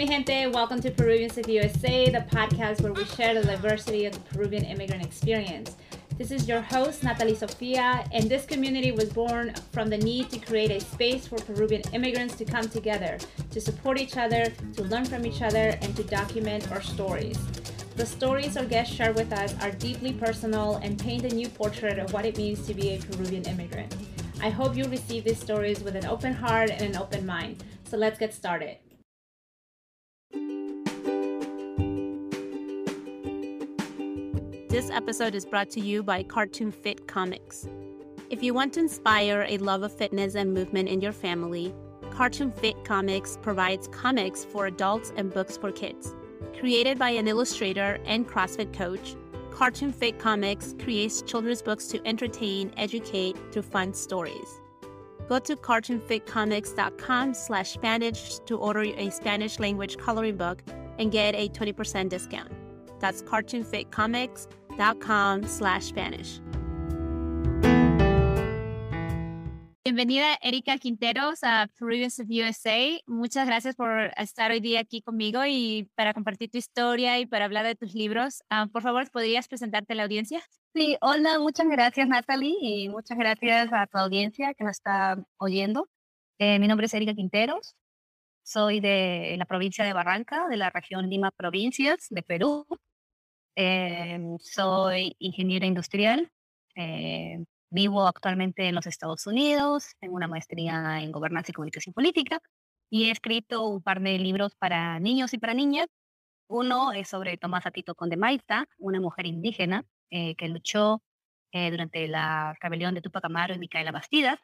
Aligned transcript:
mi 0.00 0.06
gente. 0.06 0.46
Welcome 0.46 0.80
to 0.80 0.90
Peruvians 0.90 1.36
of 1.36 1.46
USA, 1.46 2.08
the 2.08 2.24
podcast 2.34 2.80
where 2.80 2.94
we 2.94 3.04
share 3.04 3.34
the 3.34 3.46
diversity 3.46 4.06
of 4.06 4.14
the 4.14 4.20
Peruvian 4.34 4.64
immigrant 4.64 5.04
experience. 5.04 5.76
This 6.16 6.30
is 6.30 6.48
your 6.48 6.62
host, 6.62 7.02
Natalie 7.02 7.34
Sofia, 7.34 8.02
and 8.10 8.26
this 8.26 8.46
community 8.46 8.92
was 8.92 9.10
born 9.10 9.52
from 9.72 9.90
the 9.90 9.98
need 9.98 10.30
to 10.30 10.38
create 10.38 10.70
a 10.70 10.80
space 10.80 11.26
for 11.26 11.36
Peruvian 11.36 11.82
immigrants 11.92 12.34
to 12.36 12.46
come 12.46 12.66
together, 12.66 13.18
to 13.50 13.60
support 13.60 14.00
each 14.00 14.16
other, 14.16 14.46
to 14.74 14.84
learn 14.84 15.04
from 15.04 15.26
each 15.26 15.42
other, 15.42 15.76
and 15.82 15.94
to 15.94 16.02
document 16.04 16.72
our 16.72 16.80
stories. 16.80 17.38
The 17.96 18.06
stories 18.06 18.56
our 18.56 18.64
guests 18.64 18.94
share 18.94 19.12
with 19.12 19.30
us 19.34 19.54
are 19.60 19.70
deeply 19.70 20.14
personal 20.14 20.76
and 20.76 20.98
paint 20.98 21.30
a 21.30 21.34
new 21.34 21.50
portrait 21.50 21.98
of 21.98 22.14
what 22.14 22.24
it 22.24 22.38
means 22.38 22.66
to 22.66 22.72
be 22.72 22.94
a 22.94 23.00
Peruvian 23.00 23.44
immigrant. 23.44 23.94
I 24.40 24.48
hope 24.48 24.78
you 24.78 24.86
receive 24.86 25.24
these 25.24 25.40
stories 25.40 25.82
with 25.82 25.94
an 25.94 26.06
open 26.06 26.32
heart 26.32 26.70
and 26.70 26.80
an 26.80 26.96
open 26.96 27.26
mind. 27.26 27.62
So 27.84 27.98
let's 27.98 28.18
get 28.18 28.32
started. 28.32 28.78
This 34.70 34.88
episode 34.88 35.34
is 35.34 35.44
brought 35.44 35.68
to 35.70 35.80
you 35.80 36.00
by 36.00 36.22
Cartoon 36.22 36.70
Fit 36.70 37.08
Comics. 37.08 37.66
If 38.30 38.40
you 38.40 38.54
want 38.54 38.74
to 38.74 38.80
inspire 38.80 39.44
a 39.48 39.58
love 39.58 39.82
of 39.82 39.92
fitness 39.92 40.36
and 40.36 40.54
movement 40.54 40.88
in 40.88 41.00
your 41.00 41.10
family, 41.10 41.74
Cartoon 42.12 42.52
Fit 42.52 42.84
Comics 42.84 43.36
provides 43.42 43.88
comics 43.88 44.44
for 44.44 44.66
adults 44.66 45.12
and 45.16 45.34
books 45.34 45.56
for 45.56 45.72
kids. 45.72 46.14
Created 46.56 47.00
by 47.00 47.10
an 47.10 47.26
illustrator 47.26 47.98
and 48.04 48.28
CrossFit 48.28 48.72
coach, 48.72 49.16
Cartoon 49.50 49.90
Fit 49.92 50.20
Comics 50.20 50.76
creates 50.78 51.20
children's 51.22 51.62
books 51.62 51.88
to 51.88 52.00
entertain, 52.06 52.72
educate 52.76 53.36
through 53.50 53.62
fun 53.62 53.92
stories. 53.92 54.60
Go 55.28 55.40
to 55.40 55.56
cartoonfitcomics.com 55.56 57.34
slash 57.34 57.72
Spanish 57.72 58.38
to 58.46 58.56
order 58.56 58.82
a 58.82 59.10
Spanish 59.10 59.58
language 59.58 59.98
coloring 59.98 60.36
book 60.36 60.62
and 61.00 61.10
get 61.10 61.34
a 61.34 61.48
20% 61.48 62.08
discount. 62.08 62.52
That's 63.00 63.22
cartoonfitcomics.com 64.80 65.46
slash 65.46 65.88
Spanish. 65.88 66.40
Bienvenida 69.82 70.38
Erika 70.42 70.78
Quinteros 70.78 71.42
a 71.42 71.68
Peruvians 71.78 72.20
of 72.20 72.28
USA. 72.28 73.00
Muchas 73.06 73.46
gracias 73.46 73.74
por 73.74 74.12
estar 74.16 74.50
hoy 74.50 74.60
día 74.60 74.80
aquí 74.80 75.02
conmigo 75.02 75.44
y 75.46 75.90
para 75.94 76.14
compartir 76.14 76.50
tu 76.50 76.58
historia 76.58 77.18
y 77.18 77.26
para 77.26 77.46
hablar 77.46 77.66
de 77.66 77.74
tus 77.74 77.94
libros. 77.94 78.42
Uh, 78.50 78.68
por 78.70 78.82
favor, 78.82 79.10
¿podrías 79.10 79.48
presentarte 79.48 79.94
a 79.94 79.96
la 79.96 80.04
audiencia? 80.04 80.42
Sí, 80.74 80.96
hola, 81.00 81.40
muchas 81.40 81.66
gracias 81.66 82.06
Natalie 82.06 82.56
y 82.60 82.88
muchas 82.88 83.18
gracias 83.18 83.72
a 83.72 83.86
tu 83.88 83.98
audiencia 83.98 84.54
que 84.54 84.64
nos 84.64 84.76
está 84.76 85.18
oyendo. 85.38 85.88
Eh, 86.38 86.58
mi 86.58 86.68
nombre 86.68 86.86
es 86.86 86.94
Erika 86.94 87.14
Quinteros, 87.14 87.74
soy 88.42 88.80
de 88.80 89.34
la 89.38 89.44
provincia 89.44 89.84
de 89.84 89.92
Barranca, 89.92 90.46
de 90.48 90.56
la 90.56 90.70
región 90.70 91.10
Lima 91.10 91.32
Provincias 91.32 92.06
de 92.10 92.22
Perú. 92.22 92.66
Eh, 93.62 94.18
soy 94.38 95.14
ingeniera 95.18 95.66
industrial. 95.66 96.30
Eh, 96.76 97.44
Vivo 97.68 98.06
actualmente 98.06 98.66
en 98.66 98.74
los 98.74 98.86
Estados 98.86 99.26
Unidos, 99.26 99.94
tengo 100.00 100.16
una 100.16 100.26
maestría 100.26 101.02
en 101.02 101.12
gobernanza 101.12 101.50
y 101.50 101.54
comunicación 101.54 101.92
política 101.92 102.40
y 102.88 103.04
he 103.04 103.10
escrito 103.10 103.66
un 103.68 103.82
par 103.82 104.00
de 104.00 104.18
libros 104.18 104.54
para 104.56 104.98
niños 104.98 105.34
y 105.34 105.38
para 105.38 105.52
niñas. 105.52 105.88
Uno 106.48 106.92
es 106.92 107.08
sobre 107.08 107.36
Tomás 107.36 107.66
Atito 107.66 107.94
Condemaita, 107.94 108.66
una 108.78 108.98
mujer 108.98 109.26
indígena 109.26 109.84
eh, 110.10 110.36
que 110.36 110.48
luchó 110.48 111.02
eh, 111.52 111.70
durante 111.70 112.08
la 112.08 112.56
rebelión 112.60 112.94
de 112.94 113.02
Tupac 113.02 113.26
Amaru 113.26 113.54
y 113.54 113.58
Micaela 113.58 113.92
Bastidas. 113.92 114.40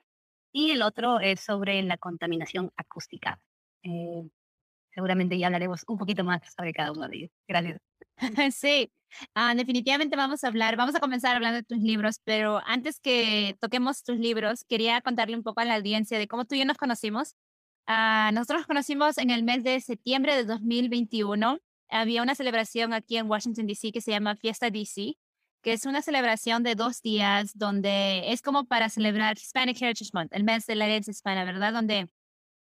Y 0.52 0.72
el 0.72 0.82
otro 0.82 1.20
es 1.20 1.40
sobre 1.40 1.82
la 1.82 1.96
contaminación 1.96 2.70
acústica. 2.76 3.40
Seguramente 4.90 5.38
ya 5.38 5.46
hablaremos 5.46 5.84
un 5.88 5.98
poquito 5.98 6.22
más 6.22 6.42
sobre 6.54 6.72
cada 6.74 6.92
uno 6.92 7.08
de 7.08 7.16
ellos. 7.16 7.30
Gracias. 7.48 7.80
Sí, 8.54 8.90
Ah, 9.34 9.54
definitivamente 9.54 10.16
vamos 10.16 10.44
a 10.44 10.48
hablar, 10.48 10.76
vamos 10.76 10.94
a 10.94 11.00
comenzar 11.00 11.36
hablando 11.36 11.56
de 11.56 11.62
tus 11.62 11.78
libros, 11.78 12.20
pero 12.24 12.60
antes 12.66 13.00
que 13.00 13.56
toquemos 13.60 14.02
tus 14.02 14.18
libros, 14.18 14.64
quería 14.64 15.00
contarle 15.00 15.36
un 15.36 15.42
poco 15.42 15.60
a 15.60 15.64
la 15.64 15.76
audiencia 15.76 16.18
de 16.18 16.28
cómo 16.28 16.44
tú 16.44 16.54
y 16.54 16.60
yo 16.60 16.64
nos 16.64 16.76
conocimos. 16.76 17.34
Ah, 17.86 18.30
nosotros 18.34 18.60
nos 18.60 18.66
conocimos 18.66 19.18
en 19.18 19.30
el 19.30 19.42
mes 19.44 19.64
de 19.64 19.80
septiembre 19.80 20.36
de 20.36 20.44
2021. 20.44 21.58
Había 21.88 22.22
una 22.22 22.34
celebración 22.34 22.92
aquí 22.92 23.16
en 23.16 23.30
Washington, 23.30 23.66
D.C. 23.66 23.92
que 23.92 24.00
se 24.00 24.10
llama 24.10 24.36
Fiesta 24.36 24.70
D.C., 24.70 25.14
que 25.62 25.72
es 25.72 25.86
una 25.86 26.02
celebración 26.02 26.62
de 26.62 26.74
dos 26.74 27.02
días 27.02 27.52
donde 27.56 28.32
es 28.32 28.42
como 28.42 28.66
para 28.66 28.88
celebrar 28.88 29.36
Hispanic 29.36 29.80
Heritage 29.80 30.10
Month, 30.12 30.32
el 30.32 30.44
mes 30.44 30.66
de 30.66 30.76
la 30.76 30.86
herencia 30.86 31.10
hispana, 31.10 31.44
¿verdad? 31.44 31.72
Donde 31.72 32.08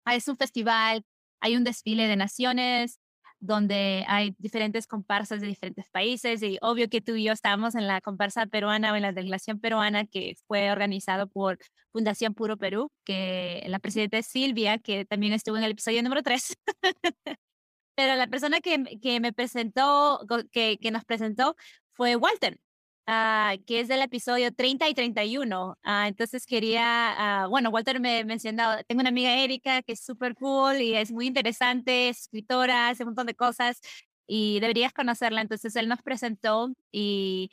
es 0.06 0.28
un 0.28 0.38
festival, 0.38 1.04
hay 1.42 1.56
un 1.56 1.64
desfile 1.64 2.08
de 2.08 2.16
naciones, 2.16 3.00
donde 3.44 4.06
hay 4.08 4.36
diferentes 4.40 4.88
comparsas 4.88 5.42
de 5.42 5.48
diferentes 5.48 5.90
países 5.90 6.42
y 6.42 6.58
obvio 6.62 6.88
que 6.90 7.02
tú 7.02 7.16
y 7.16 7.26
yo 7.26 7.34
estábamos 7.34 7.76
en 7.76 7.88
la 7.88 8.00
comparsa 8.00 8.46
peruana 8.46 8.94
o 8.94 8.96
en 8.96 9.02
la 9.02 9.12
delegación 9.12 9.60
peruana 9.60 10.06
que 10.06 10.36
fue 10.48 10.72
organizado 10.72 11.28
por 11.28 11.58
Fundación 11.92 12.34
Puro 12.34 12.56
Perú, 12.58 12.90
que 13.04 13.64
la 13.68 13.80
presidenta 13.80 14.18
es 14.18 14.28
Silvia, 14.28 14.78
que 14.78 15.04
también 15.06 15.34
estuvo 15.34 15.58
en 15.58 15.64
el 15.64 15.72
episodio 15.72 16.02
número 16.04 16.24
3. 16.24 16.56
Pero 17.96 18.16
la 18.16 18.28
persona 18.28 18.62
que, 18.62 18.82
que 19.02 19.20
me 19.20 19.34
presentó, 19.34 20.26
que, 20.52 20.78
que 20.80 20.92
nos 20.92 21.04
presentó 21.04 21.56
fue 21.92 22.16
Walter, 22.16 22.60
Ah, 23.06 23.56
que 23.68 23.82
es 23.82 23.90
del 23.90 24.02
episodio 24.02 24.54
30 24.54 24.88
y 24.88 24.94
31. 24.94 25.78
Ah, 25.84 26.08
entonces 26.08 26.46
quería, 26.46 27.46
uh, 27.46 27.50
bueno, 27.50 27.70
Walter 27.70 28.00
me 28.00 28.24
mencionó, 28.24 28.78
tengo 28.88 29.02
una 29.02 29.10
amiga 29.10 29.36
Erika 29.38 29.82
que 29.82 29.94
es 29.94 30.00
súper 30.00 30.36
cool 30.36 30.82
y 30.82 30.96
es 30.96 31.12
muy 31.12 31.28
interesante, 31.28 32.08
es 32.08 32.22
escritora, 32.22 32.88
hace 32.90 33.04
un 33.04 33.10
montón 33.10 33.28
de 33.28 33.36
cosas 33.36 33.82
y 34.26 34.62
deberías 34.62 34.94
conocerla. 34.94 35.42
Entonces 35.42 35.76
él 35.76 35.90
nos 35.90 36.02
presentó 36.02 36.72
y 36.94 37.52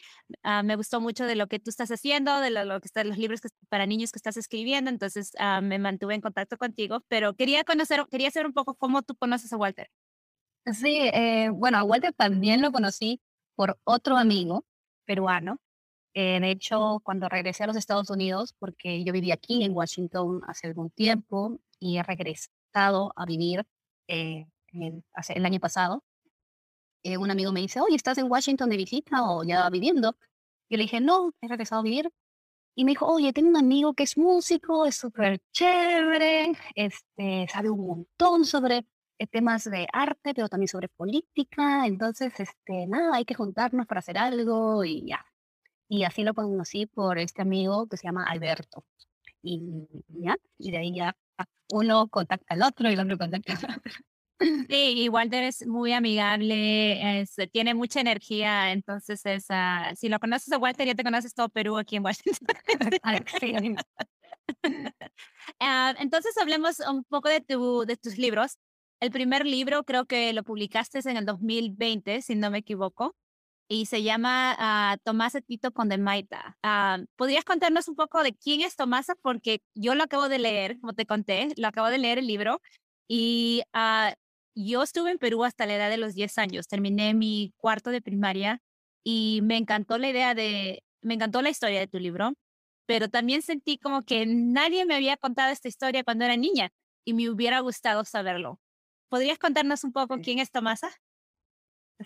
me 0.65 0.77
gustó 0.77 1.01
mucho 1.01 1.25
de 1.25 1.35
lo 1.35 1.49
que 1.49 1.59
tú 1.59 1.71
estás 1.71 1.91
haciendo, 1.91 2.39
de 2.41 2.51
lo, 2.51 2.81
que 2.81 2.87
están 2.87 3.09
los 3.09 3.19
libros 3.19 3.41
que, 3.41 3.49
para 3.69 3.87
niños 3.87 4.13
que 4.13 4.19
estás 4.19 4.37
escribiendo. 4.37 4.89
Entonces 4.89 5.33
me 5.63 5.79
mantuve 5.81 6.15
en 6.15 6.21
contacto 6.21 6.59
contigo, 6.59 7.03
pero 7.09 7.35
quería 7.35 7.65
conocer, 7.65 8.07
quería 8.09 8.31
saber 8.31 8.47
un 8.47 8.53
poco 8.53 8.75
cómo 8.77 9.03
tú 9.03 9.17
conoces 9.17 9.53
a 9.53 9.57
Walter. 9.57 9.91
Sí, 10.67 10.99
eh, 11.13 11.49
bueno, 11.53 11.79
a 11.79 11.83
Walter 11.83 12.13
también 12.13 12.61
lo 12.63 12.71
conocí 12.71 13.21
por 13.57 13.79
otro 13.85 14.17
amigo 14.17 14.65
peruano. 15.11 15.59
Eh, 16.15 16.39
de 16.41 16.51
hecho, 16.53 17.01
cuando 17.03 17.29
regresé 17.29 17.65
a 17.65 17.67
los 17.67 17.77
Estados 17.77 18.11
Unidos, 18.11 18.55
porque 18.61 19.03
yo 19.05 19.13
viví 19.13 19.33
aquí 19.33 19.65
en 19.65 19.73
Washington 19.73 20.41
hace 20.47 20.69
algún 20.69 20.91
tiempo 20.91 21.59
y 21.81 21.99
he 21.99 22.03
regresado 22.05 23.13
a 23.17 23.27
vivir 23.27 23.65
eh, 24.07 24.47
hace, 25.13 25.33
el 25.33 25.45
año 25.47 25.59
pasado, 25.59 26.05
eh, 27.03 27.17
un 27.17 27.31
amigo 27.31 27.51
me 27.51 27.61
dice, 27.61 27.81
oye, 27.81 27.97
¿estás 27.97 28.19
en 28.19 28.31
Washington 28.31 28.69
de 28.71 28.77
visita 28.77 29.25
o 29.25 29.43
ya 29.43 29.69
viviendo? 29.69 30.17
Yo 30.69 30.77
le 30.77 30.85
dije, 30.85 31.01
no, 31.01 31.33
he 31.41 31.49
regresado 31.49 31.81
a 31.81 31.85
vivir. 31.85 32.09
Y 32.77 32.85
me 32.85 32.93
dijo, 32.93 33.07
oye, 33.07 33.33
tengo 33.33 33.49
un 33.49 33.57
amigo 33.57 33.95
que 33.95 34.05
es 34.05 34.17
músico, 34.17 34.87
es 34.87 34.97
súper 34.97 35.41
chévere, 35.53 36.53
este, 36.77 37.49
sabe 37.53 37.69
un 37.71 37.85
montón 37.87 38.45
sobre 38.45 38.87
temas 39.27 39.65
de 39.65 39.87
arte, 39.93 40.35
pero 40.35 40.49
también 40.49 40.69
sobre 40.69 40.89
política. 40.89 41.87
Entonces, 41.87 42.33
este, 42.39 42.87
nada, 42.87 43.17
hay 43.17 43.25
que 43.25 43.35
juntarnos 43.35 43.87
para 43.87 44.01
hacer 44.01 44.19
algo 44.19 44.85
y 44.85 45.07
ya. 45.07 45.25
Y 45.89 46.05
así 46.05 46.23
lo 46.23 46.35
conocí 46.35 46.87
por 46.87 47.19
este 47.19 47.43
amigo 47.43 47.87
que 47.89 47.97
se 47.97 48.07
llama 48.07 48.25
Alberto. 48.25 48.85
Y 49.43 49.89
ya, 50.09 50.37
y 50.59 50.71
de 50.71 50.79
ahí 50.79 50.95
ya 50.95 51.17
uno 51.73 52.09
contacta 52.09 52.55
al 52.55 52.63
otro 52.63 52.91
y 52.91 52.95
el 52.95 53.01
otro 53.01 53.19
contacta 53.19 53.55
al 53.55 53.77
otro. 53.77 53.93
Sí, 54.41 54.95
y 55.03 55.09
Walter 55.11 55.45
es 55.45 55.67
muy 55.67 55.93
amigable, 55.93 57.27
tiene 57.53 57.75
mucha 57.75 58.01
energía, 58.01 58.73
entonces 58.73 59.21
es, 59.27 59.45
uh, 59.51 59.95
si 59.95 60.09
lo 60.09 60.19
conoces 60.19 60.51
a 60.53 60.59
Walter 60.59 60.87
ya 60.87 60.95
te 60.95 61.05
conoces 61.05 61.35
todo 61.35 61.51
Perú 61.51 61.77
aquí 61.77 61.97
en 61.97 62.05
Washington. 62.05 62.49
uh, 65.61 65.61
entonces 65.99 66.39
hablemos 66.39 66.81
un 66.81 67.05
poco 67.05 67.29
de, 67.29 67.43
tu, 67.43 67.85
de 67.85 67.99
tus 67.99 68.17
libros. 68.17 68.57
El 69.01 69.11
primer 69.11 69.47
libro 69.47 69.85
creo 69.85 70.05
que 70.05 70.33
lo 70.35 70.43
publicaste 70.45 71.01
en 71.09 71.17
el 71.17 71.25
2020, 71.25 72.21
si 72.21 72.35
no 72.35 72.51
me 72.51 72.59
equivoco, 72.59 73.17
y 73.67 73.87
se 73.87 74.03
llama 74.03 74.95
uh, 74.95 74.99
Tomás 75.05 75.39
Tito 75.47 75.73
Condemaita. 75.73 76.59
Uh, 76.63 77.07
¿Podrías 77.17 77.45
contarnos 77.45 77.89
un 77.89 77.97
poco 77.97 78.23
de 78.23 78.35
quién 78.35 78.61
es 78.61 78.77
Tomasa? 78.77 79.15
Porque 79.23 79.63
yo 79.75 79.95
lo 79.95 80.03
acabo 80.05 80.29
de 80.29 80.39
leer, 80.39 80.79
como 80.81 80.93
te 80.93 81.07
conté, 81.07 81.49
lo 81.57 81.69
acabo 81.69 81.89
de 81.89 81.99
leer 81.99 82.19
el 82.19 82.27
libro 82.27 82.61
y 83.09 83.63
uh, 83.75 84.13
yo 84.55 84.83
estuve 84.83 85.13
en 85.13 85.19
Perú 85.19 85.45
hasta 85.45 85.67
la 85.67 85.77
edad 85.77 85.91
de 85.91 85.97
los 85.97 86.15
10 86.15 86.37
años. 86.39 86.69
Terminé 86.69 87.15
mi 87.15 87.55
cuarto 87.57 87.91
de 87.91 88.03
primaria 88.03 88.61
y 89.05 89.41
me 89.43 89.57
encantó 89.57 89.99
la 89.99 90.11
idea 90.11 90.35
de, 90.35 90.85
me 91.01 91.15
encantó 91.15 91.41
la 91.43 91.51
historia 91.51 91.81
de 91.81 91.87
tu 91.89 91.99
libro, 91.99 92.35
pero 92.87 93.09
también 93.09 93.43
sentí 93.43 93.79
como 93.79 94.03
que 94.03 94.27
nadie 94.27 94.85
me 94.85 94.97
había 94.97 95.17
contado 95.17 95.53
esta 95.53 95.69
historia 95.69 96.05
cuando 96.05 96.25
era 96.27 96.37
niña 96.37 96.71
y 97.05 97.15
me 97.15 97.31
hubiera 97.31 97.61
gustado 97.61 98.05
saberlo. 98.05 98.59
¿Podrías 99.11 99.39
contarnos 99.39 99.83
un 99.83 99.93
poco 99.93 100.19
quién 100.23 100.39
es 100.39 100.53
Tomasa? 100.53 100.89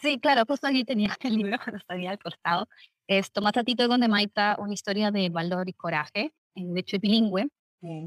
Sí, 0.01 0.19
claro, 0.19 0.45
justo 0.49 0.67
allí 0.67 0.85
tenía 0.85 1.15
el 1.21 1.37
libro 1.37 1.59
cuando 1.59 1.77
estaba 1.77 2.11
al 2.11 2.19
costado. 2.19 2.67
Es 3.07 3.31
Tomasa 3.31 3.63
Tito 3.63 3.87
de 3.87 4.09
Maita, 4.09 4.57
una 4.59 4.73
historia 4.73 5.11
de 5.11 5.29
valor 5.29 5.69
y 5.69 5.75
coraje, 5.75 6.33
de 6.55 6.81
hecho 6.81 6.99
bilingüe, 6.99 7.49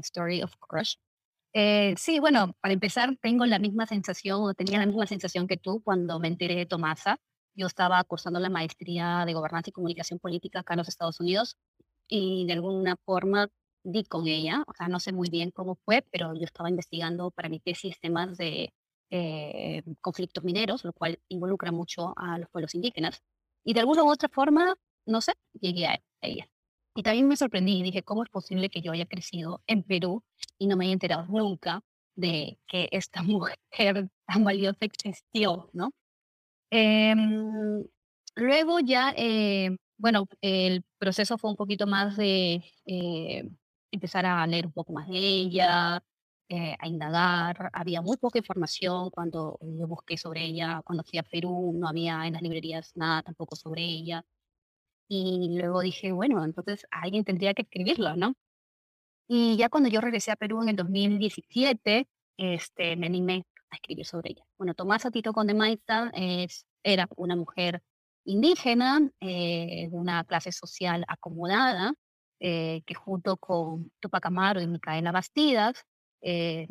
Story 0.02 0.42
of 0.42 0.52
Crush. 0.58 0.96
Eh, 1.54 1.94
sí, 1.96 2.18
bueno, 2.18 2.54
para 2.60 2.74
empezar, 2.74 3.16
tengo 3.22 3.46
la 3.46 3.60
misma 3.60 3.86
sensación, 3.86 4.42
o 4.42 4.52
tenía 4.54 4.80
la 4.80 4.86
misma 4.86 5.06
sensación 5.06 5.46
que 5.46 5.56
tú 5.56 5.80
cuando 5.82 6.18
me 6.18 6.26
enteré 6.26 6.56
de 6.56 6.66
Tomasa. 6.66 7.18
Yo 7.54 7.68
estaba 7.68 8.02
cursando 8.02 8.40
la 8.40 8.50
maestría 8.50 9.24
de 9.24 9.32
Gobernanza 9.32 9.70
y 9.70 9.72
Comunicación 9.72 10.18
Política 10.18 10.60
acá 10.60 10.74
en 10.74 10.78
los 10.78 10.88
Estados 10.88 11.20
Unidos 11.20 11.56
y 12.08 12.46
de 12.46 12.54
alguna 12.54 12.96
forma 13.04 13.48
di 13.84 14.04
con 14.04 14.26
ella, 14.26 14.64
o 14.66 14.74
sea, 14.74 14.88
no 14.88 14.98
sé 14.98 15.12
muy 15.12 15.30
bien 15.30 15.50
cómo 15.52 15.76
fue, 15.76 16.04
pero 16.10 16.34
yo 16.34 16.44
estaba 16.44 16.68
investigando 16.68 17.30
para 17.30 17.48
mi 17.48 17.60
tesis 17.60 17.98
temas 18.00 18.36
de 18.36 18.72
eh, 19.10 19.82
conflictos 20.00 20.44
mineros, 20.44 20.84
lo 20.84 20.92
cual 20.92 21.20
involucra 21.28 21.72
mucho 21.72 22.14
a 22.16 22.38
los 22.38 22.48
pueblos 22.50 22.74
indígenas. 22.74 23.22
Y 23.64 23.74
de 23.74 23.80
alguna 23.80 24.04
u 24.04 24.10
otra 24.10 24.28
forma, 24.28 24.74
no 25.06 25.20
sé, 25.20 25.32
llegué 25.60 25.86
a 25.86 26.00
ella. 26.20 26.48
Y 26.94 27.02
también 27.02 27.28
me 27.28 27.36
sorprendí 27.36 27.78
y 27.78 27.82
dije, 27.82 28.02
¿cómo 28.02 28.24
es 28.24 28.30
posible 28.30 28.70
que 28.70 28.80
yo 28.80 28.92
haya 28.92 29.06
crecido 29.06 29.62
en 29.66 29.82
Perú 29.84 30.24
y 30.58 30.66
no 30.66 30.76
me 30.76 30.84
haya 30.86 30.94
enterado 30.94 31.26
nunca 31.28 31.82
de 32.16 32.58
que 32.66 32.88
esta 32.92 33.22
mujer 33.22 34.10
tan 34.26 34.44
valiosa 34.44 34.78
existió, 34.80 35.70
¿no? 35.72 35.92
Em, 36.70 37.84
luego 38.36 38.80
ya, 38.80 39.14
eh, 39.16 39.76
bueno, 39.96 40.26
el 40.42 40.84
proceso 40.98 41.38
fue 41.38 41.50
un 41.50 41.56
poquito 41.56 41.86
más 41.86 42.16
de 42.16 42.64
eh, 42.86 43.48
empezar 43.90 44.26
a 44.26 44.46
leer 44.46 44.66
un 44.66 44.72
poco 44.72 44.92
más 44.92 45.08
de 45.08 45.18
ella, 45.18 46.02
eh, 46.50 46.76
a 46.78 46.88
indagar. 46.88 47.70
Había 47.74 48.00
muy 48.00 48.16
poca 48.16 48.38
información 48.38 49.10
cuando 49.10 49.58
yo 49.60 49.86
busqué 49.86 50.16
sobre 50.16 50.44
ella. 50.44 50.80
Cuando 50.84 51.04
fui 51.04 51.18
a 51.18 51.22
Perú 51.22 51.72
no 51.74 51.88
había 51.88 52.26
en 52.26 52.32
las 52.34 52.42
librerías 52.42 52.92
nada 52.96 53.22
tampoco 53.22 53.54
sobre 53.56 53.82
ella. 53.84 54.24
Y 55.08 55.58
luego 55.58 55.80
dije, 55.80 56.12
bueno, 56.12 56.44
entonces 56.44 56.86
alguien 56.90 57.24
tendría 57.24 57.54
que 57.54 57.62
escribirlo, 57.62 58.16
¿no? 58.16 58.34
Y 59.28 59.56
ya 59.58 59.68
cuando 59.68 59.90
yo 59.90 60.00
regresé 60.00 60.30
a 60.30 60.36
Perú 60.36 60.62
en 60.62 60.70
el 60.70 60.76
2017, 60.76 62.08
este, 62.38 62.96
me 62.96 63.06
animé 63.06 63.44
a 63.70 63.76
escribir 63.76 64.06
sobre 64.06 64.32
ella. 64.32 64.44
Bueno, 64.56 64.74
Tomasa 64.74 65.10
Tito 65.10 65.32
Condemaita 65.34 66.10
es, 66.14 66.66
era 66.82 67.08
una 67.16 67.36
mujer 67.36 67.82
indígena 68.24 69.10
eh, 69.20 69.88
de 69.90 69.96
una 69.96 70.24
clase 70.24 70.52
social 70.52 71.04
acomodada, 71.08 71.92
eh, 72.40 72.82
que 72.86 72.94
junto 72.94 73.36
con 73.36 73.90
Tupac 74.00 74.24
Amaro 74.26 74.62
y 74.62 74.66
Micaela 74.66 75.12
Bastidas 75.12 75.84
eh, 76.20 76.68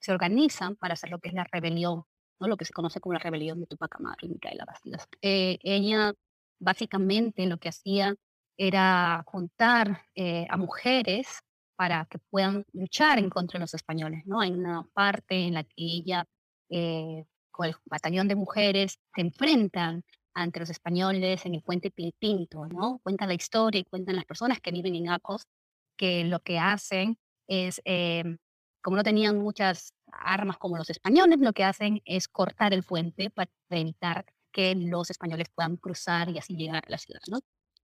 se 0.00 0.12
organizan 0.12 0.76
para 0.76 0.94
hacer 0.94 1.10
lo 1.10 1.18
que 1.18 1.28
es 1.28 1.34
la 1.34 1.44
rebelión, 1.50 2.04
¿no? 2.40 2.48
lo 2.48 2.56
que 2.56 2.64
se 2.64 2.72
conoce 2.72 3.00
como 3.00 3.14
la 3.14 3.18
rebelión 3.18 3.60
de 3.60 3.66
Tupac 3.66 3.96
Amaru 3.96 4.26
y 4.26 4.28
Micaela 4.28 4.64
Bastidas. 4.64 5.06
Eh, 5.22 5.58
ella 5.62 6.12
básicamente 6.58 7.46
lo 7.46 7.58
que 7.58 7.70
hacía 7.70 8.14
era 8.56 9.22
juntar 9.26 10.06
eh, 10.14 10.46
a 10.48 10.56
mujeres 10.56 11.40
para 11.76 12.06
que 12.06 12.18
puedan 12.18 12.64
luchar 12.72 13.18
en 13.18 13.30
contra 13.30 13.58
de 13.58 13.62
los 13.62 13.74
españoles. 13.74 14.22
¿no? 14.26 14.40
Hay 14.40 14.52
una 14.52 14.84
parte 14.92 15.46
en 15.46 15.54
la 15.54 15.64
que 15.64 15.72
ella, 15.76 16.24
con 17.50 17.66
el 17.66 17.74
batallón 17.86 18.28
de 18.28 18.36
mujeres, 18.36 18.98
se 19.14 19.20
enfrentan 19.20 20.04
ante 20.34 20.60
los 20.60 20.70
españoles 20.70 21.46
en 21.46 21.54
el 21.54 21.62
puente 21.62 21.90
Pilpinto, 21.90 22.66
¿no? 22.66 22.98
Cuentan 23.02 23.28
la 23.28 23.34
historia 23.34 23.80
y 23.80 23.84
cuentan 23.84 24.16
las 24.16 24.24
personas 24.24 24.60
que 24.60 24.72
viven 24.72 24.94
en 24.96 25.08
Acos, 25.08 25.46
que 25.96 26.24
lo 26.24 26.40
que 26.40 26.58
hacen 26.58 27.18
es 27.46 27.80
como 28.84 28.98
no 28.98 29.02
tenían 29.02 29.38
muchas 29.38 29.94
armas 30.12 30.58
como 30.58 30.76
los 30.76 30.90
españoles, 30.90 31.38
lo 31.40 31.54
que 31.54 31.64
hacen 31.64 32.02
es 32.04 32.28
cortar 32.28 32.74
el 32.74 32.82
puente 32.82 33.30
para 33.30 33.50
evitar 33.70 34.26
que 34.52 34.74
los 34.74 35.10
españoles 35.10 35.48
puedan 35.54 35.78
cruzar 35.78 36.28
y 36.28 36.38
así 36.38 36.54
llegar 36.54 36.84
a 36.86 36.90
la 36.90 36.98
ciudad, 36.98 37.22
¿no? 37.30 37.38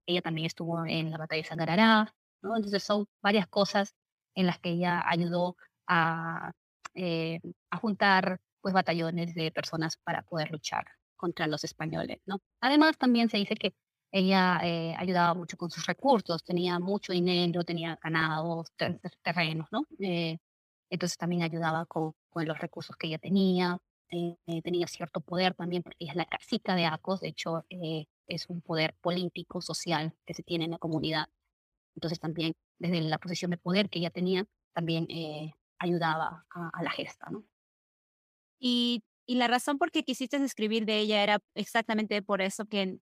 Ella 0.07 0.21
también 0.21 0.47
estuvo 0.47 0.85
en 0.85 1.11
la 1.11 1.17
batalla 1.17 1.43
de 1.43 1.49
Sangarará, 1.49 2.15
¿no? 2.43 2.55
Entonces 2.55 2.83
son 2.83 3.07
varias 3.23 3.49
cosas 3.49 3.95
en 4.35 4.47
las 4.47 4.59
que 4.59 4.73
ella 4.73 5.03
ayudó 5.07 5.57
a, 5.87 6.53
eh, 6.95 7.41
juntar 7.81 8.39
pues 8.61 8.75
batallones 8.75 9.35
de 9.35 9.51
personas 9.53 9.97
para 9.97 10.23
poder 10.23 10.51
luchar 10.51 10.85
contra 11.17 11.47
los 11.47 11.65
españoles, 11.65 12.19
¿no? 12.27 12.41
Además 12.61 12.99
también 12.99 13.31
se 13.31 13.39
dice 13.39 13.55
que 13.55 13.75
ella 14.13 14.61
eh, 14.63 14.95
ayudaba 14.99 15.33
mucho 15.33 15.57
con 15.57 15.71
sus 15.71 15.87
recursos, 15.87 16.45
tenía 16.45 16.79
mucho 16.79 17.15
dinero, 17.15 17.65
tenía 17.65 17.99
ganados, 18.03 18.71
terrenos, 19.23 19.69
¿no? 19.73 19.87
Eh, 19.99 20.39
entonces 20.91 21.17
también 21.17 21.43
ayudaba 21.43 21.87
con, 21.87 22.15
los 22.35 22.59
recursos 22.59 22.97
que 22.97 23.07
ella 23.07 23.19
tenía, 23.19 23.79
eh, 24.11 24.37
eh, 24.47 24.63
tenía 24.63 24.87
cierto 24.87 25.21
poder 25.21 25.55
también, 25.55 25.83
porque 25.83 25.97
es 26.01 26.15
la 26.15 26.27
casita 26.27 26.75
de 26.75 26.87
ACOS, 26.87 27.21
de 27.21 27.29
hecho 27.29 27.65
eh, 27.71 28.07
es 28.27 28.49
un 28.49 28.61
poder 28.61 28.95
político, 29.01 29.61
social 29.61 30.13
que 30.27 30.35
se 30.35 30.43
tiene 30.43 30.65
en 30.65 30.73
la 30.73 30.79
comunidad. 30.79 31.27
Entonces 31.95 32.19
también 32.19 32.55
desde 32.79 33.01
la 33.03 33.19
posición 33.19 33.53
de 33.53 33.57
poder 33.57 33.89
que 33.89 34.01
ella 34.01 34.11
tenía, 34.11 34.47
también 34.73 35.07
ayudaba 35.79 36.47
a, 36.51 36.83
la 36.83 36.91
gesta, 36.91 37.29
¿no? 37.31 37.45
Y, 38.59 39.03
y, 39.27 39.35
la 39.37 39.49
razón 39.49 39.79
por 39.79 39.91
qué 39.91 40.05
quisiste 40.05 40.37
escribir 40.37 40.87
de 40.87 40.99
ella 40.99 41.23
era 41.23 41.41
exactamente 41.55 42.23
por 42.23 42.41
eso 42.43 42.67
que 42.67 43.01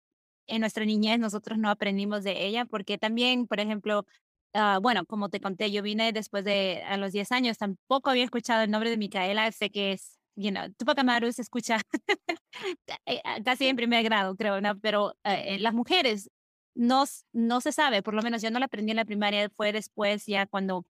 en 0.48 0.60
nuestra 0.60 0.86
niñez 0.86 1.20
nosotros 1.20 1.58
no 1.58 1.70
aprendimos 1.70 2.24
de 2.24 2.46
ella, 2.46 2.66
porque 2.66 2.98
también, 2.98 3.48
por 3.48 3.60
ejemplo, 3.60 4.06
Ah, 4.54 4.80
bueno, 4.82 5.06
como 5.06 5.30
te 5.30 5.40
conté, 5.40 5.72
yo 5.72 5.82
vine 5.82 6.12
después 6.12 6.44
de 6.44 6.84
a 6.86 6.98
los 6.98 7.14
10 7.14 7.32
años, 7.32 7.58
tampoco 7.58 8.10
había 8.10 8.26
escuchado 8.26 8.64
el 8.64 8.72
nombre 8.72 8.90
de 8.90 8.98
Micaela, 8.98 9.50
sé 9.54 9.70
que 9.70 9.94
es, 9.94 10.20
you 10.36 10.50
know, 10.52 10.70
Tupac 10.78 11.00
Amaru 11.00 11.32
se 11.32 11.42
escucha 11.42 11.78
eh, 13.06 13.22
ah, 13.24 13.38
casi 13.44 13.68
en 13.68 13.76
primer 13.76 14.04
grado, 14.04 14.36
creo, 14.36 14.62
¿no? 14.62 14.78
Pero 14.80 15.14
eh, 15.24 15.58
las 15.60 15.74
mujeres 15.74 16.30
no, 16.76 17.06
no 17.34 17.62
se 17.62 17.72
sabe, 17.72 18.02
por 18.04 18.14
lo 18.14 18.22
menos 18.24 18.42
yo 18.42 18.52
no 18.52 18.60
la 18.60 18.66
aprendí 18.66 18.92
en 18.92 18.98
la 18.98 19.06
primaria, 19.06 19.50
fue 19.56 19.72
después 19.72 20.26
ya 20.26 20.46
cuando 20.48 20.86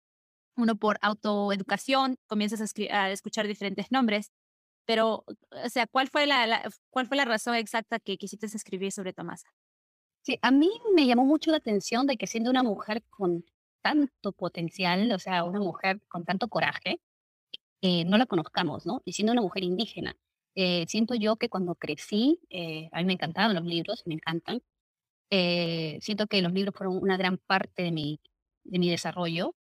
uno 0.57 0.75
por 0.77 0.97
autoeducación 1.01 2.17
comienzas 2.27 2.61
a, 2.61 3.03
a 3.03 3.11
escuchar 3.11 3.47
diferentes 3.47 3.91
nombres, 3.91 4.31
pero, 4.85 5.25
o 5.65 5.69
sea, 5.69 5.87
¿cuál 5.87 6.09
fue 6.09 6.27
la, 6.27 6.63
¿cuál 6.91 7.07
fue 7.07 7.17
la 7.17 7.25
razón 7.25 7.55
exacta 7.55 7.99
que 7.99 8.17
quisiste 8.17 8.47
escribir 8.47 8.91
sobre 8.91 9.13
Tomasa? 9.13 9.49
Sí, 10.23 10.37
a 10.41 10.51
mí 10.51 10.69
me 10.95 11.07
llamó 11.07 11.25
mucho 11.25 11.51
la 11.51 11.57
atención 11.57 12.05
de 12.07 12.17
que 12.17 12.27
siendo 12.27 12.49
una 12.51 12.63
mujer 12.63 13.03
con 13.09 13.43
tanto 13.81 14.31
potencial, 14.33 15.11
o 15.11 15.19
sea, 15.19 15.43
una 15.43 15.59
mujer 15.59 16.01
con 16.07 16.25
tanto 16.25 16.47
coraje, 16.49 17.01
eh, 17.81 18.05
no 18.05 18.17
la 18.17 18.27
conozcamos, 18.27 18.85
¿no? 18.85 19.01
Y 19.05 19.13
siendo 19.13 19.33
una 19.33 19.41
mujer 19.41 19.63
indígena. 19.63 20.15
Eh, 20.55 20.85
siento 20.87 21.15
yo 21.15 21.37
que 21.37 21.49
cuando 21.49 21.75
crecí, 21.75 22.39
eh, 22.49 22.89
a 22.91 22.99
mí 22.99 23.05
me 23.05 23.13
encantaban 23.13 23.55
los 23.55 23.65
libros, 23.65 24.03
me 24.05 24.15
encantan. 24.15 24.61
siento 26.01 26.27
que 26.27 26.41
los 26.41 26.53
libros 26.53 26.75
fueron 26.75 26.97
una 26.97 27.17
gran 27.17 27.37
parte 27.37 27.83
de 27.83 27.91
mi, 27.91 28.19
de 28.63 28.79
mi 28.79 28.89
desarrollo, 28.89 29.55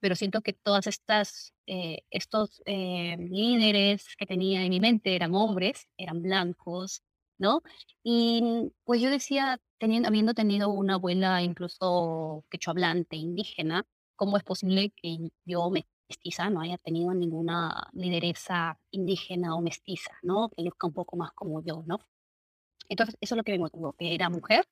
pero 0.00 0.14
siento 0.16 0.42
que 0.42 0.52
todas 0.52 0.86
estas, 0.86 1.54
estos 1.66 2.62
líderes 2.66 4.14
que 4.16 4.26
tenía 4.26 4.62
en 4.64 4.70
mi 4.70 4.80
mente 4.80 5.16
eran 5.16 5.34
hombres, 5.34 5.88
eran 5.96 6.22
blancos, 6.22 7.02
¿no? 7.42 7.62
Y 8.04 8.72
pues 8.84 9.00
yo 9.02 9.10
decía, 9.10 9.60
teniendo, 9.78 10.08
habiendo 10.08 10.32
tenido 10.34 10.70
una 10.70 10.94
abuela 10.94 11.42
incluso 11.42 12.44
quechohablante, 12.50 13.16
indígena, 13.16 13.84
¿cómo 14.16 14.36
es 14.38 14.44
posible 14.44 14.92
que 14.96 15.18
yo, 15.44 15.70
mestiza, 16.08 16.50
no 16.50 16.60
haya 16.60 16.78
tenido 16.78 17.12
ninguna 17.14 17.88
lideresa 17.92 18.78
indígena 18.92 19.56
o 19.56 19.60
mestiza, 19.62 20.12
¿no? 20.22 20.50
Que 20.50 20.62
luzca 20.62 20.86
un 20.86 20.94
poco 20.94 21.16
más 21.16 21.32
como 21.34 21.62
yo, 21.64 21.82
¿no? 21.86 21.98
Entonces, 22.88 23.16
eso 23.20 23.34
es 23.34 23.36
lo 23.38 23.44
que 23.44 23.52
me 23.52 23.58
motivó, 23.58 23.92
que 23.94 24.14
era 24.14 24.30
mujer, 24.30 24.64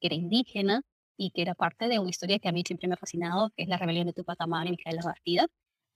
que 0.00 0.08
era 0.08 0.14
indígena 0.16 0.82
y 1.16 1.30
que 1.32 1.42
era 1.42 1.54
parte 1.54 1.88
de 1.88 1.98
una 1.98 2.10
historia 2.10 2.38
que 2.38 2.48
a 2.48 2.52
mí 2.52 2.62
siempre 2.66 2.88
me 2.88 2.94
ha 2.94 2.98
fascinado, 2.98 3.50
que 3.56 3.64
es 3.64 3.68
la 3.68 3.78
rebelión 3.78 4.06
de 4.06 4.12
Tupac 4.12 4.40
Amaru 4.40 4.68
y 4.68 4.70
Micaela 4.72 5.02
Bastida, 5.04 5.46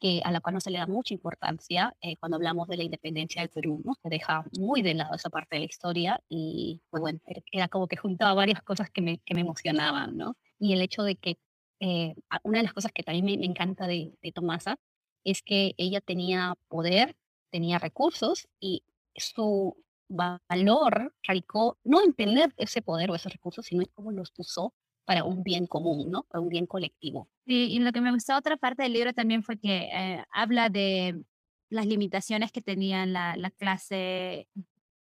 que, 0.00 0.20
a 0.24 0.30
la 0.30 0.40
cual 0.40 0.54
no 0.54 0.60
se 0.60 0.70
le 0.70 0.78
da 0.78 0.86
mucha 0.86 1.14
importancia 1.14 1.94
eh, 2.00 2.16
cuando 2.18 2.36
hablamos 2.36 2.68
de 2.68 2.76
la 2.76 2.84
independencia 2.84 3.42
del 3.42 3.50
Perú, 3.50 3.82
¿no? 3.84 3.94
Se 4.02 4.08
deja 4.08 4.44
muy 4.58 4.82
de 4.82 4.94
lado 4.94 5.14
esa 5.14 5.30
parte 5.30 5.56
de 5.56 5.60
la 5.60 5.66
historia 5.66 6.20
y, 6.28 6.82
pues 6.90 7.00
bueno, 7.00 7.20
era 7.52 7.68
como 7.68 7.88
que 7.88 7.96
juntaba 7.96 8.34
varias 8.34 8.62
cosas 8.62 8.90
que 8.90 9.02
me, 9.02 9.18
que 9.18 9.34
me 9.34 9.40
emocionaban, 9.42 10.16
¿no? 10.16 10.36
Y 10.58 10.72
el 10.72 10.82
hecho 10.82 11.02
de 11.02 11.16
que 11.16 11.38
eh, 11.80 12.14
una 12.42 12.58
de 12.58 12.64
las 12.64 12.72
cosas 12.72 12.92
que 12.92 13.02
también 13.02 13.24
me, 13.40 13.46
encanta 13.46 13.86
de, 13.86 14.12
de, 14.22 14.32
Tomasa 14.32 14.78
es 15.24 15.42
que 15.42 15.74
ella 15.76 16.00
tenía 16.00 16.54
poder, 16.68 17.16
tenía 17.50 17.78
recursos 17.78 18.48
y 18.60 18.82
su 19.14 19.76
valor 20.08 21.14
radicó 21.22 21.78
no 21.84 22.02
en 22.02 22.14
tener 22.14 22.54
ese 22.56 22.82
poder 22.82 23.10
o 23.10 23.14
esos 23.14 23.32
recursos, 23.32 23.66
sino 23.66 23.82
en 23.82 23.88
cómo 23.94 24.12
los 24.12 24.32
usó 24.36 24.72
para 25.06 25.24
un 25.24 25.42
bien 25.42 25.66
común, 25.66 26.10
¿no? 26.10 26.24
Para 26.24 26.42
un 26.42 26.48
bien 26.48 26.66
colectivo. 26.66 27.28
Sí, 27.46 27.68
y 27.70 27.78
lo 27.78 27.92
que 27.92 28.02
me 28.02 28.12
gustó 28.12 28.36
otra 28.36 28.56
parte 28.56 28.82
del 28.82 28.92
libro 28.92 29.14
también 29.14 29.42
fue 29.42 29.56
que 29.56 29.88
eh, 29.92 30.24
habla 30.32 30.68
de 30.68 31.22
las 31.70 31.86
limitaciones 31.86 32.52
que 32.52 32.60
tenían 32.60 33.12
la, 33.12 33.36
la 33.36 33.50
clase 33.50 34.48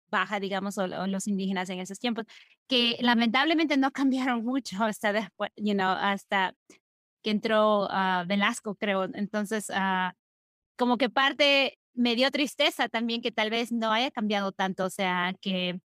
baja, 0.10 0.40
digamos, 0.40 0.78
o, 0.78 0.88
los 0.88 1.28
indígenas 1.28 1.70
en 1.70 1.80
esos 1.80 2.00
tiempos, 2.00 2.26
que 2.68 2.98
lamentablemente 3.02 3.78
no 3.78 3.92
cambiaron 4.00 4.44
mucho 4.44 4.84
hasta 4.84 5.14
después, 5.14 5.52
you 5.56 5.74
know, 5.74 5.90
hasta 5.90 6.54
que 7.24 7.32
entró 7.32 7.86
uh, 7.86 8.26
Velasco, 8.28 8.76
creo. 8.76 9.06
Entonces, 9.14 9.70
uh, 9.70 10.12
como 10.78 10.98
que 10.98 11.10
parte 11.10 11.78
me 11.94 12.16
dio 12.16 12.32
tristeza 12.32 12.90
también 12.90 13.22
que 13.22 13.32
tal 13.32 13.50
vez 13.50 13.72
no 13.72 13.92
haya 13.92 14.12
cambiado 14.12 14.52
tanto, 14.52 14.86
o 14.86 14.90
sea, 14.90 15.34
que 15.40 15.80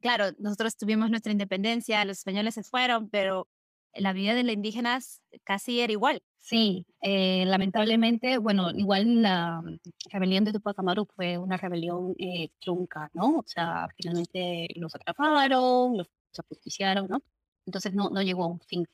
claro, 0.00 0.32
nosotros 0.38 0.76
tuvimos 0.76 1.10
nuestra 1.10 1.32
independencia, 1.32 2.04
los 2.04 2.18
españoles 2.18 2.54
se 2.54 2.62
fueron, 2.62 3.08
pero 3.08 3.48
la 3.94 4.12
vida 4.12 4.34
de 4.34 4.42
los 4.42 4.54
indígenas 4.54 5.20
casi 5.44 5.80
era 5.80 5.92
igual. 5.92 6.22
Sí, 6.38 6.86
eh, 7.02 7.44
lamentablemente, 7.46 8.38
bueno, 8.38 8.70
igual 8.70 9.22
la 9.22 9.62
rebelión 10.10 10.44
de 10.44 10.52
Tupac 10.52 10.78
Amaru 10.78 11.06
fue 11.14 11.38
una 11.38 11.56
rebelión 11.56 12.14
eh, 12.18 12.50
trunca, 12.60 13.10
¿no? 13.12 13.38
O 13.38 13.44
sea, 13.46 13.88
finalmente 13.96 14.68
los 14.76 14.94
atraparon, 14.94 15.98
los 15.98 16.08
ajusticiaron, 16.36 17.06
¿no? 17.08 17.22
Entonces 17.66 17.94
no, 17.94 18.10
no 18.10 18.22
llegó 18.22 18.44
a 18.44 18.48
un 18.48 18.60
fin. 18.60 18.86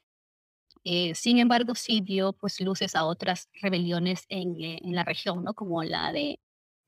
Eh, 0.84 1.14
sin 1.14 1.38
embargo, 1.38 1.74
sí 1.74 2.00
dio 2.00 2.32
pues 2.32 2.60
luces 2.60 2.94
a 2.94 3.04
otras 3.04 3.48
rebeliones 3.62 4.24
en, 4.28 4.56
en 4.60 4.94
la 4.94 5.04
región, 5.04 5.44
¿no? 5.44 5.54
Como 5.54 5.82
la 5.84 6.12
de 6.12 6.38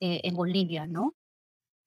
en 0.03 0.35
Bolivia, 0.35 0.87
¿no? 0.87 1.15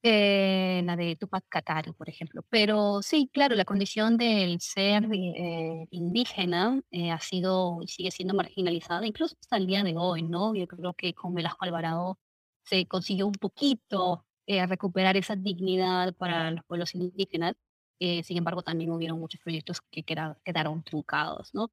Eh, 0.06 0.82
la 0.84 0.98
de 0.98 1.16
Tupac 1.16 1.46
Katari, 1.48 1.94
por 1.94 2.10
ejemplo. 2.10 2.44
Pero 2.50 3.02
sí, 3.02 3.30
claro, 3.32 3.56
la 3.56 3.64
condición 3.64 4.18
del 4.18 4.60
ser 4.60 5.06
eh, 5.14 5.88
indígena 5.92 6.82
eh, 6.92 7.10
ha 7.12 7.20
sido 7.20 7.80
y 7.82 7.88
sigue 7.88 8.12
siendo 8.12 8.34
marginalizada, 8.34 9.08
incluso 9.08 9.38
hasta 9.40 9.56
el 9.56 9.66
día 9.66 9.82
de 9.84 9.96
hoy, 9.98 10.24
¿no? 10.24 10.54
Yo 10.56 10.68
creo 10.68 10.94
que 10.94 11.14
con 11.14 11.34
Velasco 11.34 11.64
Alvarado 11.64 12.20
se 12.64 12.86
consiguió 12.86 13.28
un 13.28 13.34
poquito 13.34 14.26
recuperar 14.46 15.16
esa 15.16 15.38
dignidad 15.38 16.14
para 16.16 16.52
los 16.52 16.64
pueblos 16.66 16.94
indígenas. 16.96 17.56
sin 18.00 18.38
embargo, 18.38 18.62
también 18.62 18.92
hubieron 18.92 19.20
muchos 19.20 19.40
proyectos 19.42 19.80
que 19.90 20.04
quedaron 20.04 20.84
truncados, 20.84 21.54
¿no? 21.54 21.72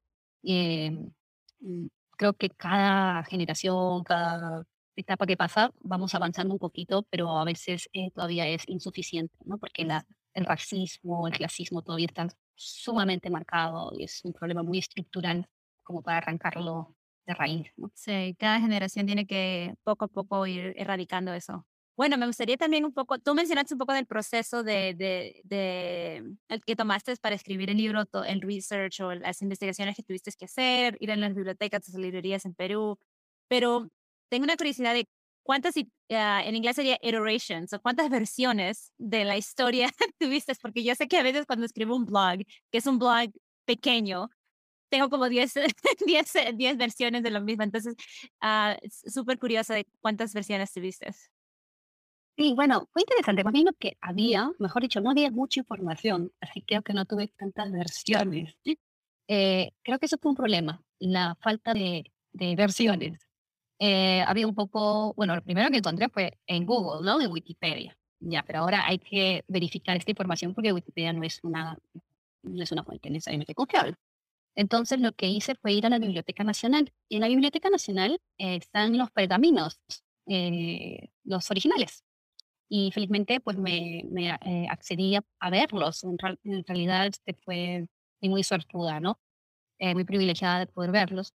Mm, 1.59 1.87
creo 2.17 2.33
que 2.33 2.49
cada 2.49 3.23
generación, 3.25 4.03
cada 4.03 4.65
etapa 5.01 5.25
que 5.25 5.37
pasa, 5.37 5.71
vamos 5.81 6.15
avanzando 6.15 6.53
un 6.53 6.59
poquito, 6.59 7.03
pero 7.09 7.37
a 7.37 7.45
veces 7.45 7.89
eh, 7.93 8.11
todavía 8.11 8.47
es 8.47 8.63
insuficiente, 8.67 9.35
¿no? 9.45 9.57
Porque 9.57 9.85
la, 9.85 10.05
el 10.33 10.45
racismo, 10.45 11.27
el 11.27 11.33
clasismo 11.33 11.81
todavía 11.81 12.07
están 12.07 12.29
sumamente 12.55 13.29
marcado 13.29 13.91
y 13.97 14.03
es 14.03 14.21
un 14.23 14.33
problema 14.33 14.63
muy 14.63 14.79
estructural 14.79 15.47
como 15.83 16.01
para 16.01 16.17
arrancarlo 16.17 16.95
de 17.25 17.33
raíz, 17.33 17.71
¿no? 17.77 17.91
Sí, 17.95 18.35
cada 18.39 18.59
generación 18.59 19.05
tiene 19.05 19.25
que 19.25 19.75
poco 19.83 20.05
a 20.05 20.07
poco 20.07 20.47
ir 20.47 20.73
erradicando 20.77 21.33
eso. 21.33 21.65
Bueno, 21.97 22.17
me 22.17 22.25
gustaría 22.25 22.57
también 22.57 22.85
un 22.85 22.93
poco, 22.93 23.19
tú 23.19 23.35
mencionaste 23.35 23.75
un 23.75 23.77
poco 23.77 23.93
del 23.93 24.07
proceso 24.07 24.63
de, 24.63 24.95
de, 24.95 25.41
de 25.43 26.35
el 26.47 26.61
que 26.65 26.75
tomaste 26.75 27.15
para 27.17 27.35
escribir 27.35 27.69
el 27.69 27.77
libro, 27.77 28.05
el 28.25 28.41
research 28.41 29.01
o 29.01 29.13
las 29.13 29.41
investigaciones 29.41 29.95
que 29.95 30.03
tuviste 30.03 30.31
que 30.31 30.45
hacer, 30.45 30.97
ir 30.99 31.11
a 31.11 31.15
las 31.15 31.35
bibliotecas, 31.35 31.87
las 31.89 32.01
librerías 32.01 32.45
en 32.45 32.55
Perú, 32.55 32.97
pero 33.47 33.91
tengo 34.31 34.45
una 34.45 34.55
curiosidad 34.55 34.93
de 34.93 35.07
cuántas, 35.43 35.75
ah, 36.11 36.41
en 36.45 36.55
inglés 36.55 36.77
sería 36.77 36.97
iterations, 37.01 37.73
o 37.73 37.81
cuántas 37.81 38.09
versiones 38.09 38.93
de 38.97 39.25
la 39.25 39.35
historia 39.35 39.89
tuviste, 40.19 40.53
porque 40.61 40.83
yo 40.83 40.95
sé 40.95 41.07
que 41.07 41.17
a 41.17 41.23
veces 41.23 41.45
cuando 41.45 41.65
escribo 41.65 41.95
un 41.95 42.05
blog, 42.05 42.39
que 42.71 42.77
es 42.77 42.87
un 42.87 42.97
blog 42.97 43.29
pequeño, 43.65 44.29
tengo 44.89 45.09
como 45.09 45.27
10, 45.27 45.53
10, 46.05 46.33
10 46.55 46.77
versiones 46.77 47.23
de 47.23 47.31
lo 47.31 47.41
mismo. 47.41 47.63
Entonces, 47.63 47.95
uh, 48.41 48.75
súper 48.89 49.37
curiosa 49.37 49.75
de 49.75 49.85
cuántas 49.99 50.33
versiones 50.33 50.71
tuviste. 50.71 51.11
Sí, 52.37 52.53
bueno, 52.55 52.87
fue 52.93 53.01
interesante. 53.01 53.43
Más 53.43 53.53
bien 53.53 53.65
lo 53.65 53.73
que 53.73 53.97
había, 53.99 54.49
mejor 54.59 54.81
dicho, 54.81 55.01
no 55.01 55.11
había 55.11 55.29
mucha 55.29 55.59
información, 55.59 56.31
así 56.39 56.61
creo 56.61 56.81
que 56.83 56.93
no 56.93 57.05
tuve 57.05 57.27
tantas 57.37 57.71
versiones. 57.71 58.55
Eh, 59.33 59.71
creo 59.83 59.97
que 59.97 60.07
eso 60.07 60.17
fue 60.21 60.31
un 60.31 60.35
problema, 60.35 60.83
la 60.99 61.35
falta 61.35 61.73
de, 61.73 62.11
de 62.33 62.53
versiones. 62.57 63.30
Eh, 63.83 64.21
había 64.27 64.45
un 64.45 64.53
poco, 64.53 65.11
bueno, 65.15 65.35
lo 65.35 65.41
primero 65.41 65.71
que 65.71 65.77
encontré 65.77 66.07
fue 66.09 66.37
en 66.45 66.67
Google, 66.67 67.03
¿no? 67.03 67.19
En 67.19 67.31
Wikipedia. 67.31 67.97
Ya, 68.19 68.43
pero 68.43 68.59
ahora 68.59 68.85
hay 68.85 68.99
que 68.99 69.43
verificar 69.47 69.97
esta 69.97 70.11
información 70.11 70.53
porque 70.53 70.71
Wikipedia 70.71 71.11
no 71.13 71.23
es 71.23 71.39
una, 71.41 71.79
no 72.43 72.63
es 72.63 72.71
una 72.71 72.83
fuente 72.83 73.09
necesariamente 73.09 73.55
confiable. 73.55 73.95
Entonces 74.55 74.99
lo 74.99 75.13
que 75.13 75.27
hice 75.29 75.55
fue 75.55 75.73
ir 75.73 75.87
a 75.87 75.89
la 75.89 75.97
Biblioteca 75.97 76.43
Nacional. 76.43 76.93
Y 77.09 77.15
en 77.15 77.21
la 77.21 77.27
Biblioteca 77.29 77.71
Nacional 77.71 78.21
eh, 78.37 78.57
están 78.57 78.95
los 78.99 79.09
pergaminos, 79.09 79.81
eh, 80.27 81.09
los 81.23 81.49
originales. 81.49 82.03
Y 82.69 82.91
felizmente 82.91 83.39
pues 83.39 83.57
me, 83.57 84.03
me 84.11 84.31
accedí 84.69 85.15
a, 85.15 85.49
verlos. 85.49 86.03
En, 86.03 86.17
en 86.43 86.63
realidad 86.65 87.07
este, 87.07 87.33
fue 87.33 87.87
muy 88.21 88.43
suertuda, 88.43 88.99
¿no? 88.99 89.19
muy 89.79 90.03
privilegiada 90.03 90.59
de 90.59 90.67
poder 90.67 90.91
verlos. 90.91 91.33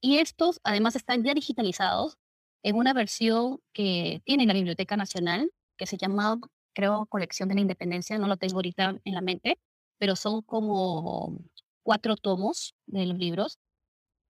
Y 0.00 0.18
estos 0.18 0.60
además 0.64 0.96
están 0.96 1.24
ya 1.24 1.34
digitalizados 1.34 2.18
en 2.62 2.76
una 2.76 2.92
versión 2.92 3.60
que 3.72 4.22
tiene 4.24 4.46
la 4.46 4.54
Biblioteca 4.54 4.96
Nacional, 4.96 5.50
que 5.76 5.86
se 5.86 5.96
llama, 5.96 6.38
creo, 6.74 7.06
Colección 7.06 7.48
de 7.48 7.56
la 7.56 7.60
Independencia, 7.62 8.18
no 8.18 8.28
lo 8.28 8.36
tengo 8.36 8.56
ahorita 8.56 9.00
en 9.04 9.14
la 9.14 9.20
mente, 9.20 9.58
pero 9.98 10.16
son 10.16 10.42
como 10.42 11.38
cuatro 11.82 12.16
tomos 12.16 12.74
de 12.86 13.06
los 13.06 13.18
libros, 13.18 13.58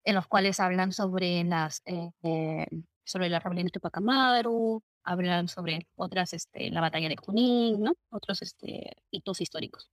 en 0.05 0.15
los 0.15 0.27
cuales 0.27 0.61
hablan 0.61 0.93
sobre 0.93 1.45
las 1.45 1.83
eh, 1.87 2.11
eh, 2.23 2.67
sobre 3.05 3.31
la 3.31 3.41
rebelión 3.41 3.67
de 3.67 3.73
Tupac 3.73 3.97
Amaru, 3.97 4.83
hablan 5.03 5.49
sobre 5.49 5.89
otras, 5.97 6.35
este, 6.35 6.71
la 6.71 6.81
batalla 6.81 7.09
de 7.09 7.17
Junín, 7.17 7.81
¿no? 7.83 7.95
Otros 8.11 8.43
este, 8.43 8.93
hitos 9.11 9.41
históricos. 9.41 9.91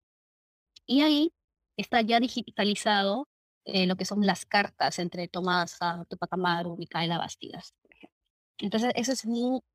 Y 0.86 1.02
ahí 1.02 1.34
está 1.78 2.02
ya 2.02 2.20
digitalizado 2.20 3.28
eh, 3.66 3.88
lo 3.88 3.96
que 3.96 4.06
son 4.06 4.26
las 4.26 4.46
cartas 4.46 5.00
entre 5.00 5.28
Tomás 5.28 5.80
Tupac 6.08 6.32
Amaru, 6.34 6.78
Micaela 6.78 7.18
Bastidas. 7.18 7.74
Entonces, 8.60 8.92
eso 8.96 9.12
es 9.12 9.26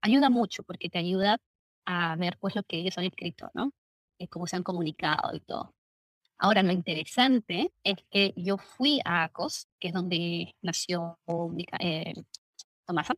ayuda 0.00 0.30
mucho 0.30 0.62
porque 0.62 0.88
te 0.88 0.98
ayuda 0.98 1.38
a 1.86 2.16
ver 2.16 2.38
pues 2.38 2.54
lo 2.54 2.62
que 2.62 2.78
ellos 2.78 2.96
han 2.98 3.04
escrito, 3.04 3.50
¿no? 3.54 3.72
Y 4.18 4.28
cómo 4.28 4.46
se 4.46 4.56
han 4.56 4.62
comunicado 4.62 5.34
y 5.34 5.40
todo. 5.40 5.74
Ahora, 6.38 6.62
lo 6.62 6.72
interesante 6.72 7.72
es 7.84 7.96
que 8.10 8.32
yo 8.36 8.56
fui 8.58 9.00
a 9.04 9.24
ACOS, 9.24 9.68
que 9.78 9.88
es 9.88 9.94
donde 9.94 10.54
nació 10.62 11.18
eh, 11.80 12.14
Tomasa, 12.86 13.14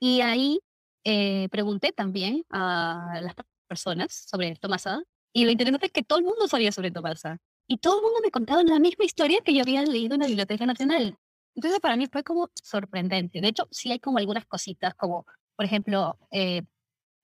y 0.00 0.20
ahí 0.22 0.60
eh, 1.04 1.48
pregunté 1.50 1.92
también 1.92 2.44
a 2.50 3.20
las 3.22 3.34
personas 3.68 4.12
sobre 4.28 4.56
Tomasa, 4.56 5.02
y 5.32 5.44
lo 5.44 5.52
interesante 5.52 5.86
es 5.86 5.92
que 5.92 6.02
todo 6.02 6.18
el 6.18 6.24
mundo 6.24 6.48
sabía 6.48 6.72
sobre 6.72 6.90
Tomasa 6.90 7.38
y 7.66 7.78
todo 7.78 7.98
el 7.98 8.02
mundo 8.02 8.20
me 8.22 8.30
contaba 8.30 8.62
la 8.62 8.78
misma 8.78 9.04
historia 9.04 9.40
que 9.44 9.54
yo 9.54 9.62
había 9.62 9.82
leído 9.82 10.14
en 10.14 10.20
la 10.20 10.26
Biblioteca 10.26 10.66
Nacional. 10.66 11.16
Entonces 11.54 11.80
para 11.80 11.96
mí 11.96 12.06
fue 12.10 12.22
como 12.24 12.50
sorprendente. 12.54 13.40
De 13.40 13.48
hecho, 13.48 13.68
sí 13.70 13.90
hay 13.92 13.98
como 13.98 14.18
algunas 14.18 14.46
cositas, 14.46 14.94
como 14.94 15.26
por 15.56 15.64
ejemplo, 15.66 16.18
eh, 16.30 16.62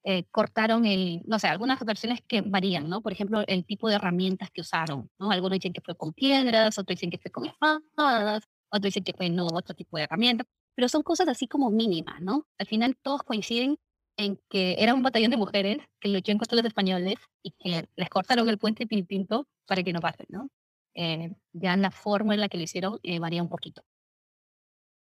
eh, 0.03 0.23
cortaron 0.31 0.85
el, 0.85 1.21
no 1.25 1.39
sé, 1.39 1.47
algunas 1.47 1.79
versiones 1.83 2.21
que 2.27 2.41
varían, 2.41 2.89
¿no? 2.89 3.01
Por 3.01 3.11
ejemplo, 3.11 3.43
el 3.47 3.65
tipo 3.65 3.89
de 3.89 3.95
herramientas 3.95 4.49
que 4.51 4.61
usaron, 4.61 5.09
¿no? 5.19 5.31
Algunos 5.31 5.57
dicen 5.57 5.73
que 5.73 5.81
fue 5.81 5.95
con 5.95 6.13
piedras, 6.13 6.77
otros 6.77 6.95
dicen 6.95 7.09
que 7.09 7.17
fue 7.17 7.31
con 7.31 7.45
espadas, 7.45 8.43
otros 8.69 8.83
dicen 8.83 9.03
que 9.03 9.13
fue 9.13 9.29
no, 9.29 9.47
otro 9.47 9.75
tipo 9.75 9.97
de 9.97 10.03
herramientas, 10.03 10.47
pero 10.75 10.87
son 10.87 11.03
cosas 11.03 11.27
así 11.27 11.47
como 11.47 11.69
mínimas, 11.69 12.21
¿no? 12.21 12.47
Al 12.57 12.67
final 12.67 12.95
todos 13.01 13.23
coinciden 13.23 13.77
en 14.19 14.37
que 14.49 14.75
era 14.79 14.93
un 14.93 15.01
batallón 15.01 15.31
de 15.31 15.37
mujeres 15.37 15.77
que 15.99 16.09
luchó 16.09 16.33
en 16.33 16.37
contra 16.37 16.57
de 16.57 16.63
los 16.63 16.69
españoles 16.69 17.15
y 17.41 17.51
que 17.51 17.87
les 17.95 18.09
cortaron 18.09 18.49
el 18.49 18.57
puente 18.57 18.85
Pinto 18.85 19.47
para 19.65 19.81
que 19.81 19.93
no 19.93 20.01
pasen, 20.01 20.25
¿no? 20.29 20.49
Eh, 20.93 21.33
ya 21.53 21.77
la 21.77 21.89
forma 21.89 22.33
en 22.33 22.41
la 22.41 22.49
que 22.49 22.57
lo 22.57 22.63
hicieron 22.63 22.99
eh, 23.03 23.19
varía 23.19 23.41
un 23.41 23.47
poquito. 23.47 23.81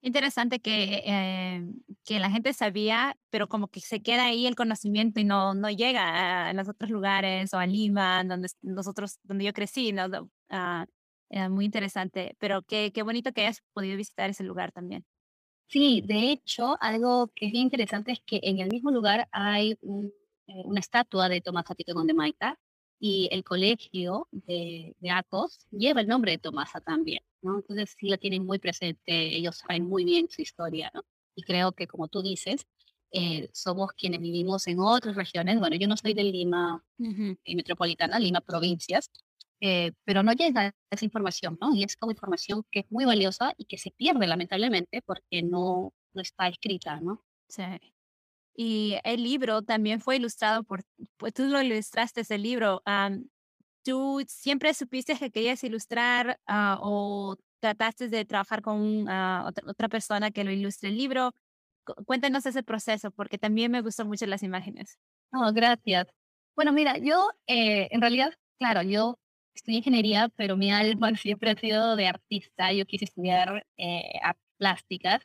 Interesante 0.02 0.58
que, 0.58 1.02
eh, 1.06 1.64
que 2.04 2.18
la 2.18 2.30
gente 2.30 2.52
sabía, 2.52 3.16
pero 3.30 3.48
como 3.48 3.68
que 3.68 3.80
se 3.80 4.02
queda 4.02 4.26
ahí 4.26 4.46
el 4.46 4.56
conocimiento 4.56 5.20
y 5.20 5.24
no, 5.24 5.54
no 5.54 5.70
llega 5.70 6.48
a, 6.48 6.52
los 6.52 6.68
otros 6.68 6.90
lugares 6.90 7.54
o 7.54 7.58
a 7.58 7.66
Lima, 7.66 8.24
donde 8.24 8.48
nosotros, 8.62 9.18
donde 9.22 9.44
yo 9.44 9.52
crecí, 9.52 9.92
¿no? 9.92 10.06
Uh, 10.06 11.50
muy 11.50 11.64
interesante, 11.64 12.36
pero 12.38 12.62
qué, 12.62 12.92
qué 12.92 13.02
bonito 13.02 13.32
que 13.32 13.42
hayas 13.42 13.62
podido 13.72 13.96
visitar 13.96 14.30
ese 14.30 14.44
lugar 14.44 14.72
también. 14.72 15.04
Sí, 15.68 16.02
de 16.04 16.30
hecho, 16.30 16.76
algo 16.80 17.28
que 17.34 17.46
es 17.46 17.52
bien 17.52 17.64
interesante 17.64 18.12
es 18.12 18.20
que 18.24 18.40
en 18.42 18.60
el 18.60 18.70
mismo 18.70 18.90
lugar 18.90 19.28
hay 19.32 19.72
eh, 19.72 20.62
una 20.64 20.80
estatua 20.80 21.28
de 21.28 21.40
Tomás 21.40 21.70
Atito 21.70 21.92
de 22.02 22.14
Maita 22.14 22.58
y 22.98 23.28
el 23.32 23.44
colegio 23.44 24.28
de, 24.30 24.94
de 24.98 25.10
Atos 25.10 25.66
lleva 25.70 26.00
el 26.00 26.08
nombre 26.08 26.32
de 26.32 26.38
Tomasa 26.38 26.80
también, 26.80 27.22
¿no? 27.42 27.56
Entonces 27.56 27.94
sí 27.98 28.08
lo 28.08 28.16
tienen 28.18 28.46
muy 28.46 28.58
presente, 28.58 29.36
ellos 29.36 29.56
saben 29.56 29.86
muy 29.88 30.04
bien 30.04 30.28
su 30.30 30.40
historia, 30.40 30.90
¿no? 30.94 31.02
Y 31.34 31.42
creo 31.42 31.72
que 31.72 31.86
como 31.86 32.08
tú 32.08 32.22
dices, 32.22 32.66
eh, 33.12 33.50
somos 33.52 33.92
quienes 33.92 34.20
vivimos 34.20 34.66
en 34.66 34.80
otras 34.80 35.16
regiones, 35.16 35.58
bueno, 35.58 35.76
yo 35.76 35.88
no 35.88 35.96
soy 35.96 36.14
de 36.14 36.24
Lima 36.24 36.82
eh, 36.98 37.56
metropolitana, 37.56 38.18
Lima 38.18 38.40
provincias, 38.40 39.10
eh, 39.60 39.92
pero 40.04 40.22
no 40.22 40.32
llega 40.32 40.74
esa 40.90 41.04
información, 41.04 41.56
¿no? 41.60 41.74
Y 41.74 41.84
es 41.84 41.96
como 41.96 42.12
información 42.12 42.64
que 42.70 42.80
es 42.80 42.86
muy 42.90 43.04
valiosa 43.04 43.54
y 43.56 43.64
que 43.64 43.78
se 43.78 43.90
pierde 43.90 44.26
lamentablemente 44.26 45.02
porque 45.02 45.42
no, 45.42 45.92
no 46.12 46.22
está 46.22 46.48
escrita, 46.48 47.00
¿no? 47.00 47.24
Sí. 47.48 47.62
Y 48.54 48.96
el 49.04 49.22
libro 49.22 49.62
también 49.62 50.00
fue 50.00 50.16
ilustrado 50.16 50.64
por, 50.64 50.82
pues 51.18 51.34
tú 51.34 51.44
lo 51.44 51.60
ilustraste 51.60 52.22
ese 52.22 52.38
libro. 52.38 52.82
¿Tú 53.82 54.24
siempre 54.26 54.74
supiste 54.74 55.16
que 55.16 55.30
querías 55.30 55.62
ilustrar 55.62 56.40
ah, 56.46 56.78
o 56.82 57.36
trataste 57.60 58.08
de 58.08 58.24
trabajar 58.24 58.62
con 58.62 59.06
uh, 59.08 59.46
otra, 59.46 59.64
otra, 59.70 59.88
persona 59.88 60.30
que 60.30 60.42
lo 60.42 60.50
ilustre 60.50 60.88
el 60.88 60.96
libro? 60.96 61.32
Cuéntanos 62.06 62.46
ese 62.46 62.62
proceso 62.62 63.10
porque 63.12 63.38
también 63.38 63.70
me 63.70 63.82
gustan 63.82 64.08
mucho 64.08 64.26
las 64.26 64.42
imágenes. 64.42 64.98
Oh, 65.32 65.52
gracias. 65.52 66.08
Bueno, 66.56 66.72
mira, 66.72 66.98
yo 66.98 67.30
eh, 67.46 67.88
en 67.90 68.00
realidad, 68.00 68.32
claro, 68.58 68.82
yo 68.82 69.18
estudié 69.56 69.78
ingeniería, 69.78 70.28
pero 70.36 70.56
mi 70.56 70.70
alma 70.72 71.10
siempre 71.20 71.50
ha 71.50 71.56
sido 71.56 71.96
de 71.96 72.06
artista. 72.08 72.72
Yo 72.72 72.86
quise 72.86 73.06
estudiar 73.06 73.66
eh, 73.76 74.20
plásticas. 74.58 75.22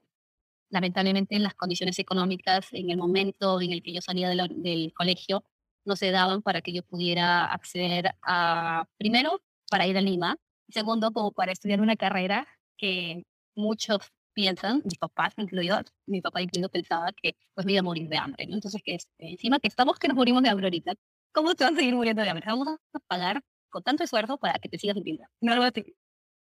Lamentablemente, 0.69 1.37
las 1.39 1.53
condiciones 1.55 1.99
económicas 1.99 2.67
en 2.71 2.89
el 2.91 2.97
momento 2.97 3.59
en 3.61 3.71
el 3.71 3.83
que 3.83 3.93
yo 3.93 4.01
salía 4.01 4.29
del 4.29 4.93
colegio 4.93 5.43
no 5.85 5.95
se 5.95 6.11
daban 6.11 6.41
para 6.41 6.61
que 6.61 6.73
yo 6.73 6.83
pudiera 6.83 7.45
acceder 7.45 8.15
a, 8.21 8.85
primero, 8.97 9.41
para 9.69 9.87
ir 9.87 9.97
a 9.97 10.01
Lima, 10.01 10.37
segundo, 10.69 11.11
como 11.11 11.31
para 11.31 11.51
estudiar 11.51 11.81
una 11.81 11.95
carrera 11.95 12.47
que 12.77 13.23
muchos 13.55 14.11
piensan, 14.33 14.81
mis 14.85 14.97
papás 14.97 15.33
incluido, 15.37 15.81
mi 16.05 16.21
papá 16.21 16.41
incluido 16.41 16.69
pensaba 16.69 17.11
que 17.11 17.35
pues 17.53 17.65
me 17.65 17.73
iba 17.73 17.81
a 17.81 17.83
morir 17.83 18.07
de 18.07 18.17
hambre, 18.17 18.47
¿no? 18.47 18.55
Entonces, 18.55 18.81
que 18.83 18.95
este, 18.95 19.31
encima 19.31 19.59
que 19.59 19.67
estamos 19.67 19.99
que 19.99 20.07
nos 20.07 20.15
morimos 20.15 20.43
de 20.43 20.49
hambre 20.49 20.67
ahorita, 20.67 20.93
¿cómo 21.33 21.53
te 21.55 21.63
vas 21.65 21.73
a 21.73 21.75
seguir 21.75 21.95
muriendo 21.95 22.21
de 22.21 22.29
hambre? 22.29 22.45
Vamos 22.47 22.67
a 22.69 22.99
pagar 23.07 23.43
con 23.71 23.83
tanto 23.83 24.03
esfuerzo 24.03 24.37
para 24.37 24.59
que 24.59 24.69
te 24.69 24.77
sigas 24.77 24.95
viviendo. 24.95 25.25
No 25.41 25.55
lo. 25.55 25.63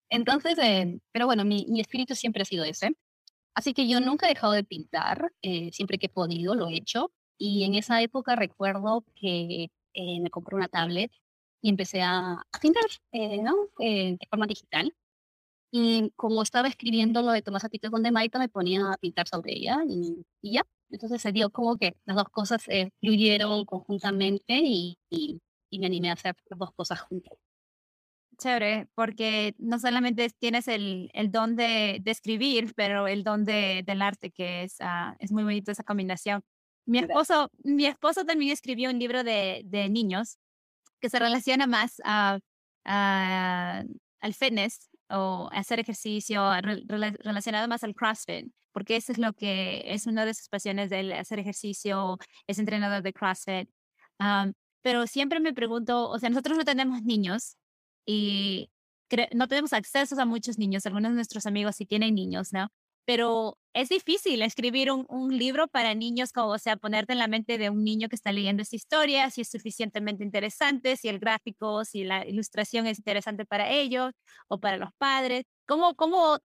Entonces, 0.10 0.58
eh, 0.60 1.00
pero 1.12 1.26
bueno, 1.26 1.46
mi, 1.46 1.66
mi, 1.70 1.82
espíritu 1.82 2.16
siempre 2.16 2.44
ha 2.44 2.46
sido 2.46 2.64
ese. 2.66 2.92
Así 3.56 3.74
que 3.74 3.88
yo 3.88 4.00
nunca 4.00 4.28
he 4.28 4.30
dejado 4.30 4.54
de 4.54 4.64
pintar, 4.64 5.32
eh, 5.42 5.72
siempre 5.74 5.98
que 5.98 6.08
he 6.08 6.10
podido 6.10 6.56
lo 6.56 6.70
he 6.70 6.78
hecho. 6.78 7.12
Y 7.38 7.64
en 7.66 7.76
esa 7.76 8.02
época 8.02 8.36
recuerdo 8.36 9.06
que 9.16 9.72
eh, 9.94 10.22
me 10.22 10.30
compré 10.30 10.56
una 10.56 10.68
tablet 10.70 11.12
y 11.62 11.70
empecé 11.70 12.02
a, 12.02 12.34
a 12.34 12.60
pintar 12.62 12.84
¿no? 13.14 13.54
de 13.80 14.20
forma 14.30 14.48
digital. 14.48 14.94
Y 15.76 16.12
como 16.16 16.44
estaba 16.44 16.68
escribiendo 16.68 17.24
lo 17.24 17.32
de 17.32 17.42
Tomás 17.42 17.64
Apito 17.66 17.90
con 17.90 18.04
de 18.04 18.12
Maita, 18.12 18.38
me 18.38 18.48
ponía 18.48 18.92
a 18.94 18.98
pintar 18.98 19.28
sobre 19.28 19.54
ella 19.54 19.80
y, 19.90 20.24
y, 20.40 20.54
ya. 20.54 20.68
Entonces 20.92 21.20
se 21.20 21.32
dio 21.32 21.50
como 21.50 21.78
que 21.78 21.96
las 22.06 22.16
dos 22.16 22.30
cosas 22.30 22.64
eh, 22.70 22.92
fluyeron 23.02 23.66
conjuntamente 23.66 24.54
y, 24.54 25.00
y, 25.10 25.42
me 25.80 25.88
animé 25.88 26.10
a 26.10 26.14
hacer 26.14 26.36
dos 26.50 26.72
cosas 26.74 27.02
juntas. 27.02 27.38
Chévere, 28.38 28.88
porque 28.96 29.54
no 29.60 29.80
solamente 29.80 30.30
tienes 30.40 30.68
el, 30.68 31.10
el 31.14 31.32
don 31.32 31.56
de, 31.56 32.00
de, 32.02 32.12
escribir, 32.12 32.74
pero 32.76 33.08
el 33.08 33.24
don 33.24 33.46
de, 33.46 33.84
del 33.86 34.02
arte, 34.02 34.32
que 34.32 34.64
es, 34.64 34.78
uh, 34.80 35.16
es 35.20 35.32
muy 35.32 35.44
bonito 35.44 35.72
esa 35.72 35.84
combinación. 35.84 36.44
Mi 36.86 37.00
esposo, 37.00 37.50
mi 37.64 37.86
esposo 37.86 38.26
también 38.26 38.52
escribió 38.52 38.90
un 38.90 39.00
libro 39.00 39.24
de, 39.24 39.62
de 39.66 39.88
niños 39.90 40.38
que 41.00 41.10
se 41.10 41.20
relaciona 41.20 41.68
más 41.68 42.02
a, 42.04 42.40
a, 42.86 43.84
al 44.20 44.34
fitness 44.34 44.90
o 45.10 45.50
hacer 45.52 45.80
ejercicio 45.80 46.50
relacionado 47.20 47.68
más 47.68 47.84
al 47.84 47.94
CrossFit, 47.94 48.52
porque 48.72 48.96
eso 48.96 49.12
es 49.12 49.18
lo 49.18 49.34
que 49.34 49.84
es 49.86 50.08
una 50.08 50.26
de 50.26 50.34
sus 50.34 50.50
pasiones 50.50 50.90
de 50.90 51.14
hacer 51.14 51.40
ejercicio, 51.40 52.18
es 52.48 52.60
entrenador 52.60 53.04
de 53.04 53.14
CrossFit. 53.14 53.70
Pero 54.84 55.08
siempre 55.08 55.40
me 55.40 55.54
pregunto, 55.54 56.10
o 56.10 56.20
sea, 56.20 56.30
nosotros 56.30 56.58
no 56.58 56.66
tenemos 56.66 57.04
niños 57.04 57.58
y 58.06 58.70
no 59.34 59.48
tenemos 59.48 59.74
acceso 59.74 60.20
a 60.20 60.26
muchos 60.26 60.58
niños, 60.60 60.86
algunos 60.86 61.12
de 61.12 61.16
nuestros 61.16 61.46
amigos 61.46 61.76
sí 61.78 61.86
tienen 61.86 62.16
niños, 62.16 62.54
¿no? 62.54 62.70
pero 63.06 63.58
es 63.74 63.90
difícil 63.90 64.42
escribir 64.42 64.92
un, 64.92 65.06
un, 65.10 65.38
libro 65.38 65.68
para 65.68 65.96
niños, 65.96 66.32
como, 66.32 66.50
o 66.50 66.60
sea, 66.60 66.78
ponerte 66.78 67.14
en 67.14 67.20
la 67.20 67.28
mente 67.28 67.58
de 67.58 67.70
un 67.70 67.84
niño 67.84 68.08
que 68.08 68.16
está 68.16 68.32
leyendo 68.32 68.62
esta 68.64 68.76
historia, 68.76 69.30
si 69.30 69.42
es 69.42 69.50
suficientemente 69.50 70.24
interesante, 70.24 70.96
si 70.96 71.10
el 71.10 71.20
gráfico, 71.20 71.84
si 71.86 72.04
la 72.04 72.26
ilustración 72.26 72.88
es 72.88 73.00
interesante 73.00 73.46
para 73.46 73.70
ellos 73.70 74.14
o 74.48 74.60
para 74.60 74.78
los 74.78 74.92
padres. 74.98 75.46
¿Cómo, 75.66 75.96
cómo, 75.96 76.38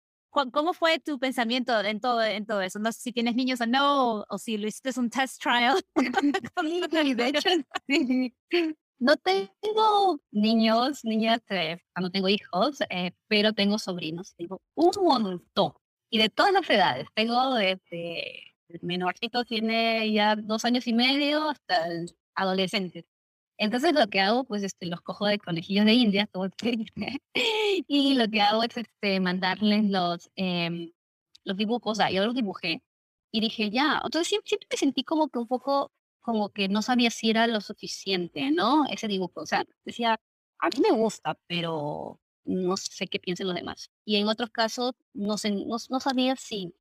cómo 0.52 0.72
fue 0.72 0.98
tu 0.98 1.18
pensamiento 1.18 1.78
en 1.80 2.00
todo, 2.00 2.22
en 2.22 2.46
todo 2.46 2.60
eso? 2.60 2.78
No 2.78 2.92
sé 2.92 3.00
si 3.00 3.12
tienes 3.12 3.34
niños 3.34 3.60
o 3.60 3.66
no, 3.66 4.24
o, 4.28 4.38
si 4.38 4.58
lo 4.58 4.68
hiciste 4.68 4.98
un 4.98 5.10
test 5.10 5.42
trial. 5.42 5.82
de 7.16 7.26
hecho, 7.28 7.50
No 8.98 9.16
tengo 9.16 10.20
niños, 10.30 11.04
niñas, 11.04 11.40
eh, 11.50 11.78
no 12.00 12.10
tengo 12.10 12.28
hijos, 12.28 12.78
eh, 12.90 13.12
pero 13.28 13.52
tengo 13.52 13.78
sobrinos. 13.78 14.34
Tengo 14.36 14.60
un 14.74 14.92
montón 15.04 15.72
y 16.10 16.18
de 16.18 16.28
todas 16.28 16.52
las 16.52 16.68
edades. 16.70 17.08
Tengo 17.14 17.54
desde 17.54 18.54
el 18.68 18.80
menorcito 18.82 19.44
tiene 19.44 20.12
ya 20.12 20.36
dos 20.36 20.64
años 20.64 20.86
y 20.86 20.92
medio 20.92 21.50
hasta 21.50 21.86
el 21.88 22.16
adolescente. 22.34 23.06
Entonces 23.58 23.94
lo 23.94 24.06
que 24.08 24.20
hago, 24.20 24.44
pues 24.44 24.62
este, 24.62 24.86
los 24.86 25.00
cojo 25.00 25.26
de 25.26 25.38
conejillos 25.38 25.86
de 25.86 25.94
India, 25.94 26.26
todo 26.32 26.50
y 27.34 28.14
lo 28.14 28.28
que 28.28 28.40
hago 28.42 28.62
es 28.62 28.76
este, 28.76 29.20
mandarles 29.20 29.84
los, 29.84 30.30
eh, 30.36 30.92
los 31.44 31.56
dibujos, 31.56 31.98
sea, 31.98 32.10
yo 32.10 32.24
los 32.26 32.34
dibujé 32.34 32.82
y 33.32 33.40
dije, 33.40 33.70
ya, 33.70 34.00
entonces 34.04 34.28
siempre, 34.28 34.48
siempre 34.48 34.68
me 34.70 34.76
sentí 34.78 35.04
como 35.04 35.28
que 35.28 35.38
un 35.38 35.46
poco, 35.46 35.92
como 36.20 36.50
que 36.50 36.68
no 36.68 36.82
sabía 36.82 37.10
si 37.10 37.30
era 37.30 37.46
lo 37.46 37.60
suficiente, 37.60 38.50
¿no? 38.50 38.84
Ese 38.90 39.08
dibujo, 39.08 39.40
o 39.42 39.46
sea, 39.46 39.64
decía, 39.84 40.18
a 40.58 40.68
mí 40.68 40.80
me 40.80 40.92
gusta, 40.92 41.38
pero 41.46 42.20
no 42.44 42.76
sé 42.76 43.06
qué 43.08 43.18
piensen 43.20 43.46
los 43.48 43.56
demás. 43.56 43.90
Y 44.04 44.16
en 44.16 44.28
otros 44.28 44.50
casos 44.50 44.92
no, 45.14 45.38
sé, 45.38 45.50
no, 45.50 45.76
no 45.90 46.00
sabía 46.00 46.36
si, 46.36 46.74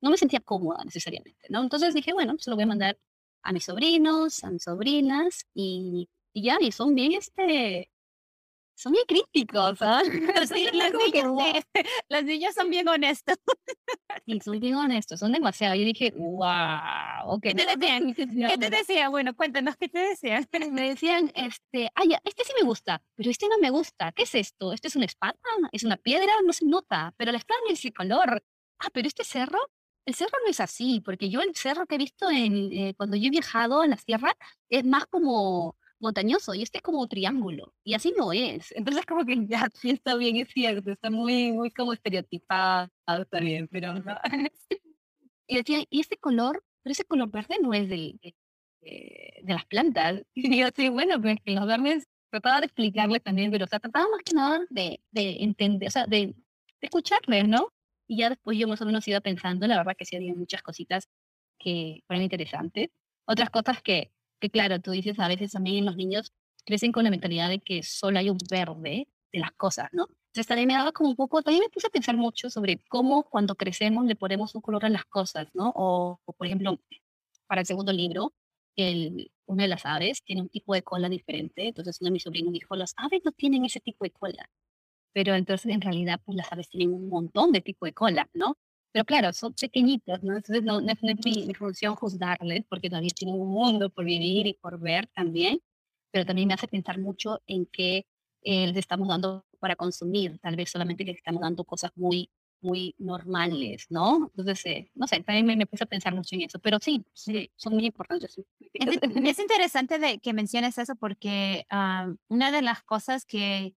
no 0.00 0.10
me 0.10 0.18
sentía 0.18 0.40
cómoda 0.40 0.84
necesariamente, 0.84 1.46
¿no? 1.50 1.62
Entonces 1.62 1.94
dije, 1.94 2.12
bueno, 2.12 2.34
se 2.38 2.50
lo 2.50 2.56
voy 2.56 2.64
a 2.64 2.66
mandar 2.66 2.98
a 3.42 3.52
mis 3.52 3.64
sobrinos, 3.64 4.44
a 4.44 4.50
mis 4.50 4.62
sobrinas 4.62 5.46
y, 5.54 6.08
y 6.32 6.42
ya, 6.44 6.58
y 6.60 6.72
son 6.72 6.94
bien, 6.94 7.12
este, 7.12 7.90
son 8.74 8.92
bien 8.92 9.04
críticos, 9.06 9.78
¿sabes? 9.78 10.08
Sí, 10.52 10.68
las, 10.72 10.92
niñas, 10.92 11.64
las 12.08 12.24
niñas 12.24 12.54
son 12.54 12.70
bien 12.70 12.88
honestos. 12.88 13.36
Sí, 14.26 14.40
son 14.40 14.60
bien 14.60 14.74
honestos, 14.74 15.20
son 15.20 15.32
demasiado. 15.32 15.74
Yo 15.74 15.84
dije, 15.84 16.12
wow, 16.16 17.40
¿Qué 17.40 17.54
te 17.54 17.64
decían? 17.64 18.14
¿Qué 18.14 18.58
te 18.58 18.70
decían? 18.70 19.10
Bueno, 19.10 19.34
cuéntanos, 19.34 19.76
¿qué 19.76 19.88
te 19.88 19.98
decían? 19.98 20.48
Me 20.70 20.88
decían, 20.88 21.30
este, 21.34 21.90
ay, 21.94 22.14
este 22.24 22.44
sí 22.44 22.52
me 22.60 22.66
gusta, 22.66 23.02
pero 23.14 23.30
este 23.30 23.48
no 23.48 23.58
me 23.58 23.70
gusta. 23.70 24.12
¿Qué 24.12 24.24
es 24.24 24.34
esto? 24.34 24.72
¿Esto 24.72 24.88
es 24.88 24.96
una 24.96 25.06
espada? 25.06 25.38
¿Es 25.70 25.84
una 25.84 25.96
piedra? 25.96 26.32
No 26.44 26.52
se 26.52 26.66
nota, 26.66 27.14
pero 27.16 27.32
la 27.32 27.38
espada 27.38 27.60
es 27.70 27.84
el 27.84 27.94
color. 27.94 28.44
Ah, 28.78 28.88
pero 28.92 29.06
este 29.06 29.24
cerro, 29.24 29.58
el 30.04 30.14
cerro 30.14 30.38
no 30.44 30.50
es 30.50 30.60
así, 30.60 31.00
porque 31.00 31.30
yo 31.30 31.40
el 31.40 31.54
cerro 31.54 31.86
que 31.86 31.94
he 31.94 31.98
visto 31.98 32.30
en, 32.30 32.72
eh, 32.72 32.94
cuando 32.96 33.16
yo 33.16 33.28
he 33.28 33.30
viajado 33.30 33.84
en 33.84 33.90
la 33.90 33.96
sierra 33.96 34.36
es 34.68 34.84
más 34.84 35.06
como 35.06 35.76
montañoso 36.00 36.54
y 36.54 36.62
este 36.62 36.78
es 36.78 36.82
como 36.82 37.06
triángulo 37.06 37.74
y 37.84 37.94
así 37.94 38.12
no 38.16 38.32
es. 38.32 38.72
Entonces 38.72 39.06
como 39.06 39.24
que 39.24 39.46
ya 39.46 39.68
sí 39.74 39.90
está 39.90 40.16
bien, 40.16 40.36
es 40.36 40.48
cierto, 40.48 40.90
está 40.90 41.10
muy, 41.10 41.52
muy 41.52 41.70
como 41.70 41.92
estereotipado, 41.92 42.90
está 43.06 43.40
bien, 43.40 43.68
pero 43.70 43.94
no. 43.94 44.16
y 45.46 45.56
decía, 45.56 45.84
¿y 45.88 46.00
este 46.00 46.16
color? 46.16 46.64
Pero 46.82 46.92
ese 46.92 47.04
color 47.04 47.30
verde 47.30 47.56
no 47.62 47.72
es 47.72 47.88
del, 47.88 48.18
de, 48.20 48.34
de, 48.80 49.52
las 49.52 49.64
plantas. 49.66 50.22
Y 50.34 50.58
yo 50.58 50.68
sí, 50.74 50.88
bueno, 50.88 51.20
pues 51.22 51.38
que 51.44 51.52
los 51.52 51.66
verdes 51.66 52.08
trataba 52.30 52.60
de 52.60 52.66
explicarles 52.66 53.22
también, 53.22 53.50
pero 53.52 53.66
o 53.66 53.68
sea, 53.68 53.78
trataba 53.78 54.06
más 54.10 54.22
que 54.24 54.34
nada 54.34 54.60
de, 54.70 55.00
de 55.12 55.36
entender, 55.44 55.88
o 55.88 55.90
sea, 55.90 56.06
de 56.06 56.34
escucharles, 56.80 57.46
¿no? 57.46 57.68
Y 58.06 58.18
ya 58.18 58.30
después 58.30 58.58
yo 58.58 58.68
más 58.68 58.80
o 58.82 58.86
menos 58.86 59.06
iba 59.08 59.20
pensando, 59.20 59.66
la 59.66 59.78
verdad 59.78 59.96
que 59.96 60.04
sí 60.04 60.16
había 60.16 60.34
muchas 60.34 60.62
cositas 60.62 61.08
que 61.58 62.02
fueron 62.06 62.22
interesantes. 62.22 62.90
Otras 63.26 63.50
cosas 63.50 63.82
que 63.82 64.12
que 64.42 64.50
claro, 64.50 64.80
tú 64.80 64.90
dices 64.90 65.18
a 65.20 65.28
veces 65.28 65.52
también 65.52 65.86
los 65.86 65.96
niños 65.96 66.32
crecen 66.66 66.90
con 66.90 67.04
la 67.04 67.10
mentalidad 67.10 67.48
de 67.48 67.60
que 67.60 67.82
solo 67.84 68.18
hay 68.18 68.28
un 68.28 68.38
verde 68.50 69.06
de 69.32 69.38
las 69.38 69.52
cosas, 69.52 69.88
¿no? 69.92 70.08
Entonces 70.26 70.48
también 70.48 70.66
me 70.66 70.74
daba 70.74 70.90
como 70.92 71.10
un 71.10 71.16
poco, 71.16 71.42
también 71.42 71.62
me 71.64 71.70
puse 71.70 71.86
a 71.86 71.90
pensar 71.90 72.16
mucho 72.16 72.50
sobre 72.50 72.82
cómo 72.88 73.22
cuando 73.22 73.54
crecemos 73.54 74.04
le 74.04 74.16
ponemos 74.16 74.54
un 74.56 74.60
color 74.60 74.84
a 74.84 74.88
las 74.88 75.04
cosas, 75.04 75.46
¿no? 75.54 75.72
O, 75.76 76.20
por 76.24 76.46
ejemplo, 76.46 76.80
para 77.46 77.60
el 77.60 77.66
segundo 77.66 77.92
libro, 77.92 78.32
el, 78.74 79.30
una 79.46 79.62
de 79.62 79.68
las 79.68 79.86
aves 79.86 80.24
tiene 80.24 80.42
un 80.42 80.48
tipo 80.48 80.74
de 80.74 80.82
cola 80.82 81.08
diferente, 81.08 81.68
entonces 81.68 81.98
uno 82.00 82.08
de 82.08 82.12
mis 82.12 82.24
sobrinos 82.24 82.52
dijo, 82.52 82.74
las 82.74 82.94
aves 82.96 83.22
no 83.24 83.30
tienen 83.30 83.64
ese 83.64 83.78
tipo 83.78 84.04
de 84.04 84.10
cola, 84.10 84.50
pero 85.12 85.34
entonces 85.34 85.72
en 85.72 85.80
realidad 85.80 86.20
pues 86.24 86.36
las 86.36 86.52
aves 86.52 86.68
tienen 86.68 86.92
un 86.92 87.08
montón 87.08 87.52
de 87.52 87.60
tipo 87.60 87.86
de 87.86 87.92
cola, 87.92 88.28
¿no? 88.34 88.56
Pero 88.92 89.04
claro, 89.04 89.32
son 89.32 89.54
pequeñitos, 89.54 90.22
¿no? 90.22 90.36
Entonces 90.36 90.62
no, 90.64 90.80
es 90.80 91.02
mi, 91.02 91.54
función 91.54 91.94
juzgarles 91.96 92.64
porque 92.68 92.90
todavía 92.90 93.10
tienen 93.14 93.40
un 93.40 93.48
mundo 93.48 93.90
por 93.90 94.04
vivir 94.04 94.46
y 94.46 94.54
por 94.54 94.78
ver 94.78 95.06
también, 95.14 95.60
pero 96.10 96.26
también 96.26 96.48
me 96.48 96.54
hace 96.54 96.68
pensar 96.68 96.98
mucho 96.98 97.40
en 97.46 97.66
qué 97.66 98.06
eh, 98.42 98.66
les 98.66 98.76
estamos 98.76 99.08
dando 99.08 99.46
para 99.60 99.76
consumir, 99.76 100.38
tal 100.40 100.56
vez 100.56 100.70
solamente 100.70 101.04
les 101.04 101.16
estamos 101.16 101.40
dando 101.42 101.64
cosas 101.64 101.92
muy 101.96 102.30
muy 102.62 102.94
normales, 102.98 103.86
¿no? 103.90 104.30
Entonces, 104.36 104.64
eh, 104.66 104.90
no 104.94 105.06
sé, 105.06 105.20
también 105.22 105.44
me, 105.46 105.56
me 105.56 105.66
puse 105.66 105.84
a 105.84 105.86
pensar 105.86 106.14
mucho 106.14 106.34
en 106.36 106.42
eso, 106.42 106.58
pero 106.60 106.78
sí, 106.80 107.04
sí 107.12 107.50
son 107.56 107.74
muy 107.74 107.86
importantes. 107.86 108.40
Es, 108.72 109.38
interesante 109.38 109.98
de 109.98 110.18
que 110.20 110.32
menciones 110.32 110.78
eso 110.78 110.94
porque 110.96 111.66
ah, 111.70 112.12
una 112.28 112.52
de 112.52 112.62
las 112.62 112.82
cosas 112.82 113.24
que 113.26 113.74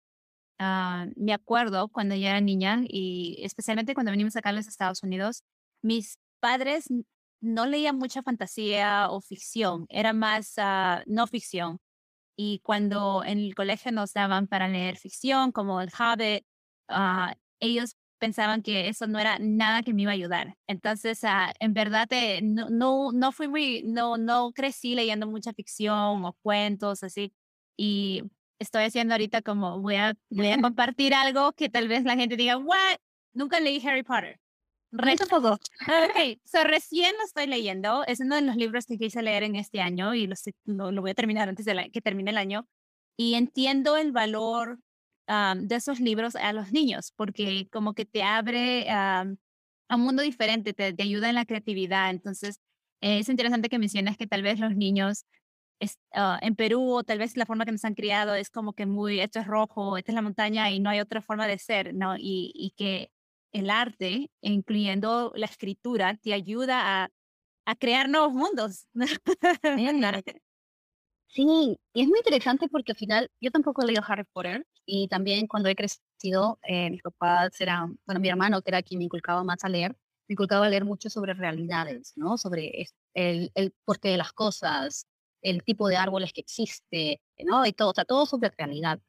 Ah, 0.65 1.07
me 1.17 1.33
acuerdo 1.33 1.89
cuando 1.89 2.15
yo 2.15 2.29
era 2.29 2.41
niña 2.41 2.83
y 2.87 3.37
especialmente 3.43 3.95
cuando 3.95 4.13
venimos 4.13 4.37
acá 4.37 4.51
a 4.51 4.53
los 4.53 4.69
Estados 4.69 5.03
Unidos, 5.03 5.43
mis 5.83 6.19
padres 6.41 6.87
no 7.41 7.67
leían 7.67 7.99
mucha 7.99 8.23
fantasía 8.23 9.09
o 9.11 9.21
ficción, 9.21 9.87
era 9.89 10.13
más 10.13 10.55
uh, 10.59 11.03
no 11.07 11.27
ficción. 11.27 11.81
Y 12.37 12.61
cuando 12.61 13.25
en 13.25 13.39
el 13.41 13.55
colegio 13.57 13.93
nos 13.93 14.13
daban 14.15 14.49
para 14.49 14.69
leer 14.69 14.99
ficción, 14.99 15.53
como 15.53 15.81
El 15.81 15.91
Hobbit, 15.91 16.45
uh, 16.91 17.33
ellos 17.61 17.97
pensaban 18.19 18.63
que 18.63 18.89
eso 18.89 19.07
no 19.09 19.19
era 19.19 19.39
nada 19.41 19.83
que 19.83 19.95
me 19.95 20.03
iba 20.03 20.13
a 20.13 20.15
ayudar. 20.15 20.57
Entonces, 20.69 21.21
en 21.61 21.75
verdad, 21.75 22.09
eh, 22.13 22.41
no, 22.43 22.71
no, 22.71 23.13
no 23.13 23.33
fui 23.33 23.49
muy, 23.49 23.83
no, 23.85 24.17
no 24.19 24.53
crecí 24.53 24.95
leyendo 24.95 25.27
mucha 25.27 25.53
ficción 25.55 26.25
o 26.25 26.35
cuentos 26.43 27.03
así. 27.03 27.35
Y 27.77 28.23
estoy 28.63 28.85
haciendo 28.85 29.15
ahorita 29.15 29.43
como 29.43 29.81
voy 29.81 29.97
a, 29.97 30.15
voy 30.31 30.49
a 30.49 30.61
compartir 30.63 31.15
algo 31.15 31.53
que 31.53 31.69
tal 31.69 31.89
vez 31.89 32.05
la 32.05 32.17
gente 32.17 32.37
diga, 32.37 32.57
what? 32.57 32.97
Nunca 33.35 33.61
leí 33.61 33.87
Harry 33.87 34.03
Potter. 34.03 34.39
Re 34.93 35.17
poco. 35.17 35.53
Ok, 35.53 36.39
so 36.45 36.65
recién 36.65 37.15
lo 37.17 37.25
estoy 37.25 37.47
leyendo. 37.47 38.05
Es 38.07 38.21
uno 38.21 38.37
de 38.37 38.43
los 38.43 38.57
libros 38.57 38.85
que 38.85 38.99
quise 38.99 39.23
leer 39.23 39.43
en 39.43 39.57
este 39.57 39.81
año 39.81 40.15
y 40.15 40.27
lo, 40.27 40.91
lo, 40.91 41.01
voy 41.01 41.13
a 41.13 41.15
terminar 41.15 41.49
antes 41.49 41.65
de 41.65 41.91
que 41.91 42.03
termine 42.03 42.31
el 42.31 42.37
año. 42.37 42.69
Y 43.17 43.35
entiendo 43.35 43.97
el 43.97 44.13
valor 44.13 44.79
de 45.27 45.75
esos 45.75 45.99
libros 45.99 46.37
a 46.37 46.53
los 46.53 46.73
niños, 46.73 47.13
porque 47.17 47.69
como 47.71 47.95
que 47.95 48.05
te 48.05 48.23
abre 48.23 48.91
a 48.91 49.25
un 49.91 50.01
mundo 50.01 50.23
diferente, 50.23 50.75
te, 50.75 50.93
te, 50.93 51.03
ayuda 51.03 51.31
en 51.31 51.37
la 51.37 51.47
creatividad. 51.47 52.11
Entonces, 52.11 52.61
es 53.01 53.31
interesante 53.31 53.71
que 53.71 53.79
menciones 53.79 54.19
que 54.19 54.27
tal 54.27 54.43
vez 54.43 54.61
los 54.61 54.77
niños 54.77 55.25
ah, 56.13 56.39
en 56.43 56.57
Perú 56.57 56.91
o 56.95 57.05
tal 57.05 57.19
vez 57.19 57.37
la 57.37 57.47
forma 57.47 57.65
que 57.65 57.73
nos 57.73 57.85
han 57.85 57.95
criado 57.95 58.35
es 58.35 58.51
como 58.51 58.73
que 58.75 58.87
muy, 58.87 59.21
esto 59.21 59.41
es 59.41 59.47
rojo, 59.47 59.97
esta 59.97 60.13
es 60.13 60.15
la 60.17 60.23
montaña 60.23 60.71
y 60.71 60.81
no 60.81 60.91
hay 60.91 61.01
otra 61.01 61.23
forma 61.23 61.47
de 61.47 61.59
ser, 61.59 61.95
¿no? 61.95 62.17
Y, 62.17 62.53
y 62.55 62.73
que 62.77 63.11
el 63.53 63.71
arte, 63.71 64.31
incluyendo 64.41 65.33
la 65.37 65.47
escritura, 65.47 66.17
te 66.17 66.33
ayuda 66.35 67.05
a, 67.05 67.11
a 67.67 67.77
crear 67.77 68.09
nuevos 68.09 68.33
mundos. 68.33 68.87
Sí, 71.29 71.79
y 71.95 72.03
es 72.03 72.09
muy 72.09 72.19
interesante 72.19 72.69
porque 72.69 72.93
al 72.93 72.99
final 72.99 73.31
yo 73.41 73.51
tampoco 73.51 73.83
he 73.83 73.87
leído 73.87 74.03
Harry 74.07 74.25
Potter 74.33 74.67
y 74.85 75.09
también 75.09 75.47
cuando 75.47 75.71
he 75.71 75.75
crecido, 75.75 76.59
eh, 76.63 76.91
mis 76.91 77.01
papás 77.03 77.59
eran, 77.61 77.99
bueno, 78.05 78.21
mi 78.21 78.29
hermano 78.29 78.61
que 78.61 78.71
era 78.71 78.83
quien 78.83 78.99
me 78.99 79.05
inculcaba 79.05 79.43
más 79.43 79.65
a 79.65 79.71
leer, 79.71 79.93
me 80.29 80.35
inculcaba 80.35 80.67
a 80.67 80.69
leer 80.69 80.85
mucho 80.85 81.09
sobre 81.09 81.33
realidades, 81.33 82.13
¿no? 82.17 82.37
Sobre 82.37 82.87
el, 83.15 83.51
el 83.55 83.73
porqué 83.85 84.11
de 84.11 84.19
las 84.19 84.33
cosas, 84.35 85.07
el 85.43 85.63
tipo 85.65 85.89
de 85.89 85.97
árboles 85.97 86.33
que 86.33 86.41
existe, 86.43 87.21
¿no? 87.45 87.67
Y 87.67 87.73
todo, 87.73 87.91
o 87.91 87.95
sea, 87.95 88.05
todo 88.05 88.27
sobre 88.27 88.51
realidad. 88.57 89.01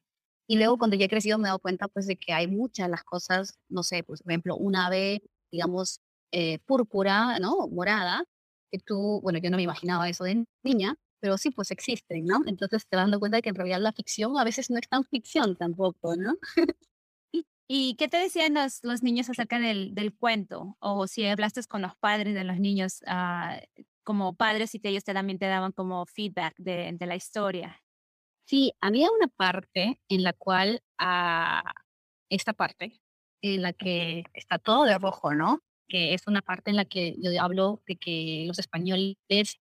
Y 0.47 0.57
luego 0.57 0.77
cuando 0.77 0.97
ya 0.97 1.05
he 1.05 1.09
crecido 1.09 1.37
me 1.37 1.45
he 1.45 1.49
dado 1.49 1.59
cuenta 1.59 1.87
pues 1.87 2.07
de 2.07 2.17
que 2.17 2.33
hay 2.33 2.47
muchas 2.47 2.89
las 2.89 3.03
cosas, 3.03 3.57
no 3.69 3.83
sé, 3.83 4.03
pues, 4.03 4.21
por 4.23 4.31
ejemplo, 4.31 4.57
una 4.57 4.87
ave, 4.87 5.23
digamos, 5.51 6.01
eh, 6.31 6.59
púrpura, 6.65 7.39
¿no? 7.39 7.67
Morada, 7.69 8.25
que 8.71 8.79
tú, 8.79 9.21
bueno, 9.21 9.39
yo 9.39 9.49
no 9.51 9.57
me 9.57 9.63
imaginaba 9.63 10.09
eso 10.09 10.23
de 10.25 10.45
niña, 10.63 10.95
pero 11.19 11.37
sí, 11.37 11.51
pues 11.51 11.71
existen, 11.71 12.25
¿no? 12.25 12.41
Entonces 12.47 12.87
te 12.87 12.97
vas 12.97 13.05
dando 13.05 13.19
cuenta 13.19 13.37
de 13.37 13.43
que 13.43 13.49
en 13.49 13.55
realidad 13.55 13.79
la 13.79 13.93
ficción 13.93 14.37
a 14.37 14.43
veces 14.43 14.69
no 14.69 14.77
es 14.79 14.89
tan 14.89 15.05
ficción 15.05 15.55
tampoco, 15.55 16.15
¿no? 16.17 16.33
¿Y 17.67 17.95
qué 17.95 18.07
te 18.07 18.17
decían 18.17 18.55
los, 18.55 18.83
los 18.83 19.03
niños 19.03 19.29
acerca 19.29 19.59
del, 19.59 19.95
del, 19.95 20.13
cuento? 20.13 20.75
O 20.79 21.07
si 21.07 21.25
hablaste 21.25 21.63
con 21.63 21.81
los 21.81 21.95
padres 21.95 22.33
de 22.33 22.43
los 22.43 22.59
niños, 22.59 23.01
uh, 23.07 23.57
como 24.03 24.35
padres, 24.35 24.75
y 24.75 24.79
que 24.79 24.89
ellos 24.89 25.03
también 25.03 25.39
te 25.39 25.47
daban 25.47 25.71
como 25.71 26.05
feedback 26.05 26.53
de, 26.57 26.91
de, 26.93 27.05
la 27.05 27.15
historia. 27.15 27.81
Sí, 28.45 28.73
había 28.81 29.09
una 29.11 29.27
parte 29.27 29.99
en 30.09 30.23
la 30.23 30.33
cual, 30.33 30.81
uh, 31.01 31.67
esta 32.29 32.53
parte, 32.53 33.01
en 33.41 33.61
la 33.61 33.73
que 33.73 34.23
está 34.33 34.59
todo 34.59 34.85
de 34.85 34.97
rojo, 34.97 35.33
¿no? 35.33 35.61
Que 35.87 36.13
es 36.13 36.27
una 36.27 36.41
parte 36.41 36.71
en 36.71 36.77
la 36.77 36.85
que 36.85 37.15
yo 37.19 37.29
hablo 37.41 37.81
de 37.87 37.97
que 37.97 38.45
los 38.47 38.59
españoles 38.59 39.17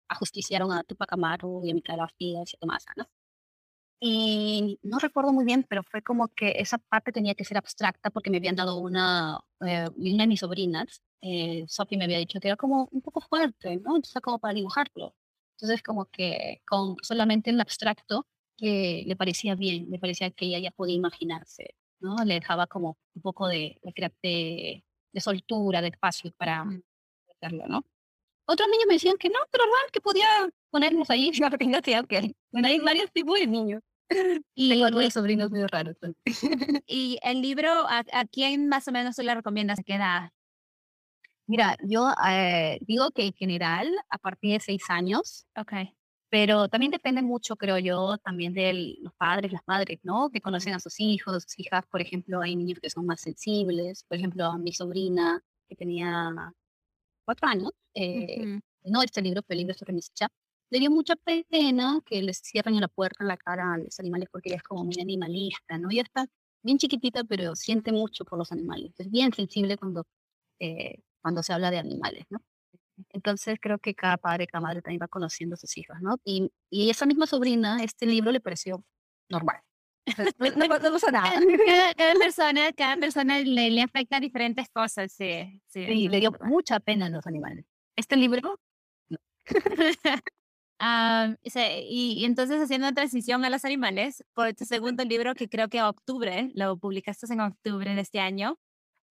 ajusticiaron 0.09 0.71
a 0.71 0.83
Tupac 0.83 1.11
Amaru 1.13 1.65
y 1.65 1.71
a 1.71 1.73
Micaela 1.73 2.07
Fides 2.17 2.53
y 2.53 2.57
Tomasa, 2.57 2.91
¿no? 2.95 3.05
Y 3.99 4.79
no 4.83 4.99
recuerdo 4.99 5.33
muy 5.33 5.43
bien, 5.43 5.65
pero 5.67 5.83
fue 5.83 6.03
como 6.03 6.27
que 6.29 6.53
esa 6.57 6.77
parte 6.77 7.11
tenía 7.11 7.33
que 7.33 7.43
ser 7.43 7.57
abstracta 7.57 8.11
porque 8.11 8.29
me 8.29 8.37
habían 8.37 8.55
dado 8.55 8.77
una, 8.77 9.39
eh, 9.65 9.89
una 9.95 10.23
de 10.23 10.27
mis 10.27 10.39
sobrinas, 10.41 11.01
eh, 11.21 11.65
Sophie 11.67 11.97
me 11.97 12.03
había 12.05 12.19
dicho 12.19 12.39
que 12.39 12.47
era 12.47 12.57
como 12.57 12.87
un 12.91 13.01
poco 13.01 13.21
fuerte, 13.21 13.77
¿no? 13.77 13.95
Entonces 13.95 14.21
como 14.21 14.39
para 14.39 14.53
dibujarlo. 14.53 15.15
Entonces 15.55 15.81
como 15.81 16.05
que 16.05 16.61
con 16.67 16.95
solamente 17.01 17.49
el 17.49 17.59
abstracto 17.59 18.27
que 18.55 19.03
le 19.07 19.15
parecía 19.15 19.55
bien, 19.55 19.87
le 19.89 19.99
parecía 19.99 20.31
que 20.31 20.45
ella 20.45 20.59
ya 20.59 20.71
podía 20.71 20.95
imaginarse, 20.95 21.75
¿no? 21.99 22.15
Le 22.25 22.35
dejaba 22.35 22.67
como 22.67 22.97
un 23.15 23.21
poco 23.21 23.47
de, 23.47 23.79
de, 24.21 24.83
de 25.11 25.21
soltura, 25.21 25.81
de 25.81 25.89
espacio 25.89 26.31
para 26.37 26.65
mm. 26.65 26.83
hacerlo, 27.31 27.67
¿no? 27.67 27.83
Otros 28.49 28.69
niños 28.69 28.85
me 28.87 28.93
decían 28.93 29.17
que 29.17 29.29
no, 29.29 29.39
pero 29.51 29.65
normal, 29.65 29.91
que 29.91 29.99
podía 29.99 30.27
ponernos 30.69 31.09
ahí. 31.09 31.31
Yo 31.31 31.49
que 31.49 31.99
ok. 31.99 32.33
Bueno, 32.51 32.67
hay 32.69 32.79
varios 32.79 33.11
tipos 33.11 33.37
de 33.37 33.45
niños. 33.47 33.83
Y 34.55 34.69
tengo 34.69 34.85
algunos 34.85 35.13
sobrinos 35.13 35.51
muy 35.51 35.65
raros. 35.67 35.97
¿Y 36.87 37.19
el 37.21 37.41
libro, 37.41 37.69
a, 37.89 38.03
quién 38.31 38.69
más 38.69 38.87
o 38.87 38.91
menos 38.93 39.17
tú 39.17 39.21
le 39.21 39.35
recomiendas 39.35 39.79
que 39.85 39.97
da? 39.97 40.33
Mira, 41.45 41.75
yo 41.83 42.13
eh, 42.29 42.79
digo 42.81 43.11
que 43.11 43.25
en 43.25 43.33
general, 43.33 43.89
a 44.09 44.17
partir 44.17 44.53
de 44.53 44.59
seis 44.61 44.83
años. 44.87 45.45
Ok. 45.57 45.73
Pero 46.29 46.69
también 46.69 46.91
depende 46.91 47.21
mucho, 47.21 47.55
creo 47.55 47.77
yo, 47.77 48.17
también 48.17 48.53
de 48.53 48.97
los 49.01 49.13
padres, 49.13 49.51
las 49.51 49.61
madres, 49.65 49.99
¿no? 50.03 50.29
Que 50.29 50.41
conocen 50.41 50.73
a 50.73 50.79
sus 50.79 50.99
hijos, 50.99 51.43
sus 51.43 51.59
hijas, 51.59 51.85
por 51.89 52.01
ejemplo, 52.01 52.41
hay 52.41 52.55
niños 52.55 52.79
que 52.81 52.89
son 52.89 53.05
más 53.05 53.21
sensibles. 53.21 54.05
Por 54.07 54.17
ejemplo, 54.17 54.45
a 54.45 54.57
mi 54.57 54.71
sobrina, 54.73 55.41
que 55.67 55.75
tenía 55.75 56.53
cuatro 57.27 57.49
años, 57.49 57.71
eh, 57.93 58.59
no 58.85 59.01
este 59.01 59.21
libro, 59.21 59.41
pero 59.43 59.55
el 59.55 59.65
libro 59.65 59.73
sobre 59.73 59.91
Mischa, 59.91 60.29
le 60.69 60.79
dio 60.79 60.89
mucha 60.89 61.15
pena 61.17 61.99
que 62.05 62.21
les 62.21 62.37
cierren 62.41 62.79
la 62.79 62.87
puerta 62.87 63.23
en 63.23 63.27
la 63.27 63.35
cara 63.35 63.73
a 63.73 63.77
los 63.77 63.99
animales 63.99 64.29
porque 64.31 64.49
ella 64.49 64.57
es 64.57 64.63
como 64.63 64.85
muy 64.85 64.95
animalista, 65.01 65.77
¿no? 65.77 65.89
Ella 65.91 66.03
está 66.03 66.25
bien 66.63 66.77
chiquitita, 66.77 67.25
pero 67.25 67.55
siente 67.55 67.91
mucho 67.91 68.23
por 68.23 68.39
los 68.39 68.51
animales. 68.53 68.93
Es 68.97 69.11
bien 69.11 69.33
sensible 69.33 69.77
cuando, 69.77 70.05
eh, 70.59 71.01
cuando 71.21 71.43
se 71.43 71.51
habla 71.51 71.69
de 71.69 71.79
animales, 71.79 72.25
¿no? 72.29 72.39
Entonces 73.09 73.57
creo 73.61 73.77
que 73.79 73.93
cada 73.93 74.17
padre, 74.17 74.47
cada 74.47 74.61
madre 74.61 74.81
también 74.81 75.01
va 75.01 75.07
conociendo 75.09 75.55
a 75.55 75.57
sus 75.57 75.77
hijas, 75.77 76.01
¿no? 76.01 76.17
Y, 76.23 76.49
y 76.69 76.89
esa 76.89 77.05
misma 77.05 77.27
sobrina, 77.27 77.83
este 77.83 78.05
libro 78.05 78.31
le 78.31 78.39
pareció 78.39 78.83
normal. 79.29 79.61
No, 80.55 80.67
pasa 80.67 81.11
nada. 81.11 81.39
Cada, 81.97 82.13
persona, 82.15 82.71
cada 82.73 82.97
persona 82.97 83.39
le, 83.39 83.71
le 83.71 83.81
afecta 83.81 84.19
diferentes 84.19 84.69
cosas, 84.69 85.11
sí. 85.11 85.61
Sí, 85.67 86.07
le 86.07 86.19
dio 86.19 86.31
mucha 86.41 86.79
pena 86.79 87.07
a 87.07 87.09
los 87.09 87.27
animales. 87.27 87.65
Este 87.95 88.15
libro, 88.15 88.59
ah, 90.79 91.35
y, 91.43 92.25
entonces 92.25 92.61
haciendo 92.61 92.91
transición 92.93 93.45
a 93.45 93.49
los 93.49 93.65
animales, 93.65 94.23
por 94.33 94.53
tu 94.53 94.65
segundo 94.65 95.03
libro, 95.03 95.33
que 95.35 95.49
creo 95.49 95.69
que 95.69 95.81
octubre, 95.81 96.51
lo 96.53 96.77
publicaste 96.77 97.31
en 97.31 97.41
octubre 97.41 97.93
de 97.93 98.01
este 98.01 98.19
año, 98.19 98.57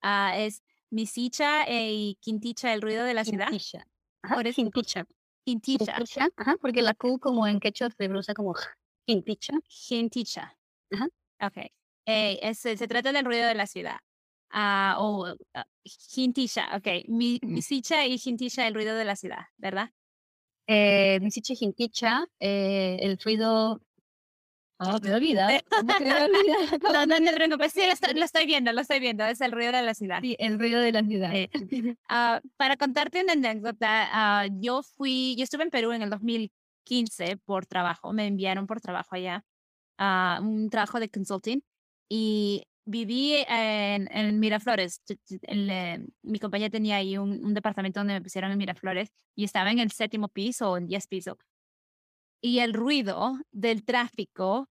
uh, 0.02 0.34
es 0.34 0.62
Misicha 0.90 1.64
y 1.68 2.16
Quinticha, 2.20 2.72
el 2.72 2.82
ruido 2.82 3.04
de 3.04 3.14
la 3.14 3.24
ciudad. 3.24 3.48
Quinticha. 3.48 3.86
Ajá, 4.22 4.42
Quinticha. 4.42 5.06
Quinticha. 5.44 5.96
Ajá, 6.36 6.56
porque 6.60 6.82
la 6.82 6.94
Q 6.94 7.18
como 7.18 7.46
en 7.46 7.60
quechua 7.60 7.88
se 7.90 7.96
pronuncia 7.96 8.34
como 8.34 8.54
Quinticha. 9.04 9.54
Quinticha. 9.68 10.55
Ajá. 10.92 11.08
Ok. 11.42 11.70
Eh, 12.06 12.54
se 12.54 12.76
trata 12.76 13.12
del 13.12 13.24
ruido 13.24 13.46
de 13.46 13.54
la 13.54 13.66
ciudad. 13.66 13.98
Ah, 14.50 14.96
o 14.98 15.26
ah, 15.54 15.66
Jintisha, 15.84 16.76
ok. 16.76 17.08
Mi, 17.08 17.38
Misicha 17.42 18.06
y 18.06 18.18
Jintisha, 18.18 18.66
el 18.66 18.74
ruido 18.74 18.94
de 18.94 19.04
la 19.04 19.16
ciudad, 19.16 19.46
¿verdad? 19.56 19.90
Eh, 20.66 21.18
Misicha 21.20 21.52
y 21.52 21.56
Jintisha, 21.56 22.26
eh, 22.40 22.98
el 23.00 23.18
ruido. 23.18 23.80
Ah, 24.78 24.98
me 25.02 25.14
olvida. 25.14 25.48
no, 26.82 27.06
no, 27.06 27.18
no, 27.20 27.46
no, 27.48 27.58
pues 27.58 27.72
sí, 27.72 27.80
lo 28.14 28.24
estoy, 28.24 28.46
viendo, 28.46 28.72
lo 28.72 28.80
estoy 28.80 29.00
viendo. 29.00 29.24
Es 29.24 29.40
el 29.40 29.52
ruido 29.52 29.72
de 29.72 29.82
la 29.82 29.94
ciudad. 29.94 30.20
Sí, 30.20 30.36
el 30.38 30.58
ruido 30.58 30.80
de 30.80 30.92
la 30.92 31.02
ciudad. 31.02 31.34
Eh, 31.34 31.50
uh, 31.52 32.40
para 32.56 32.76
contarte 32.76 33.22
una 33.22 33.32
anécdota, 33.32 34.46
yo 34.60 34.82
fui, 34.82 35.34
yo 35.36 35.44
estuve 35.44 35.64
en 35.64 35.70
Perú 35.70 35.92
en 35.92 36.02
el 36.02 36.10
2015 36.10 37.36
por 37.38 37.66
trabajo, 37.66 38.12
me 38.12 38.26
enviaron 38.26 38.66
por 38.66 38.80
trabajo 38.80 39.16
allá, 39.16 39.44
a 39.98 40.40
un 40.42 40.70
trabajo 40.70 41.00
de 41.00 41.08
consulting. 41.08 41.60
Y 42.08 42.64
viví 42.86 43.44
en, 43.48 44.08
en 44.12 44.40
Miraflores. 44.40 45.02
Eh, 45.42 46.06
mi 46.22 46.38
compañía 46.38 46.70
tenía 46.70 46.96
ahí 46.96 47.18
un, 47.18 47.52
departamento 47.52 48.00
donde 48.00 48.14
me 48.14 48.22
pusieron 48.22 48.52
en 48.52 48.58
Miraflores 48.58 49.10
y 49.34 49.44
estaba 49.44 49.70
en 49.70 49.80
el 49.80 49.90
séptimo 49.90 50.28
piso 50.28 50.70
o 50.70 50.76
en 50.76 50.86
diez 50.86 51.06
piso. 51.06 51.36
Y 52.40 52.60
el 52.60 52.74
ruido 52.74 53.38
del 53.50 53.84
tráfico 53.84 54.68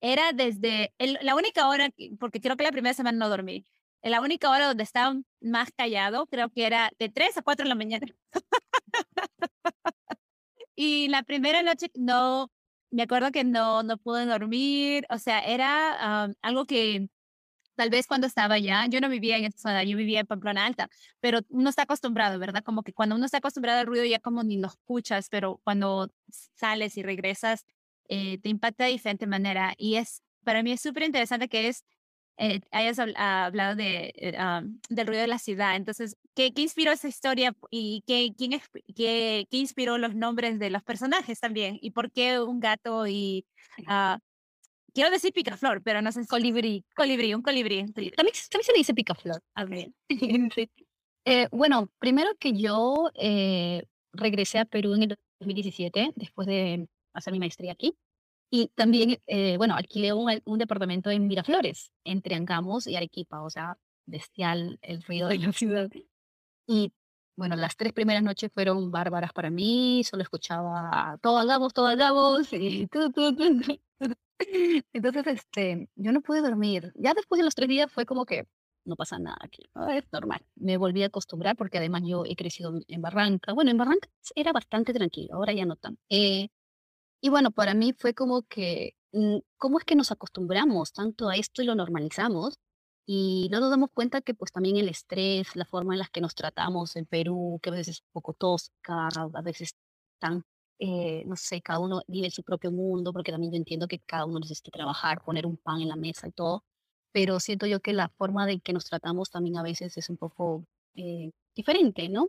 era 0.00 0.32
desde 0.32 0.92
la 0.98 1.36
única 1.36 1.68
hora, 1.68 1.90
porque 2.18 2.40
creo 2.40 2.56
que 2.56 2.64
la 2.64 2.72
primera 2.72 2.94
semana 2.94 3.18
no 3.18 3.28
dormí, 3.28 3.64
la 4.02 4.20
única 4.20 4.50
hora 4.50 4.66
donde 4.66 4.82
estaba 4.82 5.14
más 5.40 5.70
callado, 5.76 6.26
creo 6.26 6.50
que 6.50 6.66
era 6.66 6.90
de 6.98 7.08
3 7.08 7.38
a 7.38 7.42
4 7.42 7.64
de 7.64 7.68
la 7.68 7.74
mañana. 7.76 8.06
y 10.74 11.08
la 11.08 11.22
primera 11.22 11.62
noche 11.62 11.88
no, 11.94 12.50
me 12.92 13.02
acuerdo 13.02 13.32
que 13.32 13.44
no, 13.44 13.82
no 13.82 13.98
pude 13.98 14.26
dormir, 14.26 15.06
o 15.10 15.18
sea, 15.18 15.40
era 15.40 16.24
algo 16.42 16.66
que 16.66 17.08
tal 17.74 17.90
vez 17.90 18.06
cuando 18.06 18.26
estaba 18.26 18.54
allá, 18.56 18.86
yo 18.86 19.00
no 19.00 19.08
vivía 19.08 19.38
en 19.38 19.46
esa 19.46 19.58
zona, 19.58 19.84
yo 19.84 19.96
vivía 19.96 20.20
en 20.20 20.26
Pamplona 20.26 20.66
Alta, 20.66 20.88
pero 21.20 21.40
uno 21.48 21.70
está 21.70 21.82
acostumbrado, 21.82 22.38
¿verdad? 22.38 22.62
Como 22.64 22.82
que 22.82 22.92
cuando 22.92 23.16
uno 23.16 23.24
está 23.26 23.38
acostumbrado 23.38 23.80
al 23.80 23.86
ruido 23.86 24.04
ya 24.04 24.20
como 24.20 24.42
ni 24.44 24.58
lo 24.58 24.68
escuchas, 24.68 25.28
pero 25.30 25.60
cuando 25.64 26.10
sales 26.54 26.96
y 26.96 27.02
regresas, 27.02 27.64
eh, 28.08 28.38
te 28.38 28.50
impacta 28.50 28.84
de 28.84 28.90
diferente 28.90 29.26
manera. 29.26 29.74
Y 29.78 29.96
es, 29.96 30.22
para 30.44 30.62
mí 30.62 30.72
es 30.72 30.80
súper 30.80 31.04
interesante 31.04 31.48
que 31.48 31.68
es, 31.68 31.84
eh, 32.38 32.60
hayas 32.70 32.98
hablado 32.98 33.76
de, 33.76 34.12
eh, 34.16 34.36
del 34.88 35.06
ruido 35.06 35.22
de 35.22 35.28
la 35.28 35.38
ciudad. 35.38 35.76
Entonces, 35.76 36.16
¿qué, 36.34 36.52
¿qué, 36.52 36.62
inspiró 36.62 36.92
esa 36.92 37.08
historia 37.08 37.54
y 37.70 38.02
qué, 38.06 38.32
quién 38.36 38.52
qué, 38.94 39.46
qué, 39.50 39.56
inspiró 39.56 39.98
los 39.98 40.14
nombres 40.14 40.58
de 40.58 40.70
los 40.70 40.82
personajes 40.82 41.40
también? 41.40 41.78
¿Y 41.80 41.90
por 41.90 42.10
qué 42.10 42.40
un 42.40 42.60
gato 42.60 43.06
y... 43.06 43.44
Uh, 43.80 44.18
quiero 44.94 45.10
decir 45.10 45.32
picaflor, 45.32 45.82
pero 45.82 46.02
no 46.02 46.12
sé. 46.12 46.26
Colibrí. 46.26 46.84
Colibrí, 46.94 47.34
un 47.34 47.42
colibrí. 47.42 47.84
También, 47.92 48.14
también 48.14 48.34
se 48.64 48.72
le 48.72 48.78
dice 48.78 48.94
picaflor. 48.94 49.42
A 49.54 49.64
ver. 49.64 49.90
Eh, 51.24 51.46
bueno, 51.52 51.88
primero 52.00 52.30
que 52.36 52.52
yo 52.52 53.12
eh, 53.14 53.84
regresé 54.12 54.58
a 54.58 54.64
Perú 54.64 54.94
en 54.94 55.04
el 55.04 55.18
2017, 55.38 56.14
después 56.16 56.48
de 56.48 56.88
hacer 57.12 57.32
mi 57.32 57.38
maestría 57.38 57.70
aquí. 57.70 57.94
Y 58.54 58.68
también, 58.74 59.18
eh, 59.26 59.56
bueno, 59.56 59.74
alquilé 59.74 60.12
un, 60.12 60.30
un, 60.44 60.58
departamento 60.58 61.10
en 61.10 61.26
Miraflores, 61.26 61.90
entre 62.04 62.34
Angamos 62.34 62.86
y 62.86 62.96
Arequipa, 62.96 63.40
o 63.42 63.48
sea, 63.48 63.78
bestial 64.04 64.78
el 64.82 65.02
ruido 65.02 65.28
de 65.28 65.38
la 65.38 65.52
ciudad. 65.54 65.88
Y 66.66 66.92
bueno, 67.34 67.56
las 67.56 67.76
tres 67.76 67.94
primeras 67.94 68.22
noches 68.22 68.52
fueron 68.52 68.90
bárbaras 68.90 69.32
para 69.32 69.48
mí, 69.48 70.04
solo 70.04 70.22
escuchaba 70.22 71.18
todo 71.22 71.38
Angamos, 71.38 71.72
todo 71.72 71.86
Angamos, 71.86 72.52
y 72.52 72.86
Entonces, 74.92 75.26
este, 75.26 75.88
yo 75.94 76.12
no 76.12 76.20
pude 76.20 76.42
dormir. 76.42 76.92
Ya 76.94 77.14
después 77.14 77.38
de 77.38 77.44
los 77.44 77.54
tres 77.54 77.70
días 77.70 77.90
fue 77.90 78.04
como 78.04 78.26
que 78.26 78.46
no 78.84 78.96
pasa 78.96 79.18
nada 79.18 79.38
aquí, 79.40 79.62
es 79.96 80.04
normal. 80.12 80.44
Me 80.56 80.76
volví 80.76 81.02
a 81.04 81.06
acostumbrar 81.06 81.56
porque 81.56 81.78
además 81.78 82.02
yo 82.04 82.24
he 82.26 82.36
crecido 82.36 82.78
en 82.86 83.00
Barranca. 83.00 83.54
Bueno, 83.54 83.70
en 83.70 83.78
Barranca 83.78 84.10
era 84.34 84.52
bastante 84.52 84.92
tranquilo, 84.92 85.36
ahora 85.36 85.54
ya 85.54 85.64
no 85.64 85.76
tan. 85.76 85.96
Eh, 86.10 86.48
y 87.22 87.30
bueno, 87.30 87.52
para 87.52 87.74
mí 87.74 87.92
fue 87.94 88.14
como 88.14 88.42
que, 88.42 88.96
mm, 89.12 89.38
¿cómo 89.58 89.78
es 89.78 89.84
que 89.84 89.94
nos 89.96 90.10
acostumbramos 90.12 90.92
tanto 90.92 91.28
a 91.28 91.36
esto 91.36 91.62
y 91.62 91.66
lo 91.66 91.76
normalizamos? 91.76 92.58
Y 93.06 93.48
no 93.52 93.60
nos 93.60 93.70
damos 93.70 93.90
cuenta 93.94 94.20
que 94.22 94.34
pues 94.34 94.52
también 94.52 94.76
el 94.76 94.88
estrés, 94.88 95.54
la 95.56 95.64
forma 95.64 95.94
en 95.94 96.00
la 96.00 96.08
que 96.12 96.20
nos 96.20 96.34
tratamos 96.34 96.96
en 96.96 97.06
Perú, 97.06 97.60
que 97.62 97.70
a 97.70 97.72
veces 97.72 97.88
es 97.96 98.00
un 98.02 98.12
poco 98.12 98.34
tosca, 98.34 99.08
a 99.34 99.42
veces 99.42 99.74
tan, 100.18 100.44
eh, 100.80 101.24
no 101.26 101.36
sé, 101.36 101.62
cada 101.62 101.78
uno 101.80 102.02
vive 102.08 102.30
su 102.30 102.42
propio 102.42 102.72
mundo, 102.72 103.12
porque 103.12 103.32
también 103.32 103.52
yo 103.52 103.56
entiendo 103.58 103.86
que 103.88 104.00
cada 104.00 104.26
uno 104.26 104.40
necesita 104.40 104.70
trabajar, 104.72 105.22
poner 105.24 105.46
un 105.46 105.56
pan 105.58 105.80
en 105.80 105.88
la 105.88 105.96
mesa 105.96 106.26
y 106.28 106.32
todo, 106.32 106.64
pero 107.12 107.38
siento 107.40 107.66
yo 107.66 107.80
que 107.80 107.92
la 107.92 108.08
forma 108.10 108.46
de 108.46 108.60
que 108.60 108.72
nos 108.72 108.84
tratamos 108.86 109.30
también 109.30 109.56
a 109.58 109.62
veces 109.62 109.96
es 109.96 110.10
un 110.10 110.16
poco 110.16 110.64
eh, 110.96 111.30
diferente, 111.54 112.08
¿no? 112.08 112.28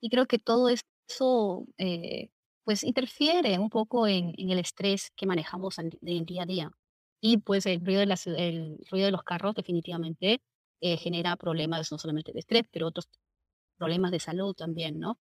Y 0.00 0.10
creo 0.10 0.26
que 0.26 0.38
todo 0.38 0.68
eso 0.68 1.66
eh, 1.78 2.30
pues 2.64 2.84
interfiere 2.84 3.58
un 3.58 3.70
poco 3.70 4.06
en, 4.06 4.34
el 4.36 4.58
estrés 4.58 5.10
que 5.16 5.26
manejamos 5.26 5.78
en, 5.78 5.90
día 6.24 6.42
a 6.42 6.46
día. 6.46 6.70
Y 7.20 7.38
pues 7.38 7.66
el 7.66 7.84
ruido 7.84 8.00
de, 8.00 8.78
de 8.90 9.10
los 9.10 9.22
carros 9.22 9.54
definitivamente 9.54 10.42
eh, 10.80 10.96
genera 10.98 11.36
problemas 11.36 11.90
no 11.92 11.98
solamente 11.98 12.32
de 12.32 12.40
estrés, 12.40 12.64
pero 12.70 12.88
otros 12.88 13.08
problemas 13.78 14.10
de 14.12 14.20
salud 14.20 14.54
también, 14.54 14.98
¿no? 15.00 15.18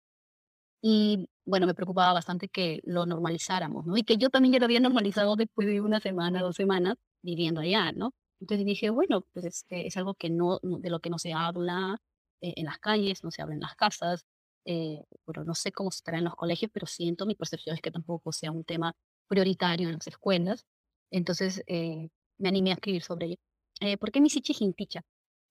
Y 0.81 1.29
bueno, 1.45 1.67
me 1.67 1.73
preocupaba 1.75 2.13
bastante 2.13 2.49
que 2.49 2.81
lo 2.83 3.05
normalizáramos, 3.05 3.85
¿no? 3.85 3.97
Y 3.97 4.03
que 4.03 4.17
yo 4.17 4.29
también 4.29 4.53
ya 4.53 4.59
lo 4.59 4.65
había 4.65 4.81
normalizado 4.81 5.35
después 5.37 5.67
de 5.67 5.81
una 5.81 5.99
semana, 6.01 6.41
dos 6.41 6.57
semanas 6.57 6.95
viviendo 7.21 7.61
allá, 7.61 7.91
¿no? 7.93 8.13
Entonces 8.41 8.65
dije, 8.65 8.89
bueno, 8.89 9.25
pues 9.33 9.45
este, 9.45 9.87
es 9.87 9.97
algo 9.97 10.15
que 10.15 10.29
no, 10.29 10.59
de 10.61 10.89
lo 10.89 10.99
que 10.99 11.09
no 11.09 11.19
se 11.19 11.33
habla 11.33 11.97
eh, 12.41 12.53
en 12.57 12.65
las 12.65 12.79
calles, 12.79 13.23
no 13.23 13.31
se 13.31 13.41
habla 13.41 13.55
en 13.55 13.61
las 13.61 13.75
casas, 13.75 14.25
eh, 14.65 15.03
bueno, 15.25 15.43
no 15.43 15.55
sé 15.55 15.71
cómo 15.71 15.89
estará 15.89 16.17
en 16.17 16.25
los 16.25 16.35
colegios, 16.35 16.71
pero 16.73 16.87
siento, 16.87 17.25
mi 17.25 17.35
percepción 17.35 17.75
es 17.75 17.81
que 17.81 17.91
tampoco 17.91 18.31
sea 18.31 18.51
un 18.51 18.63
tema 18.63 18.95
prioritario 19.27 19.89
en 19.89 19.95
las 19.95 20.07
escuelas. 20.07 20.65
Entonces 21.11 21.63
eh, 21.67 22.09
me 22.37 22.49
animé 22.49 22.71
a 22.71 22.75
escribir 22.75 23.03
sobre 23.03 23.27
ello. 23.27 23.37
Eh, 23.81 23.97
¿Por 23.97 24.11
qué 24.11 24.21
mi 24.21 24.29
sichi 24.29 24.55
hinticha? 24.59 25.01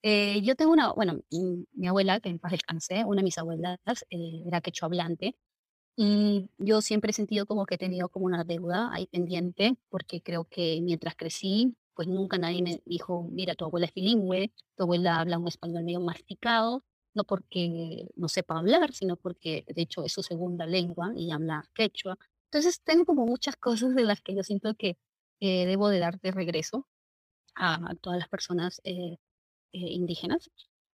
Eh, 0.03 0.43
yo 0.43 0.57
tengo 0.57 0.73
una, 0.73 0.93
bueno, 0.93 1.21
mi, 1.31 1.87
abuela, 1.89 2.21
que 2.21 2.29
en 2.29 2.39
paz 2.39 2.53
descansé, 2.53 3.05
una 3.05 3.21
de 3.21 3.25
mis 3.25 3.39
abuelas 3.39 3.79
era 4.11 4.61
quechua 4.61 4.87
hablante, 4.87 5.37
y 5.97 6.49
yo 6.59 6.81
siempre 6.83 7.11
he 7.11 7.15
sentido 7.15 7.47
como 7.47 7.67
que 7.67 7.75
he 7.77 7.79
tenido 7.79 8.09
como 8.09 8.27
una 8.27 8.45
deuda 8.45 8.91
ahí 8.93 9.07
pendiente, 9.07 9.77
porque 9.91 10.23
creo 10.23 10.45
que 10.45 10.81
mientras 10.83 11.17
crecí, 11.17 11.77
pues 11.95 12.09
nunca 12.09 12.39
nadie 12.39 12.63
me 12.63 12.83
dijo, 12.87 13.29
mira, 13.31 13.55
tu 13.55 13.65
abuela 13.67 13.87
es 13.87 13.95
bilingüe, 13.95 14.53
tu 14.77 14.85
abuela 14.85 15.21
habla 15.21 15.39
un 15.39 15.49
español 15.49 15.85
medio 15.85 16.01
masticado, 16.01 16.83
no 17.15 17.25
porque 17.25 18.07
no 18.17 18.29
sepa 18.29 18.59
hablar, 18.59 18.93
sino 18.93 19.17
porque 19.17 19.65
de 19.69 19.83
hecho 19.83 20.05
es 20.05 20.13
su 20.13 20.23
segunda 20.23 20.67
lengua 20.67 21.13
y 21.17 21.31
habla 21.31 21.69
quechua. 21.75 22.19
Entonces 22.51 22.81
tengo 22.83 23.05
como 23.07 23.27
muchas 23.27 23.57
cosas 23.57 23.95
de 23.95 24.05
las 24.05 24.21
que 24.21 24.35
yo 24.35 24.43
siento 24.43 24.75
que 24.75 24.99
eh, 25.41 25.67
debo 25.67 25.89
de 25.89 25.99
dar 25.99 26.21
de 26.21 26.31
regreso 26.33 26.87
a, 27.57 27.95
todas 28.01 28.19
las 28.21 28.29
personas 28.29 28.81
eh, 28.85 29.19
eh, 29.73 29.79
indígenas. 29.79 30.51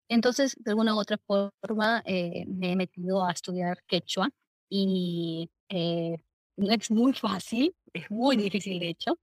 Entonces, 0.09 0.57
de 0.61 0.71
alguna 0.71 0.95
u 0.95 0.99
otra 1.01 1.19
forma, 1.19 2.03
me 2.07 2.73
he 2.73 2.77
metido 2.77 3.25
a 3.25 3.33
estudiar 3.33 3.83
quechua 3.87 4.31
y 4.69 5.51
no 5.71 6.73
es 6.73 6.91
muy 6.91 7.13
fácil, 7.13 7.75
es 7.93 8.11
muy 8.11 8.37
difícil 8.37 8.79
de 8.79 8.91
hecho, 8.91 9.19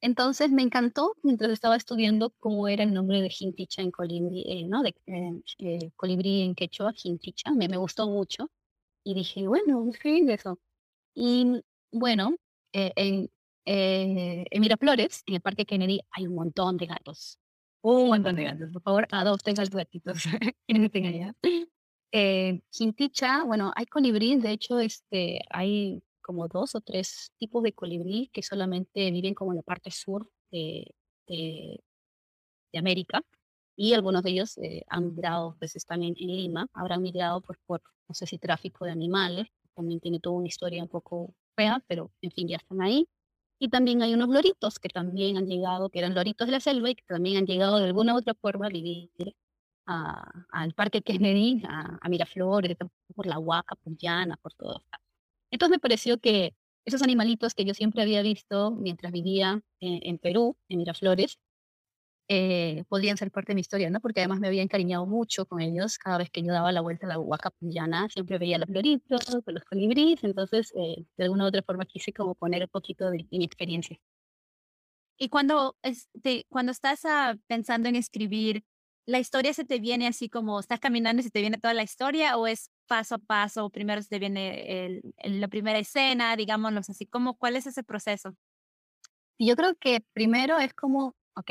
entonces 0.00 0.50
me 0.50 0.62
encantó 0.62 1.14
mientras 1.22 1.50
estaba 1.50 1.76
estudiando 1.76 2.30
cómo 2.38 2.68
era 2.68 2.84
el 2.84 2.92
nombre 2.92 3.22
de 3.22 3.30
Jinticha 3.30 3.82
en 3.82 3.90
colibrí, 3.90 4.44
eh, 4.46 4.66
¿no? 4.68 4.82
De 4.82 4.94
eh, 5.06 5.42
eh, 5.58 5.90
colibrí 5.96 6.42
en 6.42 6.54
quechua, 6.54 6.92
Jinticha, 6.94 7.52
me, 7.52 7.68
me 7.68 7.76
gustó 7.76 8.08
mucho. 8.08 8.50
Y 9.04 9.14
dije, 9.14 9.46
bueno, 9.46 9.90
fin 10.00 10.28
eso. 10.30 10.58
Y 11.14 11.62
bueno, 11.92 12.34
en, 12.72 13.30
en 13.64 14.60
Miraflores, 14.60 15.22
en 15.26 15.34
el 15.36 15.40
Parque 15.40 15.64
Kennedy, 15.64 16.00
hay 16.10 16.26
un 16.26 16.34
montón 16.34 16.76
de 16.76 16.86
gatos. 16.86 17.38
Un 17.82 18.08
montón 18.08 18.34
de 18.34 18.44
gatos. 18.44 18.72
Por 18.72 18.82
favor, 18.82 19.08
adopten 19.12 19.54
los 19.56 19.70
gatitos. 19.70 20.24
Eh, 22.12 22.62
Jinticha, 22.70 23.44
bueno, 23.44 23.72
hay 23.74 23.84
colibrí, 23.84 24.36
de 24.36 24.52
hecho, 24.52 24.80
este, 24.80 25.40
hay 25.50 26.02
como 26.26 26.48
dos 26.48 26.74
o 26.74 26.80
tres 26.80 27.30
tipos 27.38 27.62
de 27.62 27.72
colibrí 27.72 28.28
que 28.32 28.42
solamente 28.42 29.12
viven 29.12 29.32
como 29.32 29.52
en 29.52 29.58
la 29.58 29.62
parte 29.62 29.92
sur 29.92 30.28
de, 30.50 30.92
de, 31.28 31.80
América 32.76 33.22
y 33.76 33.94
algunos 33.94 34.22
de 34.22 34.30
ellos 34.30 34.58
eh, 34.58 34.82
han 34.88 35.06
migrado, 35.06 35.56
pues 35.58 35.76
están 35.76 36.02
en, 36.02 36.14
Lima, 36.14 36.66
habrán 36.74 37.00
migrado 37.00 37.40
pues, 37.40 37.58
por, 37.64 37.80
no 38.08 38.14
sé 38.14 38.26
si 38.26 38.38
tráfico 38.38 38.84
de 38.84 38.90
animales, 38.90 39.46
también 39.74 40.00
tiene 40.00 40.20
toda 40.20 40.36
una 40.36 40.48
historia 40.48 40.82
un 40.82 40.88
poco 40.88 41.32
fea, 41.54 41.82
pero 41.86 42.10
en 42.20 42.32
fin, 42.32 42.48
ya 42.48 42.56
están 42.56 42.82
ahí. 42.82 43.08
Y 43.58 43.68
también 43.70 44.02
hay 44.02 44.12
unos 44.12 44.28
loritos 44.28 44.78
que 44.78 44.90
también 44.90 45.38
han 45.38 45.46
llegado, 45.46 45.88
que 45.88 46.00
eran 46.00 46.14
loritos 46.14 46.46
de 46.46 46.52
la 46.52 46.60
selva 46.60 46.90
y 46.90 46.96
que 46.96 47.04
también 47.06 47.38
han 47.38 47.46
llegado 47.46 47.78
de 47.78 47.86
alguna 47.86 48.14
u 48.14 48.18
otra 48.18 48.34
forma 48.34 48.66
a 48.66 48.70
vivir 48.70 49.10
al 49.86 50.74
Parque 50.74 51.00
Kennedy, 51.02 51.62
a, 51.68 51.98
a 52.02 52.08
Miraflores, 52.08 52.76
por 53.14 53.26
la 53.26 53.38
Huaca, 53.38 53.76
Puntiana, 53.76 54.36
por 54.36 54.52
todo. 54.54 54.82
Entonces 55.50 55.76
me 55.76 55.80
pareció 55.80 56.18
que 56.18 56.54
esos 56.84 57.02
animalitos 57.02 57.54
que 57.54 57.64
yo 57.64 57.74
siempre 57.74 58.02
había 58.02 58.22
visto 58.22 58.70
mientras 58.70 59.12
vivía 59.12 59.60
en, 59.80 60.18
Perú, 60.18 60.56
en 60.68 60.78
Miraflores, 60.78 61.38
eh, 62.28 62.84
podían 62.88 63.16
ser 63.16 63.30
parte 63.30 63.52
de 63.52 63.56
mi 63.56 63.60
historia, 63.60 63.90
¿no? 63.90 64.00
Porque 64.00 64.20
además 64.20 64.40
me 64.40 64.48
había 64.48 64.62
encariñado 64.62 65.06
mucho 65.06 65.46
con 65.46 65.60
ellos. 65.60 65.98
Cada 65.98 66.18
vez 66.18 66.30
que 66.30 66.42
yo 66.42 66.52
daba 66.52 66.72
la 66.72 66.80
vuelta 66.80 67.06
a 67.06 67.10
la 67.10 67.18
Huaca 67.18 67.50
Puntiana, 67.50 68.08
siempre 68.08 68.38
veía 68.38 68.58
los 68.58 68.68
floritos, 68.68 69.20
los 69.46 69.64
colibríes, 69.64 70.22
entonces 70.24 70.72
eh, 70.76 71.04
de 71.16 71.24
alguna 71.24 71.44
u 71.44 71.48
otra 71.48 71.62
forma 71.62 71.86
quise 71.86 72.12
como 72.12 72.34
poner 72.34 72.62
un 72.62 72.68
poquito 72.68 73.10
de, 73.10 73.26
mi 73.30 73.44
experiencia. 73.44 73.98
Y 75.18 75.28
cuando, 75.28 75.76
este, 75.82 76.46
cuando 76.48 76.72
estás 76.72 77.04
ah, 77.04 77.36
pensando 77.46 77.88
en 77.88 77.96
escribir, 77.96 78.64
¿la 79.06 79.18
historia 79.20 79.54
se 79.54 79.64
te 79.64 79.78
viene 79.78 80.06
así 80.06 80.28
como 80.28 80.60
estás 80.60 80.80
caminando 80.80 81.20
y 81.20 81.24
se 81.24 81.30
te 81.30 81.40
viene 81.40 81.58
toda 81.58 81.74
la 81.74 81.82
historia 81.82 82.36
o 82.36 82.46
es 82.46 82.70
paso 82.86 83.14
a 83.16 83.18
paso, 83.18 83.70
primero 83.70 84.02
se 84.02 84.08
te 84.08 84.18
viene 84.18 84.86
el, 84.86 85.14
la 85.40 85.48
primera 85.48 85.78
escena, 85.78 86.36
digámoslo 86.36 86.80
así, 86.80 87.06
como, 87.06 87.38
¿cuál 87.38 87.56
es 87.56 87.66
ese 87.66 87.82
proceso? 87.82 88.36
Yo 89.38 89.54
creo 89.56 89.74
que 89.76 90.04
primero 90.12 90.58
es 90.58 90.74
como, 90.74 91.14
ok, 91.34 91.50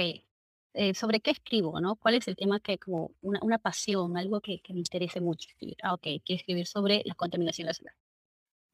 eh, 0.73 0.93
¿sobre 0.93 1.21
qué 1.21 1.31
escribo? 1.31 1.79
¿no? 1.79 1.95
¿Cuál 1.95 2.15
es 2.15 2.27
el 2.27 2.35
tema 2.35 2.59
que 2.59 2.77
como 2.77 3.11
una, 3.21 3.39
una 3.41 3.57
pasión, 3.57 4.17
algo 4.17 4.41
que, 4.41 4.59
que, 4.61 4.73
me 4.73 4.79
interese 4.79 5.21
mucho 5.21 5.47
escribir? 5.49 5.77
Ah, 5.83 5.93
ok, 5.93 6.03
quiero 6.25 6.39
escribir 6.39 6.67
sobre 6.67 7.01
la 7.05 7.15
contaminación 7.15 7.73
ciudad. 7.73 7.93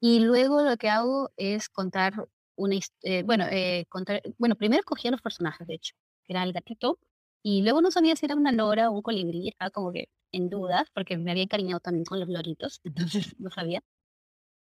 Y 0.00 0.20
luego 0.20 0.62
lo 0.62 0.76
que 0.76 0.88
hago 0.88 1.30
es 1.36 1.68
contar 1.68 2.28
una 2.56 2.76
eh, 3.02 3.22
bueno, 3.22 3.44
eh, 3.50 3.86
contar, 3.88 4.22
bueno, 4.38 4.56
primero 4.56 4.82
cogía 4.82 5.10
los 5.10 5.22
personajes, 5.22 5.66
de 5.66 5.74
hecho, 5.74 5.94
que 6.24 6.32
era 6.32 6.42
el 6.42 6.52
gatito, 6.52 6.98
y 7.42 7.62
luego 7.62 7.80
no 7.82 7.90
sabía 7.90 8.16
si 8.16 8.26
era 8.26 8.36
una 8.36 8.52
lora 8.52 8.90
o 8.90 8.92
un 8.94 9.02
colibrí, 9.02 9.48
estaba 9.48 9.70
como 9.70 9.92
que 9.92 10.08
en 10.32 10.48
dudas, 10.50 10.88
porque 10.94 11.18
me 11.18 11.30
había 11.32 11.42
encariñado 11.44 11.80
también 11.80 12.04
con 12.04 12.20
los 12.20 12.28
loritos, 12.28 12.80
entonces 12.84 13.34
no 13.38 13.50
sabía. 13.50 13.82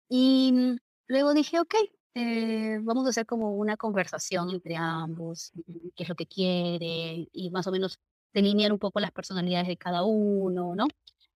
Y 0.09 0.51
mm, 0.53 0.77
luego 1.07 1.33
dije, 1.33 1.59
ok, 1.59 1.75
eh, 2.15 2.79
vamos 2.83 3.05
a 3.07 3.09
hacer 3.09 3.25
como 3.25 3.55
una 3.55 3.77
conversación 3.77 4.49
entre 4.51 4.75
ambos, 4.77 5.51
mm, 5.55 5.89
qué 5.95 6.03
es 6.03 6.09
lo 6.09 6.15
que 6.15 6.27
quiere, 6.27 7.27
y 7.31 7.49
más 7.51 7.67
o 7.67 7.71
menos 7.71 7.99
delinear 8.33 8.71
un 8.73 8.79
poco 8.79 8.99
las 8.99 9.11
personalidades 9.11 9.67
de 9.67 9.77
cada 9.77 10.03
uno, 10.03 10.75
¿no? 10.75 10.87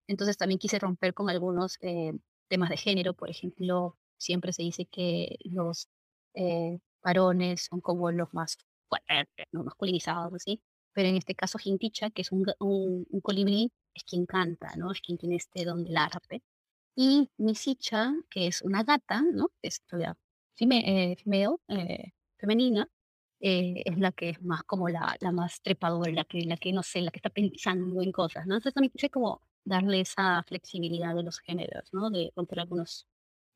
Entonces 0.08 0.36
también 0.36 0.58
quise 0.58 0.78
romper 0.78 1.14
con 1.14 1.30
algunos 1.30 1.78
eh, 1.82 2.12
temas 2.48 2.70
de 2.70 2.76
género, 2.76 3.14
por 3.14 3.30
ejemplo, 3.30 3.96
siempre 4.18 4.52
se 4.52 4.62
dice 4.62 4.86
que 4.86 5.36
los 5.44 5.88
eh, 6.34 6.78
varones 7.02 7.66
son 7.70 7.80
como 7.80 8.10
los 8.12 8.32
más 8.34 8.58
fuertes, 8.88 9.26
masculinizados, 9.52 10.34
así 10.34 10.62
pero 10.92 11.08
en 11.08 11.16
este 11.16 11.34
caso 11.34 11.58
Jinticha, 11.58 12.10
que 12.10 12.22
es 12.22 12.32
un, 12.32 12.46
un, 12.58 13.20
colibrí, 13.22 13.72
es 13.94 14.04
quien 14.04 14.26
canta, 14.26 14.74
¿no? 14.76 14.92
Es 14.92 15.00
quien 15.00 15.18
tiene 15.18 15.36
este 15.36 15.64
don 15.64 15.84
del 15.84 15.96
arte. 15.96 16.42
Y 16.96 17.30
Misicha, 17.38 18.12
que 18.30 18.46
es 18.48 18.62
una 18.62 18.82
gata, 18.84 19.22
¿no? 19.32 19.50
Es 19.62 19.82
female, 20.54 20.86
eh, 20.86 21.16
eh, 21.68 22.12
femenina, 22.38 22.88
eh, 23.40 23.82
es 23.86 23.98
la 23.98 24.12
que 24.12 24.30
es 24.30 24.42
más 24.42 24.62
como 24.64 24.88
la, 24.88 25.16
la 25.20 25.32
más 25.32 25.62
trepadora, 25.62 26.12
la 26.12 26.24
que, 26.24 26.42
la 26.44 26.56
que, 26.56 26.72
no 26.72 26.82
sé, 26.82 27.00
la 27.02 27.10
que 27.10 27.18
está 27.18 27.30
pensando 27.30 28.02
en 28.02 28.12
cosas, 28.12 28.46
¿no? 28.46 28.56
Entonces 28.56 28.74
también 28.74 28.92
quise 28.92 29.10
como 29.10 29.42
darle 29.64 30.00
esa 30.00 30.42
flexibilidad 30.44 31.14
de 31.14 31.22
los 31.22 31.38
géneros, 31.40 31.88
¿no? 31.92 32.10
De 32.10 32.32
romper 32.36 32.60
algunos 32.60 33.06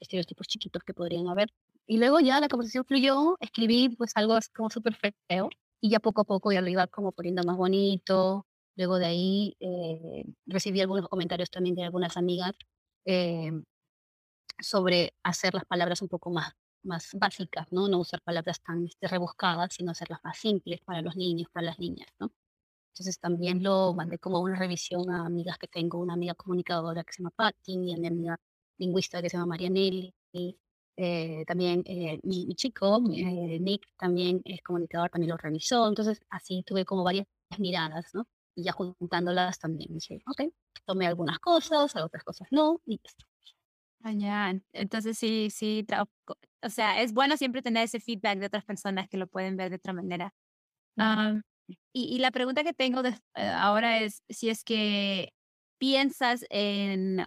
estereotipos 0.00 0.46
chiquitos 0.48 0.82
que 0.84 0.94
podrían 0.94 1.28
haber. 1.28 1.48
Y 1.86 1.98
luego 1.98 2.20
ya 2.20 2.40
la 2.40 2.48
conversación 2.48 2.84
fluyó, 2.86 3.36
escribí 3.40 3.90
pues 3.90 4.12
algo 4.16 4.38
como 4.54 4.70
súper 4.70 4.96
feo 5.28 5.50
y 5.80 5.90
ya 5.90 6.00
poco 6.00 6.22
a 6.22 6.24
poco 6.24 6.52
ya 6.52 6.60
lo 6.60 6.68
iba 6.68 6.86
como 6.88 7.12
poniendo 7.12 7.42
más 7.44 7.56
bonito. 7.56 8.46
Luego 8.76 8.98
de 8.98 9.06
ahí 9.06 9.56
eh, 9.60 10.24
recibí 10.46 10.80
algunos 10.80 11.08
comentarios 11.08 11.50
también 11.50 11.76
de 11.76 11.84
algunas 11.84 12.16
amigas 12.16 12.52
eh, 13.06 13.52
sobre 14.60 15.14
hacer 15.22 15.54
las 15.54 15.64
palabras 15.64 16.02
un 16.02 16.08
poco 16.08 16.30
más 16.30 16.54
más 16.84 17.10
básicas, 17.14 17.66
¿no? 17.72 17.88
No 17.88 17.98
usar 17.98 18.20
palabras 18.22 18.60
tan 18.62 18.84
este, 18.84 19.08
rebuscadas, 19.08 19.74
sino 19.74 19.92
hacerlas 19.92 20.20
más 20.22 20.38
simples 20.38 20.80
para 20.84 21.02
los 21.02 21.16
niños, 21.16 21.48
para 21.52 21.66
las 21.66 21.78
niñas, 21.78 22.08
¿no? 22.20 22.32
Entonces 22.92 23.18
también 23.20 23.62
lo 23.62 23.94
mandé 23.94 24.18
como 24.18 24.40
una 24.40 24.56
revisión 24.56 25.10
a 25.10 25.26
amigas 25.26 25.58
que 25.58 25.68
tengo, 25.68 25.98
una 25.98 26.14
amiga 26.14 26.34
comunicadora 26.34 27.04
que 27.04 27.12
se 27.12 27.22
llama 27.22 27.32
Patty, 27.36 27.74
y 27.90 27.94
a 27.94 27.96
mi 27.98 28.06
amiga 28.06 28.40
lingüista 28.78 29.22
que 29.22 29.30
se 29.30 29.36
llama 29.36 29.46
Marianelli, 29.48 30.14
y, 30.32 30.58
eh, 30.96 31.44
también 31.46 31.82
eh, 31.86 32.20
mi, 32.22 32.54
chico, 32.54 33.02
eh, 33.12 33.58
Nick, 33.60 33.82
también 33.96 34.40
es 34.44 34.62
comunicador, 34.62 35.10
también 35.10 35.30
lo 35.30 35.36
revisó, 35.36 35.88
entonces 35.88 36.20
así 36.30 36.62
tuve 36.64 36.84
como 36.84 37.02
varias 37.02 37.26
miradas, 37.58 38.14
¿no? 38.14 38.28
Y 38.54 38.62
ya 38.64 38.72
juntándolas 38.72 39.58
también 39.58 39.92
dije, 39.92 40.22
ok, 40.26 40.52
tomé 40.84 41.06
algunas 41.06 41.38
cosas, 41.40 41.96
otras 41.96 42.22
cosas 42.22 42.46
no, 42.52 42.80
y 42.86 43.00
listo. 43.02 43.24
Ah, 44.02 44.12
ya, 44.12 44.54
entonces 44.72 45.18
sí, 45.18 45.48
sí, 45.50 45.86
o 46.62 46.68
sea, 46.68 47.00
es 47.00 47.12
bueno 47.12 47.36
siempre 47.36 47.62
tener 47.62 47.84
ese 47.84 48.00
feedback 48.00 48.38
de 48.38 48.46
otras 48.46 48.64
personas 48.64 49.08
que 49.08 49.16
lo 49.16 49.26
pueden 49.26 49.56
ver 49.56 49.70
de 49.70 49.76
otra 49.76 49.94
manera. 49.94 50.32
y, 51.92 52.18
la 52.18 52.30
pregunta 52.30 52.62
que 52.62 52.74
tengo 52.74 53.02
de, 53.02 53.10
eh, 53.34 53.48
ahora 53.48 54.00
es 54.00 54.22
si 54.28 54.50
es 54.50 54.62
que 54.62 55.32
piensas 55.78 56.44
en 56.50 57.18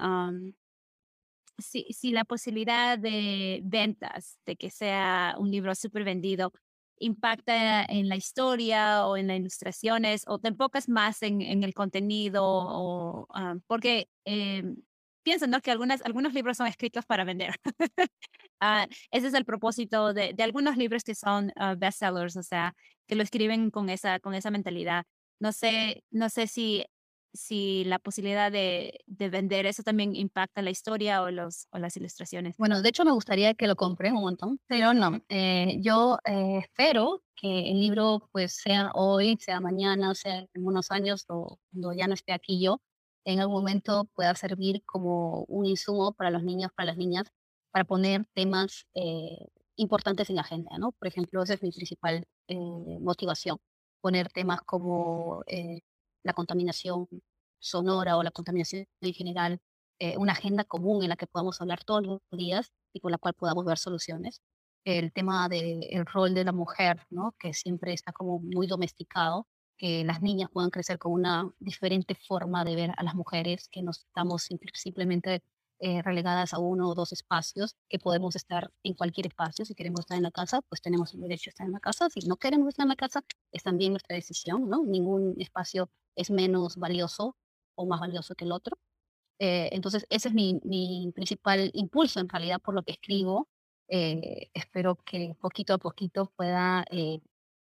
si, 1.57 1.85
si 1.91 2.11
la 2.11 2.25
posibilidad 2.25 2.97
de 2.97 3.61
ventas, 3.63 4.39
de 4.45 4.55
que 4.55 4.69
sea 4.69 5.35
un 5.37 5.51
libro 5.51 5.75
súper 5.75 6.03
vendido, 6.03 6.53
impacta 6.99 7.83
en 7.85 8.09
la 8.09 8.15
historia 8.15 9.05
o 9.05 9.17
en 9.17 9.27
las 9.27 9.37
ilustraciones 9.37 10.23
o 10.27 10.39
te 10.39 10.47
enfocas 10.49 10.89
más 10.89 11.21
en, 11.21 11.41
en 11.41 11.63
el 11.63 11.73
contenido 11.73 12.43
o 12.43 13.27
porque 13.67 14.09
eh, 14.25 14.63
pienso 15.23 15.45
¿no? 15.47 15.61
que 15.61 15.71
algunas, 15.71 16.01
algunos 16.03 16.33
libros 16.33 16.57
son 16.57 16.67
escritos 16.67 17.05
para 17.05 17.23
vender. 17.23 17.55
Ah, 18.59 18.87
ese 19.11 19.27
es 19.27 19.35
el 19.35 19.45
propósito 19.45 20.15
de, 20.15 20.33
de 20.33 20.41
algunos 20.41 20.77
libros 20.77 21.03
que 21.03 21.13
son 21.13 21.53
uh, 21.57 21.77
bestsellers, 21.77 22.35
o 22.37 22.41
sea, 22.41 22.73
que 23.05 23.13
lo 23.13 23.21
escriben 23.21 23.69
con 23.69 23.87
esa, 23.87 24.19
con 24.19 24.33
esa 24.33 24.49
mentalidad. 24.49 25.05
No 25.39 25.51
sé, 25.51 26.03
no 26.09 26.27
sé 26.29 26.47
si, 26.47 26.83
si 27.37 27.83
la 27.85 27.99
posibilidad 27.99 28.51
de, 28.51 28.99
de 29.05 29.29
vender 29.29 29.65
eso 29.65 29.83
también 29.83 30.15
impacta 30.15 30.61
la 30.61 30.69
historia 30.69 31.21
o, 31.21 31.31
los, 31.31 31.67
o 31.71 31.77
las 31.77 31.95
ilustraciones. 31.95 32.57
Bueno, 32.57 32.81
de 32.81 32.89
hecho 32.89 33.05
me 33.05 33.11
gustaría 33.11 33.53
que 33.53 33.67
lo 33.67 33.75
compren 33.75 34.15
un 34.15 34.23
montón, 34.23 34.59
pero 34.67 34.93
no. 34.93 35.21
Eh, 35.29 35.77
yo 35.81 36.17
eh, 36.25 36.59
espero 36.59 37.23
que 37.35 37.71
el 37.71 37.79
libro 37.79 38.27
pues 38.31 38.53
sea 38.55 38.91
hoy, 38.93 39.37
sea 39.39 39.59
mañana, 39.59 40.13
sea 40.15 40.39
en 40.39 40.65
unos 40.65 40.91
años 40.91 41.25
o 41.29 41.59
cuando 41.71 41.93
ya 41.93 42.07
no 42.07 42.15
esté 42.15 42.33
aquí 42.33 42.61
yo, 42.61 42.81
en 43.25 43.39
algún 43.39 43.57
momento 43.57 44.05
pueda 44.15 44.33
servir 44.35 44.83
como 44.85 45.43
un 45.43 45.65
insumo 45.65 46.13
para 46.13 46.31
los 46.31 46.43
niños, 46.43 46.71
para 46.75 46.87
las 46.87 46.97
niñas, 46.97 47.27
para 47.71 47.85
poner 47.85 48.25
temas 48.33 48.87
eh, 48.95 49.47
importantes 49.75 50.29
en 50.29 50.37
la 50.37 50.41
agenda, 50.41 50.77
¿no? 50.77 50.93
Por 50.93 51.07
ejemplo, 51.07 51.43
esa 51.43 51.53
es 51.53 51.61
mi 51.61 51.71
principal 51.71 52.25
eh, 52.47 52.55
motivación, 53.01 53.59
poner 54.01 54.29
temas 54.29 54.61
como 54.61 55.43
eh, 55.45 55.81
la 56.23 56.33
contaminación 56.33 57.07
sonora 57.59 58.17
o 58.17 58.23
la 58.23 58.31
contaminación 58.31 58.85
en 59.01 59.13
general, 59.13 59.59
una 60.17 60.33
agenda 60.33 60.63
común 60.63 61.01
en 61.03 61.09
la 61.09 61.15
que 61.15 61.25
podamos 61.25 61.59
hablar 61.59 61.83
todos 61.83 62.05
los 62.05 62.21
días 62.31 62.71
y 62.93 62.99
con 62.99 63.11
la 63.11 63.17
cual 63.17 63.33
podamos 63.33 63.65
ver 63.65 63.77
soluciones. 63.77 64.41
El 64.85 65.11
tema 65.11 65.49
del 65.49 66.05
rol 66.05 66.33
de 66.33 66.45
la 66.45 66.51
mujer, 66.51 67.05
¿no? 67.09 67.33
Que 67.39 67.53
siempre 67.53 67.93
está 67.93 68.13
como 68.13 68.39
muy 68.39 68.67
domesticado 68.67 69.47
que 69.77 70.03
las 70.03 70.21
niñas 70.21 70.49
puedan 70.51 70.71
crecer 70.71 70.97
con 70.97 71.13
una 71.13 71.49
diferente 71.59 72.15
forma 72.15 72.65
de 72.65 72.75
ver 72.75 72.91
a 72.97 73.03
las 73.03 73.15
mujeres, 73.15 73.69
que 73.69 73.83
no 73.83 73.91
estamos 73.91 74.49
simplemente 74.73 75.43
eh, 75.79 76.01
relegadas 76.01 76.53
a 76.53 76.59
uno 76.59 76.89
o 76.89 76.95
dos 76.95 77.11
espacios, 77.13 77.75
que 77.87 77.99
podemos 77.99 78.35
estar 78.35 78.71
en 78.83 78.95
cualquier 78.95 79.27
espacio. 79.27 79.65
Si 79.65 79.75
queremos 79.75 80.01
estar 80.01 80.17
en 80.17 80.23
la 80.23 80.31
casa, 80.31 80.61
pues 80.63 80.81
tenemos 80.81 81.13
el 81.13 81.21
derecho 81.21 81.49
a 81.49 81.51
estar 81.51 81.67
en 81.67 81.73
la 81.73 81.79
casa. 81.79 82.09
Si 82.09 82.27
no 82.27 82.37
queremos 82.37 82.69
estar 82.69 82.85
en 82.85 82.89
la 82.89 82.95
casa, 82.95 83.21
es 83.51 83.61
también 83.63 83.91
nuestra 83.91 84.15
decisión, 84.15 84.67
¿no? 84.67 84.83
Ningún 84.83 85.35
espacio 85.37 85.89
es 86.15 86.31
menos 86.31 86.77
valioso 86.77 87.35
o 87.77 87.85
más 87.85 87.99
valioso 88.01 88.35
que 88.35 88.45
el 88.45 88.51
otro. 88.51 88.77
Eh, 89.39 89.69
entonces, 89.73 90.05
ese 90.09 90.29
es 90.29 90.33
mi, 90.33 90.59
mi, 90.63 91.11
principal 91.13 91.71
impulso 91.73 92.19
en 92.19 92.29
realidad 92.29 92.59
por 92.61 92.75
lo 92.75 92.83
que 92.83 92.93
escribo. 92.93 93.47
Eh, 93.89 94.49
espero 94.53 94.95
que 95.05 95.35
poquito 95.39 95.73
a 95.75 95.77
poquito 95.77 96.31
pueda 96.35 96.85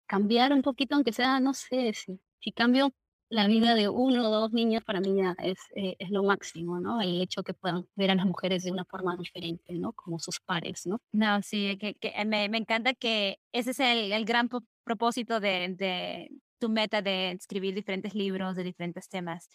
cambiar 0.07 0.53
un 0.53 0.63
poquito, 0.63 0.95
aunque 0.97 1.13
sea, 1.13 1.41
no 1.41 1.55
sé, 1.55 1.93
si, 1.95 2.21
si 2.41 2.53
cambio 2.53 2.93
la 3.29 3.47
vida 3.47 3.75
de 3.75 3.89
uno 3.89 4.29
o 4.29 4.31
dos 4.31 4.53
niños, 4.53 4.85
para 4.85 5.01
mí 5.01 5.17
ya 5.17 5.35
es, 5.43 5.59
eh, 5.75 5.97
es 5.99 6.11
lo 6.11 6.23
máximo, 6.23 6.79
¿no? 6.79 7.01
El 7.01 7.21
hecho 7.21 7.43
que 7.43 7.55
puedan 7.55 7.87
ver 7.97 8.11
a 8.11 8.15
las 8.15 8.27
mujeres 8.27 8.63
de 8.63 8.71
una 8.71 8.85
forma 8.85 9.17
diferente, 9.17 9.75
¿no? 9.75 9.93
Como 9.93 10.19
sus 10.21 10.39
pares, 10.41 10.87
¿no? 10.87 11.01
No, 11.13 11.43
sí, 11.43 11.77
que, 11.79 11.95
que 11.95 12.13
me, 12.25 12.49
me, 12.49 12.59
encanta 12.59 12.95
que 12.95 13.39
ese 13.53 13.73
es 13.73 13.81
el, 13.81 14.13
el 14.13 14.25
gran 14.25 14.49
propósito 14.85 15.41
de, 15.41 15.75
de, 15.77 16.31
tu 16.59 16.69
meta 16.69 17.03
de 17.03 17.33
escribir 17.33 17.75
diferentes 17.75 18.15
libros 18.15 18.55
de 18.55 18.63
diferentes 18.63 19.09
temas. 19.09 19.49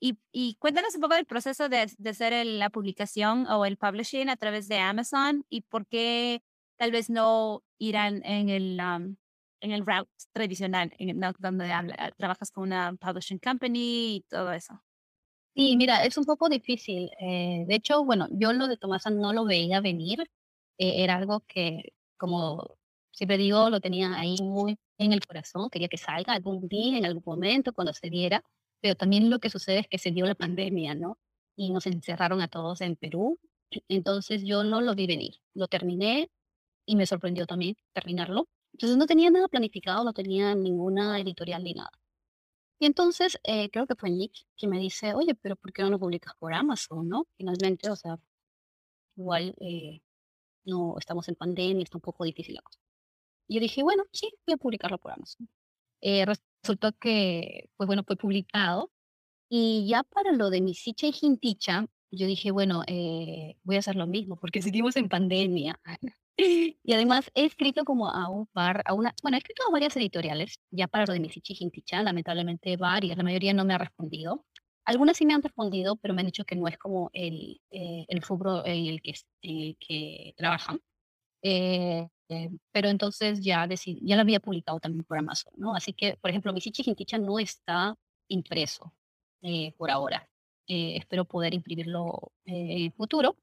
Y, 0.00 0.18
y, 0.32 0.54
cuéntanos 0.56 0.94
un 0.94 1.00
poco 1.00 1.14
del 1.14 1.26
proceso 1.26 1.68
de, 1.68 1.90
de 1.98 2.10
hacer 2.10 2.46
la 2.46 2.70
publicación 2.70 3.46
o 3.48 3.64
el 3.64 3.76
publishing 3.76 4.28
a 4.28 4.36
través 4.36 4.68
de 4.68 4.78
Amazon 4.78 5.44
y 5.48 5.62
por 5.62 5.86
qué 5.86 6.42
tal 6.78 6.92
vez 6.92 7.10
no 7.10 7.62
irán 7.78 8.22
en 8.24 8.48
el, 8.48 8.80
en 9.60 9.72
el 9.72 9.84
route 9.84 10.10
tradicional, 10.32 10.92
en, 10.98 11.20
donde 11.38 11.70
trabajas 12.16 12.50
con 12.50 12.64
una 12.64 12.94
publishing 12.94 13.38
company 13.38 14.16
y 14.16 14.20
todo 14.28 14.52
eso. 14.52 14.80
Sí, 15.54 15.76
mira, 15.76 16.04
es 16.04 16.16
un 16.16 16.24
poco 16.24 16.48
difícil. 16.48 17.10
Eh, 17.20 17.64
de 17.66 17.74
hecho, 17.74 18.04
bueno, 18.04 18.28
yo 18.30 18.52
lo 18.52 18.68
de 18.68 18.76
Tomasa 18.76 19.10
no 19.10 19.32
lo 19.32 19.44
veía 19.44 19.80
venir. 19.80 20.20
Eh, 20.78 21.02
era 21.02 21.16
algo 21.16 21.40
que, 21.48 21.94
como 22.16 22.76
siempre 23.10 23.36
digo, 23.38 23.68
lo 23.68 23.80
tenía 23.80 24.14
ahí 24.16 24.36
muy 24.40 24.78
en 24.98 25.12
el 25.12 25.26
corazón. 25.26 25.68
Quería 25.70 25.88
que 25.88 25.96
salga 25.96 26.34
algún 26.34 26.68
día, 26.68 26.98
en 26.98 27.06
algún 27.06 27.24
momento, 27.26 27.72
cuando 27.72 27.92
se 27.92 28.08
diera. 28.08 28.44
Pero 28.80 28.94
también 28.94 29.30
lo 29.30 29.38
que 29.40 29.50
sucede 29.50 29.80
es 29.80 29.88
que 29.88 29.98
se 29.98 30.10
dio 30.10 30.26
la 30.26 30.34
pandemia, 30.34 30.94
¿no? 30.94 31.18
Y 31.56 31.70
nos 31.70 31.86
encerraron 31.86 32.40
a 32.40 32.48
todos 32.48 32.80
en 32.80 32.96
Perú. 32.96 33.38
Entonces 33.88 34.42
yo 34.44 34.64
no 34.64 34.80
lo 34.80 34.94
vi 34.94 35.06
venir. 35.06 35.36
Lo 35.54 35.68
terminé, 35.68 36.30
y 36.88 36.96
me 36.96 37.06
sorprendió 37.06 37.46
también 37.46 37.76
terminarlo. 37.92 38.48
Entonces 38.72 38.96
no 38.96 39.06
tenía 39.06 39.30
nada 39.30 39.48
planificado, 39.48 40.04
no 40.04 40.12
tenía 40.14 40.54
ninguna 40.54 41.20
editorial 41.20 41.62
ni 41.62 41.74
nada. 41.74 41.90
Y 42.80 42.86
entonces 42.86 43.38
eh, 43.44 43.70
creo 43.70 43.86
que 43.86 43.94
fue 43.96 44.10
Nick 44.10 44.32
que 44.56 44.68
me 44.68 44.78
dice, 44.78 45.14
oye, 45.14 45.34
pero 45.34 45.56
¿por 45.56 45.72
qué 45.72 45.82
no 45.82 45.90
lo 45.90 45.98
publicas 45.98 46.34
por 46.38 46.54
Amazon, 46.54 47.08
no? 47.08 47.26
Finalmente, 47.36 47.90
o 47.90 47.96
sea, 47.96 48.18
igual 49.16 49.54
eh, 49.60 50.00
no 50.64 50.96
estamos 50.98 51.28
en 51.28 51.36
pandemia, 51.36 51.84
está 51.84 51.98
un 51.98 52.02
poco 52.02 52.24
difícil 52.24 52.54
la 52.54 52.62
cosa. 52.62 52.80
Y 53.48 53.56
yo 53.56 53.60
dije, 53.60 53.82
bueno, 53.82 54.04
sí, 54.12 54.32
voy 54.46 54.54
a 54.54 54.58
publicarlo 54.58 54.98
por 54.98 55.12
Amazon. 55.12 55.48
Eh, 56.00 56.24
resultó 56.62 56.92
que, 56.92 57.70
pues 57.76 57.86
bueno, 57.86 58.04
fue 58.04 58.16
publicado. 58.16 58.90
Y 59.50 59.86
ya 59.88 60.02
para 60.02 60.32
lo 60.32 60.50
de 60.50 60.60
mi 60.60 60.74
Sicha 60.74 61.06
y 61.06 61.12
Jinticha, 61.12 61.86
yo 62.10 62.26
dije, 62.26 62.50
bueno, 62.50 62.82
voy 63.62 63.76
a 63.76 63.78
hacer 63.78 63.96
lo 63.96 64.06
mismo, 64.06 64.36
porque 64.36 64.62
seguimos 64.62 64.96
en 64.96 65.08
pandemia. 65.08 65.80
Y 66.40 66.92
además 66.92 67.30
he 67.34 67.44
escrito 67.44 67.84
como 67.84 68.08
a 68.08 68.28
un 68.28 68.46
par, 68.46 68.82
a 68.86 68.94
una, 68.94 69.12
bueno, 69.22 69.36
he 69.36 69.38
escrito 69.38 69.64
a 69.66 69.72
varias 69.72 69.96
editoriales, 69.96 70.60
ya 70.70 70.86
para 70.86 71.04
lo 71.04 71.12
de 71.12 71.18
mi 71.18 71.28
Jinticha, 71.28 72.00
lamentablemente 72.00 72.76
varias, 72.76 73.16
la 73.18 73.24
mayoría 73.24 73.52
no 73.52 73.64
me 73.64 73.74
ha 73.74 73.78
respondido. 73.78 74.46
Algunas 74.84 75.16
sí 75.16 75.26
me 75.26 75.34
han 75.34 75.42
respondido, 75.42 75.96
pero 75.96 76.14
me 76.14 76.20
han 76.20 76.26
dicho 76.26 76.44
que 76.44 76.54
no 76.54 76.68
es 76.68 76.78
como 76.78 77.10
el, 77.12 77.60
eh, 77.70 78.06
el 78.08 78.22
rubro 78.22 78.64
en 78.64 78.86
el 78.86 79.02
que, 79.02 79.14
en 79.42 79.74
que 79.80 80.34
trabajan. 80.36 80.80
Eh, 81.42 82.08
eh, 82.28 82.50
pero 82.72 82.88
entonces 82.88 83.40
ya, 83.40 83.66
decidí, 83.66 84.00
ya 84.04 84.16
lo 84.16 84.22
había 84.22 84.40
publicado 84.40 84.80
también 84.80 85.04
por 85.04 85.18
Amazon, 85.18 85.52
¿no? 85.56 85.74
Así 85.74 85.92
que, 85.92 86.16
por 86.16 86.30
ejemplo, 86.30 86.52
mi 86.52 86.60
Jinticha 86.60 87.18
no 87.18 87.38
está 87.38 87.96
impreso 88.28 88.92
por 89.76 89.90
ahora. 89.90 90.28
espero 90.66 91.24
poder 91.24 91.54
imprimirlo 91.54 92.32
en 92.44 92.92
futuro 92.92 93.36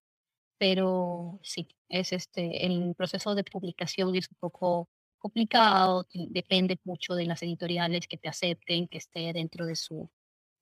pero 0.57 1.39
sí, 1.43 1.67
es 1.89 2.13
este, 2.13 2.65
el 2.65 2.95
proceso 2.95 3.35
de 3.35 3.43
publicación 3.43 4.15
es 4.15 4.29
un 4.29 4.37
poco 4.39 4.89
complicado, 5.17 6.07
depende 6.13 6.79
mucho 6.83 7.15
de 7.15 7.25
las 7.25 7.41
editoriales 7.43 8.07
que 8.07 8.17
te 8.17 8.29
acepten, 8.29 8.87
que 8.87 8.99
esté 8.99 9.33
dentro 9.33 9.65
de 9.65 9.75
su, 9.75 10.09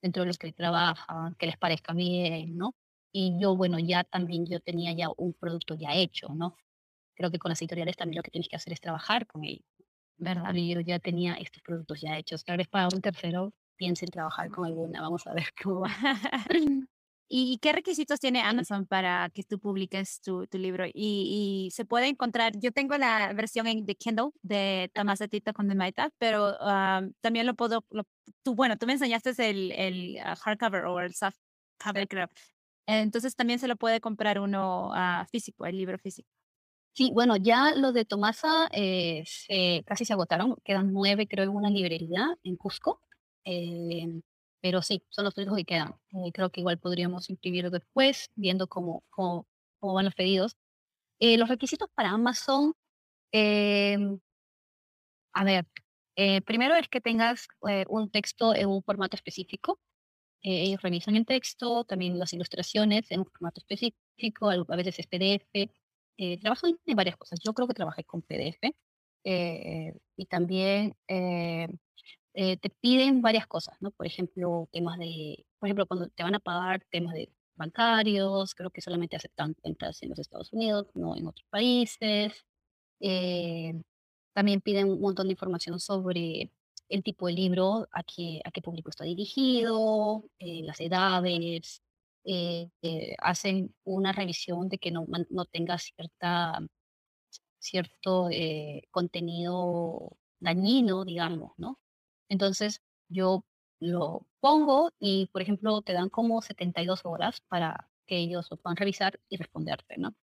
dentro 0.02 0.24
de 0.24 0.28
los 0.28 0.38
que 0.38 0.54
trabajan, 0.54 1.36
que 1.36 1.48
les 1.48 1.58
parezca 1.58 1.94
bien, 1.94 2.58
¿no? 2.58 2.76
Y 3.12 3.40
yo, 3.40 3.56
bueno, 3.56 3.78
ya 3.80 4.04
también 4.04 4.46
yo 4.48 4.60
tenía 4.60 4.94
ya 4.94 5.10
un 5.18 5.34
producto 5.34 5.76
ya 5.76 5.96
hecho, 5.96 6.30
¿no? 6.30 6.56
Creo 7.16 7.32
que 7.32 7.40
con 7.40 7.50
las 7.50 7.62
editoriales 7.62 7.96
también 7.96 8.18
lo 8.18 8.24
que 8.24 8.32
tienes 8.32 8.50
que 8.50 8.56
hacer 8.56 8.74
es 8.74 8.82
trabajar 8.82 9.28
con 9.28 9.44
ellos. 9.44 9.66
¿verdad? 10.18 10.54
Yo 10.54 10.80
ya 10.82 11.00
tenía 11.00 11.34
estos 11.36 11.62
productos 11.62 12.02
ya 12.02 12.18
hechos. 12.18 12.44
Tal 12.44 12.58
vez 12.58 12.68
para 12.68 12.88
un 12.94 13.02
tercero 13.02 13.54
piensen 13.76 14.10
trabajar 14.10 14.50
con 14.50 14.66
alguna. 14.66 15.02
Vamos 15.02 15.26
a 15.28 15.34
ver 15.34 15.46
cómo 15.64 15.82
va. 15.82 15.90
¿Y 17.36 17.58
qué 17.60 17.72
requisitos 17.74 18.20
tiene 18.20 18.42
Amazon 18.42 18.86
para 18.86 19.30
que 19.34 19.44
tú 19.44 19.60
publiques 19.60 20.22
tu, 20.22 20.46
tu 20.46 20.60
libro? 20.60 20.86
Y, 20.86 21.66
y, 21.66 21.72
se 21.72 21.84
puede 21.84 22.08
encontrar, 22.08 22.54
yo 22.60 22.72
tengo 22.72 22.96
la 22.98 23.34
versión 23.34 23.66
en 23.66 23.86
de 23.86 23.96
Kindle 23.96 24.30
de 24.44 24.92
Tomás 24.94 25.18
de 25.18 25.28
Tito 25.30 25.52
con 25.52 25.66
Maita, 25.76 26.12
pero 26.20 26.56
ah, 26.60 27.02
también 27.22 27.48
lo 27.48 27.56
puedo, 27.56 27.84
tú, 28.44 28.54
bueno, 28.54 28.78
tú 28.78 28.86
me 28.86 28.94
enseñaste 28.94 29.32
el, 29.50 29.72
el 29.72 30.18
ah, 30.24 30.36
hardcover 30.36 30.86
o 30.86 31.00
el 31.00 31.16
soft 31.16 31.38
cover, 31.84 32.08
creo. 32.08 32.28
Entonces 32.86 33.36
también 33.36 33.58
se 33.58 33.68
lo 33.68 33.78
puede 33.78 34.00
comprar 34.00 34.40
uno 34.40 34.90
uh, 34.90 35.26
físico, 35.32 35.66
el 35.66 35.78
libro 35.78 35.98
físico. 35.98 36.30
Sí, 36.96 37.10
bueno, 37.14 37.36
ya 37.38 37.74
los 37.76 37.94
de 37.94 38.06
Tomasa 38.06 38.68
eh, 38.72 39.24
casi 39.86 40.06
se 40.06 40.14
agotaron, 40.14 40.56
quedan 40.64 40.94
nueve 40.94 41.28
creo 41.28 41.44
en 41.46 41.50
una 41.50 41.70
librería 41.72 42.38
en 42.44 42.56
Cusco. 42.56 43.02
Eh, 43.46 44.22
pero 44.62 44.82
sí, 44.82 45.04
son 45.10 45.26
los 45.26 45.36
únicos 45.38 45.58
que 45.58 45.66
quedan. 45.66 45.96
Eh, 46.12 46.32
creo 46.34 46.52
que 46.52 46.62
igual 46.62 46.78
podríamos 46.80 47.30
imprimir 47.30 47.70
después, 47.72 48.30
viendo 48.36 48.68
cómo, 48.68 49.04
cómo, 49.10 49.48
cómo 49.80 49.94
van 49.96 50.06
los 50.06 50.16
pedidos. 50.16 50.56
Eh, 51.20 51.38
los 51.38 51.50
requisitos 51.50 51.90
para 51.96 52.12
Amazon, 52.12 52.74
em, 53.32 54.20
a 55.34 55.44
ver, 55.44 55.66
eh, 56.16 56.42
primero 56.42 56.76
es 56.76 56.88
que 56.90 57.02
tengas 57.02 57.48
un 57.90 58.10
texto 58.12 58.54
en 58.56 58.68
un 58.68 58.84
formato 58.84 59.16
específico. 59.16 59.80
ellos 60.44 60.82
revisan 60.82 61.16
el 61.18 61.26
texto, 61.26 61.86
también 61.86 62.20
las 62.20 62.34
ilustraciones 62.34 63.12
en 63.12 63.22
un 63.22 63.28
formato 63.28 63.62
específico, 63.62 64.50
a 64.52 64.76
veces 64.78 65.00
es 65.00 65.08
PDF. 65.08 65.72
Trabajo 66.42 66.68
en 66.68 66.96
varias 66.96 67.18
cosas. 67.18 67.40
Yo 67.44 67.54
creo 67.54 67.68
que 67.68 67.74
trabajé 67.74 68.04
con 68.04 68.22
PDF. 68.22 68.74
y 69.24 70.26
también 70.28 70.96
eh, 72.34 72.58
te 72.58 72.70
piden 72.70 73.22
varias 73.22 73.46
cosas, 73.48 73.76
¿no? 73.82 73.92
Por 73.92 74.08
ejemplo, 74.08 74.68
temas 74.72 74.98
de, 74.98 75.46
por 75.60 75.68
ejemplo, 75.68 75.86
cuando 75.86 76.10
te 76.10 76.24
van 76.24 76.36
a 76.36 76.40
pagar 76.40 76.84
temas 76.90 77.14
de 77.14 77.30
bancarios, 77.56 78.56
creo 78.56 78.72
que 78.72 78.82
solamente 78.82 79.16
aceptan 79.16 79.54
cuentas 79.54 80.02
en 80.02 80.10
los 80.10 80.20
Estados 80.20 80.52
Unidos, 80.52 80.88
no 80.96 81.16
en 81.16 81.28
otros 81.28 81.46
países. 81.50 82.34
Eh, 83.00 83.82
también 84.34 84.62
piden 84.62 84.90
un 84.90 85.02
montón 85.02 85.28
de 85.28 85.34
información 85.34 85.80
sobre 85.80 86.52
el 86.90 87.04
tipo 87.04 87.28
de 87.28 87.34
libro, 87.34 87.88
a 87.92 88.04
qué, 88.04 88.42
a 88.46 88.52
qué 88.52 88.62
público 88.62 88.90
está 88.90 89.04
dirigido, 89.06 90.26
eh, 90.40 90.64
las 90.64 90.80
edades, 90.82 91.84
hacen 93.20 93.76
una 93.84 94.12
revisión 94.12 94.70
de 94.70 94.78
que 94.78 94.92
no, 94.92 95.06
no 95.30 95.46
tenga 95.46 95.78
cierta, 95.78 96.60
cierto 97.60 98.30
contenido 98.92 100.18
dañino, 100.40 101.06
digamos, 101.06 101.54
¿no? 101.58 101.80
Entonces 102.30 102.82
yo 103.10 103.46
lo 103.80 104.26
pongo 104.40 104.92
y, 105.00 105.28
por 105.28 105.42
ejemplo, 105.42 105.82
te 105.82 105.94
dan 105.94 106.10
como 106.10 106.42
72 106.42 107.02
horas 107.06 107.42
para 107.48 107.90
que 108.06 108.18
ellos 108.18 108.48
lo 108.50 108.58
puedan 108.58 108.78
revisar 108.78 109.20
y 109.30 109.38
responderte, 109.38 109.98
¿no? 109.98 110.16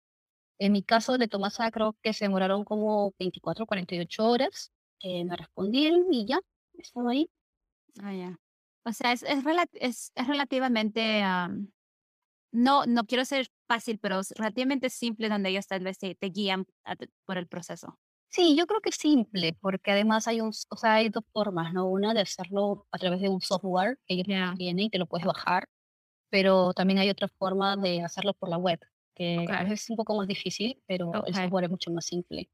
En 0.58 0.72
mi 0.72 0.82
caso 0.82 1.18
de 1.18 1.28
Tomasa 1.28 1.70
creo 1.70 1.96
que 2.02 2.12
se 2.12 2.24
demoraron 2.24 2.64
como 2.64 3.14
24 3.18 3.64
o 3.64 3.66
48 3.66 4.28
horas. 4.28 4.72
Eh, 5.00 5.24
me 5.24 5.36
respondieron 5.36 6.12
y 6.12 6.26
ya, 6.26 6.40
estaba 6.74 7.12
ahí. 7.12 7.30
Ah, 8.02 8.12
ya. 8.12 8.40
O 8.84 8.92
sea, 8.92 9.12
es, 9.12 9.22
es, 9.22 9.44
es, 9.74 10.12
es 10.14 10.26
relativamente, 10.26 11.22
no, 12.52 12.86
no 12.86 13.04
quiero 13.04 13.24
ser 13.24 13.48
fácil, 13.66 13.98
pero 13.98 14.20
es 14.20 14.32
relativamente 14.32 14.90
simple 14.90 15.28
donde 15.28 15.50
ellos 15.50 15.66
tal 15.66 15.80
vez 15.80 15.98
te, 15.98 16.16
guían 16.20 16.66
por 17.26 17.38
el 17.38 17.46
proceso. 17.46 17.98
Sí, 18.30 18.56
yo 18.56 18.66
creo 18.66 18.80
que 18.80 18.90
es 18.90 18.96
simple, 18.96 19.56
porque 19.60 19.90
además 19.90 20.28
hay 20.28 20.40
un, 20.40 20.48
o 20.68 20.76
sea, 20.76 20.94
hay 20.94 21.08
dos 21.08 21.24
formas, 21.32 21.72
¿no? 21.72 21.86
Una 21.86 22.12
de 22.12 22.20
hacerlo 22.20 22.86
a 22.92 22.98
través 22.98 23.20
de 23.20 23.28
un 23.28 23.40
software 23.40 23.98
que 24.06 24.14
ellos 24.14 24.26
tienen 24.56 24.86
y 24.86 24.90
te 24.90 24.98
lo 24.98 25.06
puedes 25.06 25.26
bajar, 25.26 25.68
pero 26.30 26.74
también 26.74 26.98
hay 26.98 27.08
otra 27.08 27.28
forma 27.28 27.76
de 27.76 28.02
hacerlo 28.02 28.34
por 28.34 28.50
la 28.50 28.58
web, 28.58 28.80
que 29.14 29.46
es 29.68 29.90
un 29.90 29.96
poco 29.96 30.16
más 30.16 30.28
difícil, 30.28 30.82
pero 30.86 31.24
el 31.24 31.34
software 31.34 31.64
es 31.64 31.70
mucho 31.70 31.90
más 31.90 32.04
simple. 32.04 32.50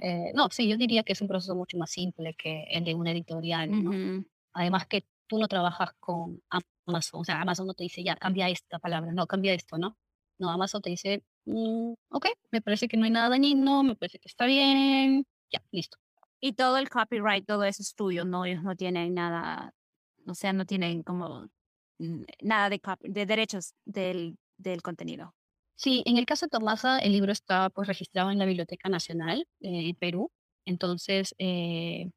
Eh, 0.00 0.32
no, 0.34 0.48
sí, 0.50 0.68
yo 0.68 0.76
diría 0.76 1.02
que 1.02 1.12
es 1.12 1.20
un 1.20 1.28
proceso 1.28 1.54
mucho 1.54 1.76
más 1.76 1.90
simple 1.90 2.34
que 2.34 2.64
el 2.70 2.84
de 2.84 2.94
una 2.94 3.10
editorial, 3.10 3.84
¿no? 3.84 4.24
Además 4.52 4.86
que 4.86 5.06
tú 5.26 5.38
no 5.38 5.48
trabajas 5.48 5.90
con 5.98 6.40
Amazon, 6.86 7.20
o 7.20 7.24
sea, 7.24 7.40
Amazon 7.40 7.66
no 7.66 7.74
te 7.74 7.84
dice, 7.84 8.02
ya, 8.04 8.16
cambia 8.16 8.48
esta 8.48 8.78
palabra, 8.78 9.12
no, 9.12 9.26
cambia 9.26 9.54
esto, 9.54 9.78
¿no? 9.78 9.96
No, 10.38 10.50
Amazon 10.50 10.82
te 10.82 10.90
dice, 10.90 11.24
mm, 11.46 11.94
ok, 12.10 12.26
me 12.52 12.62
parece 12.62 12.88
que 12.88 12.96
no 12.96 13.04
hay 13.04 13.10
nada 13.10 13.28
dañino, 13.30 13.82
me 13.82 13.96
parece 13.96 14.18
que 14.18 14.28
está 14.28 14.46
bien, 14.46 15.26
ya, 15.50 15.62
listo. 15.70 15.98
Y 16.40 16.52
todo 16.54 16.78
el 16.78 16.90
copyright, 16.90 17.46
todo 17.46 17.64
eso 17.64 17.82
es 17.82 17.94
tuyo, 17.94 18.24
¿no? 18.24 18.44
Ellos 18.44 18.62
no 18.62 18.76
tienen 18.76 19.14
nada, 19.14 19.74
o 20.26 20.34
sea, 20.34 20.52
no 20.52 20.66
tienen 20.66 21.02
como 21.02 21.48
nada 22.40 22.70
de, 22.70 22.80
de 23.02 23.26
derechos 23.26 23.74
del, 23.84 24.38
del 24.58 24.82
contenido. 24.82 25.34
Sí, 25.76 26.02
en 26.06 26.16
el 26.16 26.26
caso 26.26 26.46
de 26.46 26.50
Tomasa, 26.50 26.98
el 26.98 27.12
libro 27.12 27.32
está 27.32 27.70
pues 27.70 27.88
registrado 27.88 28.30
en 28.30 28.38
la 28.38 28.46
Biblioteca 28.46 28.88
Nacional 28.88 29.46
eh, 29.60 29.90
en 29.90 29.96
Perú, 29.96 30.30
entonces 30.64 31.34
eh, 31.38 32.10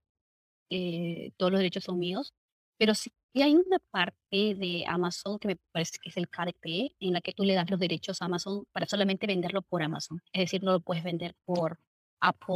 eh, 0.70 1.32
todos 1.38 1.51
los 1.51 1.59
derechos 1.59 1.84
son 1.84 1.99
míos, 1.99 2.34
pero 2.78 2.95
sí 2.95 3.11
y 3.34 3.41
hay 3.41 3.55
una 3.55 3.80
parte 3.91 4.55
de 4.55 4.84
Amazon 4.88 5.39
que 5.39 5.47
me 5.49 5.57
parece 5.71 5.97
que 6.01 6.09
es 6.09 6.17
el 6.17 6.30
KDP, 6.30 6.95
en 6.99 7.13
la 7.13 7.21
que 7.21 7.34
tú 7.34 7.43
le 7.43 7.53
das 7.53 7.69
los 7.69 7.80
derechos 7.80 8.21
a 8.21 8.25
Amazon 8.25 8.65
para 8.71 8.88
solamente 8.88 9.27
venderlo 9.27 9.61
por 9.61 9.84
Amazon. 9.84 10.21
Es 10.34 10.41
decir, 10.41 10.63
no 10.63 10.71
lo 10.71 10.80
puedes 10.82 11.03
vender 11.03 11.36
por 11.45 11.80
Apple 12.21 12.55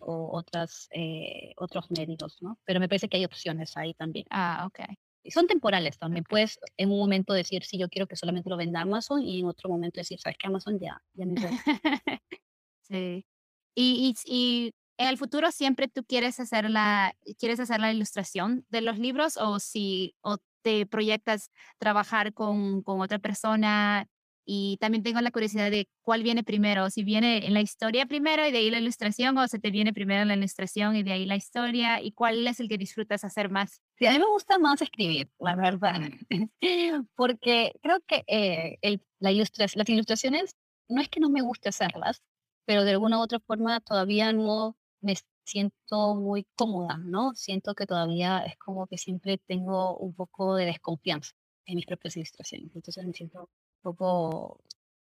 o 0.00 0.30
otras, 0.32 0.88
eh, 0.92 1.52
otros 1.56 1.90
medios, 1.90 2.38
¿no? 2.40 2.58
Pero 2.64 2.80
me 2.80 2.88
parece 2.88 3.08
que 3.08 3.18
hay 3.18 3.24
opciones 3.24 3.76
ahí 3.76 3.94
también. 3.94 4.26
Ah, 4.30 4.64
ok. 4.66 4.80
Y 5.22 5.30
son 5.32 5.46
temporales 5.46 5.98
también. 5.98 6.24
Puedes 6.24 6.58
en 6.76 6.90
un 6.90 6.98
momento 6.98 7.32
decir, 7.32 7.64
sí, 7.64 7.78
yo 7.78 7.88
quiero 7.88 8.06
que 8.06 8.16
solamente 8.16 8.48
lo 8.48 8.56
venda 8.56 8.80
Amazon 8.80 9.22
y 9.22 9.40
en 9.40 9.46
otro 9.46 9.68
momento 9.68 10.00
decir, 10.00 10.20
¿sabes 10.20 10.38
qué? 10.38 10.46
Amazon 10.46 10.78
ya, 10.78 11.02
ya 11.14 11.26
me 11.26 11.34
Sí. 12.82 13.26
Y, 13.74 14.14
y, 14.24 14.32
y 14.34 14.72
en 14.98 15.08
el 15.08 15.18
futuro 15.18 15.50
siempre 15.50 15.88
tú 15.88 16.04
quieres 16.04 16.40
hacer 16.40 16.70
la, 16.70 17.14
quieres 17.38 17.60
hacer 17.60 17.80
la 17.80 17.92
ilustración 17.92 18.64
de 18.70 18.80
los 18.80 18.98
libros 18.98 19.36
o 19.36 19.58
si 19.58 20.14
o 20.22 20.38
te 20.62 20.86
proyectas 20.86 21.50
trabajar 21.78 22.32
con, 22.32 22.82
con 22.82 23.00
otra 23.00 23.18
persona 23.18 24.08
y 24.48 24.78
también 24.80 25.02
tengo 25.02 25.20
la 25.20 25.32
curiosidad 25.32 25.70
de 25.70 25.88
cuál 26.02 26.22
viene 26.22 26.44
primero, 26.44 26.88
si 26.88 27.02
viene 27.02 27.46
en 27.46 27.52
la 27.52 27.60
historia 27.60 28.06
primero 28.06 28.46
y 28.46 28.52
de 28.52 28.58
ahí 28.58 28.70
la 28.70 28.78
ilustración 28.78 29.36
o 29.38 29.48
se 29.48 29.58
te 29.58 29.70
viene 29.70 29.92
primero 29.92 30.24
la 30.24 30.34
ilustración 30.34 30.94
y 30.94 31.02
de 31.02 31.12
ahí 31.12 31.26
la 31.26 31.34
historia 31.34 32.00
y 32.00 32.12
cuál 32.12 32.46
es 32.46 32.60
el 32.60 32.68
que 32.68 32.78
disfrutas 32.78 33.24
hacer 33.24 33.50
más. 33.50 33.82
Sí, 33.98 34.06
a 34.06 34.12
mí 34.12 34.18
me 34.20 34.26
gusta 34.26 34.58
más 34.58 34.80
escribir, 34.80 35.28
la 35.40 35.56
verdad, 35.56 36.00
porque 37.16 37.72
creo 37.82 37.98
que 38.06 38.24
eh, 38.28 38.78
el, 38.82 39.02
la 39.18 39.32
ilustración, 39.32 39.80
las 39.80 39.88
ilustraciones 39.88 40.54
no 40.88 41.02
es 41.02 41.08
que 41.08 41.18
no 41.18 41.28
me 41.28 41.42
guste 41.42 41.68
hacerlas, 41.68 42.22
pero 42.64 42.84
de 42.84 42.92
alguna 42.92 43.18
u 43.18 43.22
otra 43.22 43.40
forma 43.40 43.80
todavía 43.80 44.32
no 44.32 44.76
me 45.06 45.14
siento 45.44 46.14
muy 46.16 46.46
cómoda, 46.56 46.98
¿no? 46.98 47.34
Siento 47.34 47.74
que 47.74 47.86
todavía 47.86 48.40
es 48.40 48.56
como 48.58 48.86
que 48.86 48.98
siempre 48.98 49.38
tengo 49.38 49.96
un 49.98 50.14
poco 50.14 50.56
de 50.56 50.66
desconfianza 50.66 51.32
en 51.66 51.76
mis 51.76 51.86
propias 51.86 52.16
ilustraciones. 52.16 52.70
Entonces 52.74 53.06
me 53.06 53.12
siento 53.14 53.42
un 53.42 53.48
poco 53.82 54.60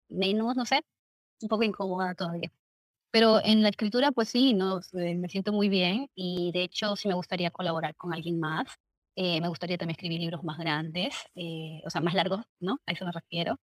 menos, 0.10 0.56
no 0.56 0.66
sé, 0.66 0.82
un 1.42 1.50
poco 1.50 1.64
incómoda 1.64 2.16
todavía. 2.16 2.52
Pero 3.12 3.42
en 3.44 3.64
la 3.64 3.70
escritura, 3.70 4.12
pues 4.12 4.30
sí, 4.30 4.54
no, 4.54 4.80
eh, 4.94 5.16
me 5.16 5.30
siento 5.30 5.54
muy 5.54 5.70
bien 5.70 6.10
y 6.16 6.52
de 6.54 6.64
hecho 6.64 6.96
sí 6.96 7.08
me 7.08 7.16
gustaría 7.16 7.52
colaborar 7.52 7.96
con 7.96 8.14
alguien 8.14 8.40
más. 8.40 8.68
Eh, 9.16 9.42
me 9.42 9.48
gustaría 9.50 9.78
también 9.78 9.96
escribir 9.96 10.20
libros 10.22 10.44
más 10.44 10.58
grandes, 10.60 11.16
eh, 11.36 11.82
o 11.86 11.90
sea, 11.90 12.02
más 12.02 12.14
largos, 12.14 12.46
¿no? 12.60 12.80
A 12.86 12.92
eso 12.94 13.06
me 13.06 13.12
refiero. 13.12 13.58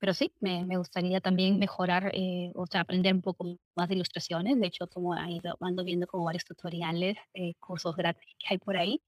Pero 0.00 0.14
sí, 0.14 0.32
me, 0.40 0.64
me 0.64 0.78
gustaría 0.78 1.20
también 1.20 1.58
mejorar, 1.58 2.10
eh, 2.14 2.52
o 2.54 2.66
sea, 2.66 2.80
aprender 2.80 3.14
un 3.14 3.20
poco 3.20 3.58
más 3.76 3.88
de 3.88 3.96
ilustraciones. 3.96 4.58
De 4.58 4.66
hecho, 4.66 4.88
como 4.88 5.14
ido, 5.28 5.56
ando 5.60 5.84
viendo 5.84 6.06
como 6.06 6.24
varios 6.24 6.44
tutoriales, 6.44 7.18
eh, 7.34 7.54
cursos 7.60 7.94
gratis 7.94 8.34
que 8.38 8.46
hay 8.48 8.58
por 8.58 8.78
ahí, 8.78 9.02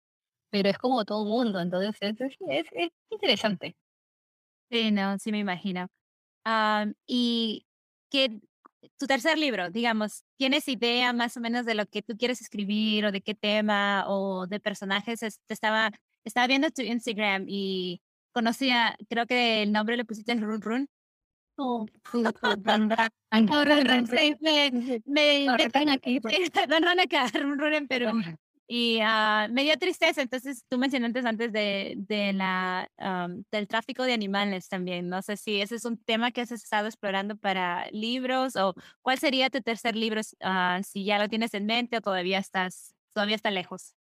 pero 0.51 0.68
es 0.68 0.76
como 0.78 1.05
todo 1.07 1.24
mundo, 1.24 1.61
entonces 1.61 1.97
es, 2.01 2.20
es, 2.20 2.66
es 2.72 2.90
interesante. 3.11 3.74
Sí, 4.70 4.90
no, 4.90 5.18
sí 5.18 5.32
me 5.32 5.38
imagino. 5.38 5.88
y 7.07 7.66
que 8.11 8.40
tu 8.99 9.07
tercer 9.07 9.38
libro, 9.38 9.70
digamos, 9.70 10.24
¿tienes 10.36 10.68
idea 10.68 11.12
más 11.12 11.36
o 11.36 11.40
menos 11.40 11.64
de 11.66 11.74
lo 11.74 11.86
que 11.86 12.03
tú 12.03 12.16
quieres 12.16 12.40
escribir 12.43 13.07
o 13.07 13.12
de 13.12 13.22
qué 13.22 13.34
tema 13.34 14.05
o 14.09 14.47
de 14.47 14.61
personajes? 14.61 15.20
Te 15.20 15.55
estaba, 15.55 15.90
estaba 16.24 16.47
viendo 16.47 16.70
tu 16.70 16.82
Instagram 16.82 17.47
y 17.49 18.03
conocía, 18.33 18.97
creo 19.09 19.26
que 19.26 19.62
el 19.62 19.72
nombre 19.72 19.97
le 19.97 20.05
pusiste 20.05 20.35
Run 20.35 20.61
Run. 20.61 20.89
Oh, 21.57 21.87
me, 22.14 22.22
me, 25.07 25.49
aquí. 25.91 26.18
Run 26.18 26.83
Run 26.83 27.01
acá, 27.01 27.26
Run 27.35 27.59
Run 27.59 27.74
en 27.74 27.89
Perú. 27.89 28.09
Y 28.74 29.01
uh, 29.03 29.53
me 29.53 29.64
dio 29.64 29.76
tristeza, 29.76 30.22
entonces 30.22 30.64
tú 30.66 30.78
mencionaste 30.78 31.18
antes 31.28 31.53
de, 31.53 31.95
de 31.97 32.33
la, 32.33 32.89
um, 32.97 33.45
del 33.51 33.68
tráfico 33.68 34.05
de 34.05 34.14
animales 34.14 34.68
también. 34.68 35.11
No 35.11 35.20
sé 35.20 35.37
si 35.37 35.61
ese 35.61 35.74
es 35.74 35.85
un 35.85 35.99
tema 35.99 36.30
que 36.30 36.41
has 36.41 36.53
estado 36.53 36.87
explorando 36.87 37.37
para 37.37 37.87
libros 37.91 38.57
o 38.57 38.74
cuál 39.03 39.18
sería 39.18 39.51
tu 39.51 39.61
tercer 39.61 39.95
libro, 39.95 40.20
uh, 40.20 40.83
si 40.83 41.05
ya 41.05 41.18
lo 41.18 41.28
tienes 41.28 41.53
en 41.53 41.66
mente 41.66 41.99
o 41.99 42.01
todavía 42.01 42.39
estás, 42.39 42.95
todavía 43.12 43.37
está 43.37 43.51
lejos. 43.51 43.95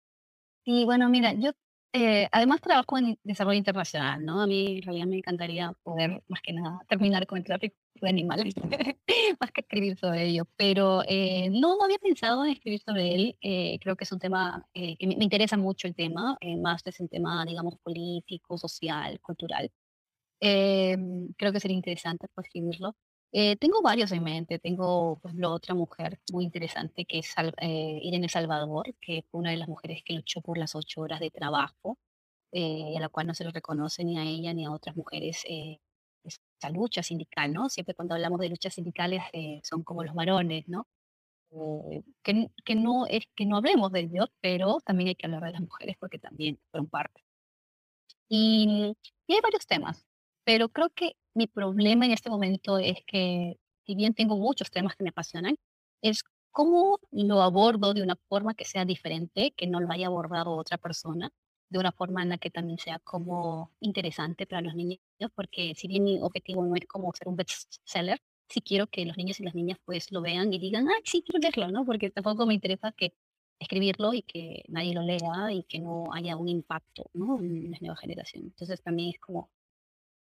Sí, 0.65 0.85
bueno, 0.85 1.09
mira, 1.09 1.33
yo 1.33 1.51
eh, 1.93 2.27
además 2.31 2.61
trabajo 2.61 2.97
en 2.97 3.17
desarrollo 3.23 3.57
internacional, 3.57 4.23
¿no? 4.23 4.41
A 4.41 4.47
mí 4.47 4.77
en 4.77 4.81
realidad 4.83 5.07
me 5.07 5.17
encantaría 5.17 5.73
poder, 5.83 6.21
más 6.27 6.41
que 6.41 6.53
nada, 6.53 6.79
terminar 6.87 7.25
con 7.25 7.39
el 7.39 7.43
tráfico 7.43 7.75
de 8.01 8.09
animales, 8.09 8.53
más 9.39 9.51
que 9.51 9.61
escribir 9.61 9.97
sobre 9.97 10.27
ello, 10.27 10.45
pero 10.55 11.01
eh, 11.07 11.49
no, 11.49 11.81
había 11.83 11.97
pensado 11.97 12.45
en 12.45 12.51
escribir 12.51 12.79
sobre 12.79 13.15
él. 13.15 13.37
Eh, 13.41 13.79
creo 13.81 13.95
que 13.95 14.03
es 14.03 14.11
un 14.11 14.19
tema 14.19 14.65
que 14.73 14.97
me, 15.07 15.15
me 15.17 15.23
interesa 15.23 15.57
mucho 15.57 15.87
el 15.87 15.95
tema, 15.95 16.37
más 16.61 16.81
es 16.85 16.99
un 16.99 17.09
tema, 17.09 17.43
digamos, 17.45 17.77
político, 17.79 18.57
social, 18.57 19.19
cultural. 19.21 19.71
creo 20.39 21.51
que 21.53 21.59
sería 21.59 21.75
interesante 21.77 22.27
pues, 22.33 22.47
escribirlo. 22.47 22.95
Eh, 23.31 23.57
tengo 23.57 23.81
varios 23.81 24.11
en 24.11 24.23
mente. 24.23 24.59
Tengo, 24.59 25.19
pues, 25.21 25.35
la 25.35 25.49
otra 25.49 25.75
mujer 25.75 26.19
muy 26.31 26.43
interesante 26.45 27.05
que 27.05 27.19
es 27.19 27.33
eh, 27.61 27.99
Irene 28.01 28.27
Salvador, 28.29 28.95
que 28.99 29.23
fue 29.29 29.39
una 29.41 29.51
de 29.51 29.57
las 29.57 29.67
mujeres 29.67 30.01
que 30.03 30.13
luchó 30.13 30.41
por 30.41 30.57
las 30.57 30.75
ocho 30.75 31.01
horas 31.01 31.19
de 31.19 31.29
trabajo, 31.31 31.97
eh, 32.51 32.95
a 32.97 32.99
la 33.01 33.09
cual 33.09 33.27
no 33.27 33.33
se 33.35 33.43
le 33.45 33.51
reconoce 33.51 34.03
ni 34.03 34.17
a 34.19 34.23
ella 34.23 34.53
ni 34.53 34.65
a 34.65 34.71
otras 34.71 34.95
mujeres 34.95 35.43
eh, 35.49 35.79
esa 36.23 36.69
lucha 36.71 37.03
sindical, 37.03 37.53
¿no? 37.53 37.69
Siempre 37.69 37.95
cuando 37.95 38.15
hablamos 38.15 38.39
de 38.41 38.49
luchas 38.49 38.73
sindicales 38.75 39.23
son 39.63 39.83
como 39.83 40.03
los 40.03 40.13
varones, 40.15 40.67
¿no? 40.67 40.87
que, 42.23 42.49
que 42.65 42.75
no 42.75 43.05
es 43.07 43.25
que 43.35 43.45
no 43.45 43.57
hablemos 43.57 43.91
de 43.91 44.01
ellos, 44.01 44.27
pero 44.41 44.79
también 44.85 45.09
hay 45.09 45.15
que 45.15 45.27
hablar 45.27 45.43
de 45.45 45.51
las 45.53 45.61
mujeres 45.61 45.97
porque 45.99 46.19
también 46.19 46.59
fueron 46.71 46.89
parte. 46.89 47.23
Y, 48.27 48.95
y 49.27 49.33
hay 49.33 49.41
varios 49.41 49.65
temas, 49.67 50.05
pero 50.43 50.69
creo 50.69 50.89
que 50.89 51.13
mi 51.39 51.47
problema 51.47 52.05
en 52.05 52.11
este 52.11 52.29
momento 52.29 52.77
es 52.77 52.97
que, 53.07 53.57
si 53.85 53.95
bien 53.95 54.13
tengo 54.13 54.37
muchos 54.37 54.69
temas 54.69 54.95
que 54.95 55.03
me 55.03 55.09
apasionan, 55.11 55.55
es 56.01 56.23
cómo 56.51 56.99
lo 57.11 57.41
abordo 57.41 57.93
de 57.93 58.03
una 58.03 58.17
forma 58.27 58.53
que 58.53 58.65
sea 58.65 58.83
diferente, 58.83 59.53
que 59.55 59.65
no 59.65 59.79
lo 59.79 59.89
haya 59.91 60.07
abordado 60.07 60.51
otra 60.51 60.77
persona, 60.77 61.31
de 61.69 61.79
una 61.79 61.93
forma 61.93 62.23
en 62.23 62.29
la 62.29 62.37
que 62.37 62.49
también 62.49 62.77
sea 62.77 62.99
como 62.99 63.71
interesante 63.79 64.45
para 64.45 64.61
los 64.61 64.75
niños, 64.75 64.99
porque 65.33 65.73
si 65.75 65.87
bien 65.87 66.03
mi 66.03 66.19
objetivo 66.19 66.65
no 66.65 66.75
es 66.75 66.85
como 66.87 67.13
ser 67.13 67.29
un 67.29 67.37
bestseller, 67.37 68.19
sí 68.49 68.59
quiero 68.61 68.87
que 68.87 69.05
los 69.05 69.15
niños 69.15 69.39
y 69.39 69.43
las 69.43 69.55
niñas 69.55 69.77
pues 69.85 70.11
lo 70.11 70.21
vean 70.21 70.51
y 70.53 70.59
digan, 70.59 70.89
ah, 70.89 70.99
sí, 71.05 71.21
quiero 71.21 71.39
leerlo, 71.39 71.71
¿no? 71.71 71.85
Porque 71.85 72.09
tampoco 72.09 72.45
me 72.45 72.55
interesa 72.55 72.91
que 72.91 73.13
escribirlo 73.59 74.13
y 74.13 74.23
que 74.23 74.63
nadie 74.67 74.93
lo 74.93 75.03
lea 75.03 75.51
y 75.53 75.63
que 75.63 75.79
no 75.79 76.11
haya 76.13 76.35
un 76.35 76.49
impacto, 76.49 77.09
¿no? 77.13 77.39
En 77.39 77.71
las 77.71 77.81
nuevas 77.81 77.99
generaciones. 77.99 78.51
Entonces 78.51 78.81
también 78.81 79.09
es 79.09 79.19
como 79.19 79.49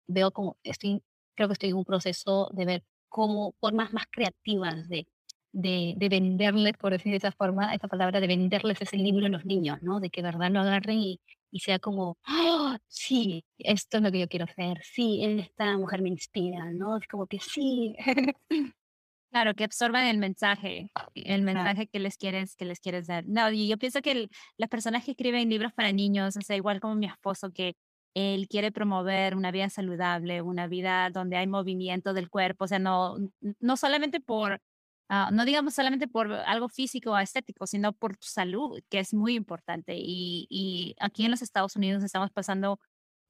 veo 0.08 0.32
como, 0.32 0.58
estoy, 0.64 1.04
creo 1.36 1.47
que 1.49 1.54
estoy 1.54 1.70
en 1.70 1.78
un 1.78 1.86
proceso 1.86 2.49
de 2.54 2.66
ver 2.66 2.84
cómo 3.10 3.54
formas 3.60 3.93
más 3.93 4.06
creativas 4.12 4.88
de, 4.89 5.08
de, 5.51 5.93
de 5.97 6.10
venderles, 6.10 6.74
por 6.78 6.91
decir 6.91 7.12
de 7.12 7.18
esa 7.18 7.32
forma, 7.32 7.74
esa 7.76 7.88
palabra, 7.88 8.20
de 8.20 8.28
venderles 8.28 8.82
ese 8.82 8.97
libro 8.97 9.26
a 9.26 9.30
los 9.30 9.45
niños, 9.45 9.80
¿no? 9.82 9.99
De 9.99 10.10
que 10.10 10.22
verdad 10.22 10.51
lo 10.51 10.62
agarren 10.62 10.99
y, 10.99 11.22
y 11.51 11.60
sea 11.60 11.80
como, 11.80 12.18
¡Ah! 12.26 12.78
sí, 12.88 13.45
esto 13.58 13.97
es 13.97 14.04
lo 14.04 14.12
que 14.12 14.20
yo 14.20 14.28
quiero 14.28 14.45
hacer, 14.45 14.80
sí, 14.84 15.24
esta 15.24 15.78
mujer 15.78 16.01
me 16.01 16.10
inspira, 16.10 16.72
¿no? 16.72 16.97
Es 16.97 17.08
como 17.08 17.28
que 17.28 17.39
sí. 17.39 17.95
Claro, 19.32 19.56
que 19.56 19.64
absorban 19.64 20.06
el 20.06 20.20
mensaje, 20.20 20.91
el 21.16 21.41
mensaje 21.41 21.88
que 21.88 21.97
les 21.97 22.18
quieres, 22.18 22.56
que 22.56 22.66
les 22.66 22.80
quieres 22.80 23.08
dar. 23.08 23.26
No, 23.28 23.49
y 23.51 23.68
yo 23.68 23.78
pienso 23.80 24.01
que 24.04 24.30
las 24.58 24.70
personas 24.70 25.04
que 25.04 25.12
escriben 25.12 25.49
libros 25.49 25.74
para 25.74 25.91
niños, 25.91 26.38
o 26.38 26.41
sea, 26.41 26.56
igual 26.56 26.80
como 26.80 26.93
mi 26.93 27.08
esposo, 27.08 27.51
que 27.51 27.74
él 28.14 28.47
quiere 28.47 28.72
promover 28.72 29.36
una 29.36 29.51
vida 29.51 29.70
saludable, 29.70 30.41
una 30.41 30.68
vida 30.68 31.09
donde 31.09 31.38
hay 31.38 31.47
movimiento 31.47 32.14
del 32.14 32.30
cuerpo, 32.30 32.66
o 32.66 32.68
sea, 32.68 32.80
no, 32.80 33.18
no 33.59 33.78
solamente 33.78 34.20
por, 34.20 34.61
ah, 35.09 35.30
no 35.32 35.45
digamos 35.45 35.74
solamente 35.74 36.07
por 36.07 36.32
algo 36.32 36.70
físico 36.70 37.11
o 37.11 37.18
estético, 37.18 37.68
sino 37.68 37.93
por 37.93 38.18
tu 38.18 38.28
salud, 38.28 38.80
que 38.89 38.99
es 38.99 39.14
muy 39.14 39.36
importante. 39.36 39.95
Y, 39.97 40.47
y 40.49 40.95
aquí 40.99 41.26
en 41.26 41.32
los 41.32 41.41
Estados 41.41 41.76
Unidos 41.76 42.03
estamos 42.03 42.32
pasando 42.32 42.80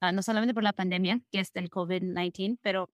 ah, 0.02 0.12
no 0.12 0.22
solamente 0.22 0.54
por 0.54 0.64
la 0.64 0.74
pandemia, 0.74 1.22
que 1.32 1.40
es 1.40 1.54
del 1.54 1.70
COVID-19, 1.70 2.60
pero 2.62 2.90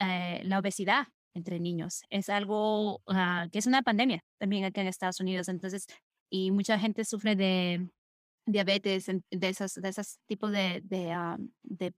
eh, 0.00 0.42
la 0.44 0.58
obesidad 0.58 1.08
entre 1.34 1.60
niños 1.60 2.02
es 2.10 2.28
algo 2.30 3.02
ah, 3.08 3.46
que 3.52 3.58
es 3.58 3.66
una 3.66 3.82
pandemia 3.82 4.24
también 4.38 4.64
aquí 4.64 4.80
en 4.80 4.86
Estados 4.88 5.20
Unidos. 5.20 5.48
Entonces, 5.48 5.86
y 6.30 6.50
mucha 6.50 6.78
gente 6.78 7.04
sufre 7.04 7.36
de 7.36 7.88
diabetes, 8.46 9.06
de 9.06 9.48
esos, 9.48 9.74
de 9.74 9.88
esos 9.88 10.18
tipos 10.26 10.52
de, 10.52 10.80
de, 10.84 11.12
ah, 11.12 11.36
de, 11.62 11.92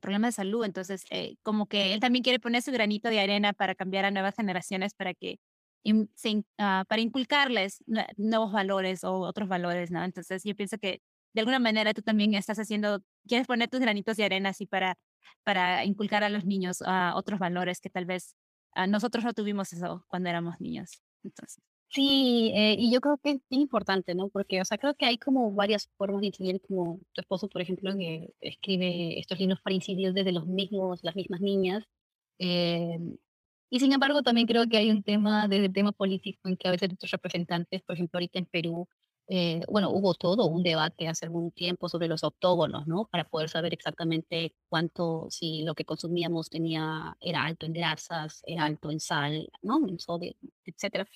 problemas 0.00 0.34
de 0.34 0.36
salud. 0.36 0.64
Entonces, 0.64 1.04
eh, 1.10 1.36
como 1.42 1.66
que 1.66 1.94
él 1.94 2.00
también 2.00 2.22
quiere 2.22 2.38
poner 2.40 2.62
su 2.62 2.72
granito 2.72 3.08
de 3.08 3.20
arena 3.20 3.52
para 3.52 3.74
cambiar 3.74 4.04
a 4.04 4.10
nuevas 4.10 4.34
generaciones, 4.36 4.94
para 4.94 5.14
que 5.14 5.38
ah, 6.58 6.84
para 6.88 7.02
inculcarles 7.02 7.82
nuevos 8.16 8.52
valores 8.52 9.04
o 9.04 9.20
otros 9.20 9.48
valores, 9.48 9.90
¿no? 9.90 10.04
Entonces, 10.04 10.42
yo 10.44 10.54
pienso 10.54 10.78
que 10.78 11.00
de 11.32 11.40
alguna 11.40 11.58
manera 11.58 11.94
tú 11.94 12.02
también 12.02 12.34
estás 12.34 12.58
haciendo, 12.58 13.02
quieres 13.26 13.46
poner 13.46 13.68
tus 13.68 13.80
granitos 13.80 14.16
de 14.16 14.24
arena 14.24 14.50
así 14.50 14.66
para, 14.66 14.98
para 15.44 15.84
inculcar 15.84 16.24
a 16.24 16.28
los 16.28 16.44
niños 16.44 16.82
a 16.84 17.14
otros 17.16 17.38
valores 17.38 17.80
que 17.80 17.90
tal 17.90 18.04
vez 18.04 18.36
ah, 18.74 18.86
nosotros 18.86 19.24
no 19.24 19.32
tuvimos 19.34 19.72
eso 19.72 20.04
cuando 20.08 20.28
éramos 20.28 20.60
niños. 20.60 21.02
Entonces. 21.22 21.62
Sí, 21.92 22.52
eh, 22.54 22.76
y 22.78 22.92
yo 22.92 23.00
creo 23.00 23.18
que 23.18 23.30
es 23.32 23.40
importante, 23.50 24.14
¿no? 24.14 24.28
Porque, 24.28 24.60
o 24.60 24.64
sea, 24.64 24.78
creo 24.78 24.94
que 24.94 25.06
hay 25.06 25.18
como 25.18 25.50
varias 25.52 25.88
formas 25.96 26.20
de 26.20 26.28
incidir, 26.28 26.60
como 26.60 27.00
tu 27.12 27.20
esposo, 27.20 27.48
por 27.48 27.60
ejemplo, 27.62 27.92
que 27.96 28.32
escribe 28.40 29.18
estos 29.18 29.40
libros 29.40 29.60
para 29.60 29.74
incidir 29.74 30.12
desde 30.12 30.30
los 30.30 30.46
mismos, 30.46 31.00
las 31.02 31.16
mismas 31.16 31.40
niñas. 31.40 31.82
Eh, 32.38 32.96
y 33.70 33.80
sin 33.80 33.92
embargo, 33.92 34.22
también 34.22 34.46
creo 34.46 34.66
que 34.68 34.76
hay 34.76 34.90
un 34.90 35.02
tema, 35.02 35.48
desde 35.48 35.66
el 35.66 35.72
tema 35.72 35.90
político, 35.92 36.48
en 36.48 36.56
que 36.56 36.68
a 36.68 36.70
veces 36.72 36.90
nuestros 36.90 37.10
representantes, 37.12 37.82
por 37.82 37.94
ejemplo, 37.96 38.18
ahorita 38.18 38.38
en 38.38 38.46
Perú, 38.46 38.88
eh, 39.28 39.62
bueno, 39.68 39.90
hubo 39.90 40.14
todo 40.14 40.46
un 40.46 40.62
debate 40.62 41.08
hace 41.08 41.26
algún 41.26 41.50
tiempo 41.52 41.88
sobre 41.88 42.08
los 42.08 42.22
octógonos, 42.24 42.86
¿no? 42.86 43.06
Para 43.10 43.24
poder 43.24 43.48
saber 43.48 43.74
exactamente 43.74 44.54
cuánto, 44.68 45.26
si 45.30 45.62
lo 45.64 45.74
que 45.74 45.84
consumíamos 45.84 46.50
tenía, 46.50 47.16
era 47.20 47.44
alto 47.44 47.66
en 47.66 47.72
grasas, 47.72 48.42
era 48.46 48.64
alto 48.64 48.90
en 48.92 49.00
sal, 49.00 49.48
¿no? 49.62 49.78
En 49.88 49.98
sodio, 50.00 50.34
etcétera. 50.64 51.06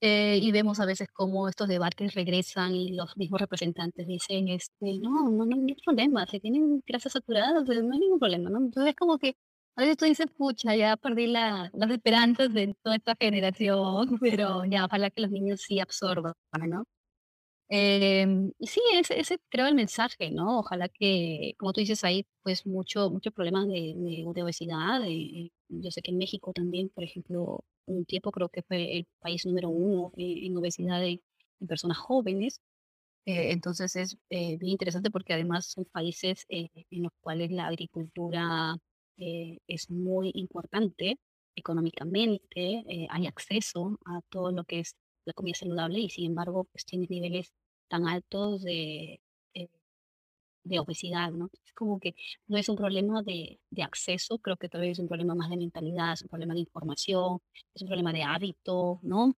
Eh, 0.00 0.38
y 0.42 0.52
vemos 0.52 0.78
a 0.78 0.84
veces 0.86 1.08
cómo 1.12 1.48
estos 1.48 1.68
debates 1.68 2.14
regresan 2.14 2.74
y 2.74 2.92
los 2.92 3.16
mismos 3.16 3.40
representantes 3.40 4.06
dicen, 4.06 4.48
este, 4.48 4.98
no, 5.00 5.30
no, 5.30 5.46
no, 5.46 5.56
hay 5.66 5.74
problema, 5.84 6.26
si 6.26 6.38
tienen 6.38 6.82
grasas 6.86 7.12
saturadas, 7.12 7.64
no 7.64 7.72
hay 7.94 7.98
ningún 8.00 8.18
problema, 8.18 8.50
¿no? 8.50 8.58
Entonces 8.58 8.90
es 8.90 8.96
como 8.96 9.18
que 9.18 9.36
a 9.74 9.82
veces 9.82 9.96
tú 9.96 10.04
dices, 10.06 10.26
pucha, 10.36 10.74
ya 10.76 10.96
perdí 10.96 11.26
la, 11.26 11.70
las 11.74 11.90
esperanzas 11.90 12.52
de 12.52 12.74
toda 12.82 12.96
esta 12.96 13.14
generación, 13.18 14.18
pero 14.20 14.64
ya, 14.66 14.84
ojalá 14.86 15.10
que 15.10 15.22
los 15.22 15.30
niños 15.30 15.62
sí 15.62 15.80
absorban, 15.80 16.34
¿no? 16.68 16.84
Em, 17.68 18.52
y 18.58 18.66
sí, 18.68 18.80
ese, 18.94 19.18
ese 19.18 19.38
creo 19.48 19.66
el 19.66 19.74
mensaje, 19.74 20.30
¿no? 20.30 20.60
Ojalá 20.60 20.88
que, 20.88 21.54
como 21.58 21.72
tú 21.72 21.80
dices, 21.80 22.04
hay 22.04 22.24
pues 22.42 22.64
mucho, 22.64 23.10
muchos 23.10 23.32
problemas 23.32 23.66
de, 23.66 23.94
de, 23.96 24.42
obesidad. 24.42 25.00
yo 25.68 25.90
sé 25.90 26.00
que 26.02 26.12
en 26.12 26.18
México 26.18 26.52
también, 26.52 26.90
por 26.90 27.02
ejemplo, 27.02 27.64
un 27.86 28.04
tiempo 28.04 28.30
creo 28.32 28.48
que 28.48 28.62
fue 28.62 28.98
el 28.98 29.06
país 29.20 29.46
número 29.46 29.68
uno 29.70 30.12
en 30.16 30.56
obesidad 30.56 31.02
en 31.04 31.20
personas 31.66 31.98
jóvenes. 31.98 32.60
Eh, 33.26 33.52
entonces 33.52 33.96
es 33.96 34.18
eh, 34.30 34.56
bien 34.58 34.72
interesante 34.72 35.10
porque 35.10 35.34
además 35.34 35.66
son 35.66 35.84
países 35.86 36.44
eh, 36.48 36.68
en 36.90 37.02
los 37.04 37.12
cuales 37.20 37.50
la 37.50 37.66
agricultura 37.66 38.76
es 39.18 39.90
muy 39.90 40.30
importante 40.34 41.18
económicamente, 41.56 42.84
hay 43.08 43.26
acceso 43.26 43.98
a 44.04 44.20
todo 44.28 44.52
lo 44.52 44.64
que 44.64 44.80
es 44.80 44.94
la 45.26 45.34
comida 45.34 45.54
saludable 45.56 46.00
y 46.00 46.10
sin 46.10 46.26
embargo 46.26 46.64
pues 46.64 46.84
tiene 46.86 47.06
niveles 47.10 47.52
tan 47.88 48.08
altos 48.08 48.62
de, 48.62 49.20
de 50.66 50.78
obesidad, 50.80 51.30
¿no? 51.32 51.50
Es 51.64 51.72
como 51.72 51.98
que 52.00 52.14
no 52.48 52.58
es 52.58 52.68
un 52.68 52.76
problema 52.76 53.22
de, 53.22 53.60
de 53.70 53.82
acceso, 53.82 54.38
creo 54.38 54.56
que 54.56 54.68
tal 54.68 54.80
vez 54.82 54.92
es 54.92 54.98
un 54.98 55.08
problema 55.08 55.34
más 55.34 55.50
de 55.50 55.56
mentalidad, 55.56 56.12
es 56.14 56.22
un 56.22 56.28
problema 56.28 56.54
de 56.54 56.60
información, 56.60 57.40
es 57.74 57.82
un 57.82 57.88
problema 57.88 58.12
de 58.12 58.22
hábito, 58.24 59.00
¿no? 59.02 59.36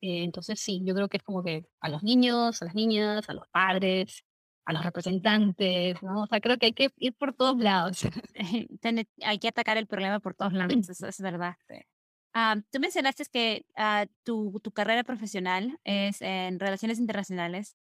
Eh, 0.00 0.24
entonces 0.24 0.60
sí, 0.60 0.82
yo 0.84 0.94
creo 0.94 1.08
que 1.08 1.18
es 1.18 1.22
como 1.22 1.42
que 1.42 1.66
a 1.80 1.88
los 1.88 2.02
niños, 2.02 2.62
a 2.62 2.66
las 2.66 2.74
niñas, 2.74 3.28
a 3.28 3.34
los 3.34 3.48
padres, 3.48 4.24
a 4.66 4.72
los 4.72 4.84
representantes, 4.84 6.02
¿no? 6.02 6.22
O 6.24 6.26
sea, 6.26 6.40
creo 6.40 6.58
que 6.58 6.66
hay 6.66 6.72
que 6.74 6.90
ir 6.98 7.14
por 7.14 7.34
todos 7.34 7.58
lados. 7.58 8.02
hay 9.22 9.38
que 9.38 9.48
atacar 9.48 9.76
el 9.78 9.86
problema 9.86 10.20
por 10.20 10.34
todos 10.34 10.52
lados, 10.54 10.88
eso 10.88 11.06
es 11.08 11.20
verdad. 11.20 11.56
Ah, 12.34 12.56
tú 12.70 12.80
mencionaste 12.80 13.24
que 13.26 13.64
uh, 13.78 14.06
tu, 14.24 14.60
tu, 14.60 14.72
carrera 14.72 15.04
profesional 15.04 15.78
es 15.84 16.20
en 16.20 16.58
relaciones 16.58 16.98
internacionales, 16.98 17.76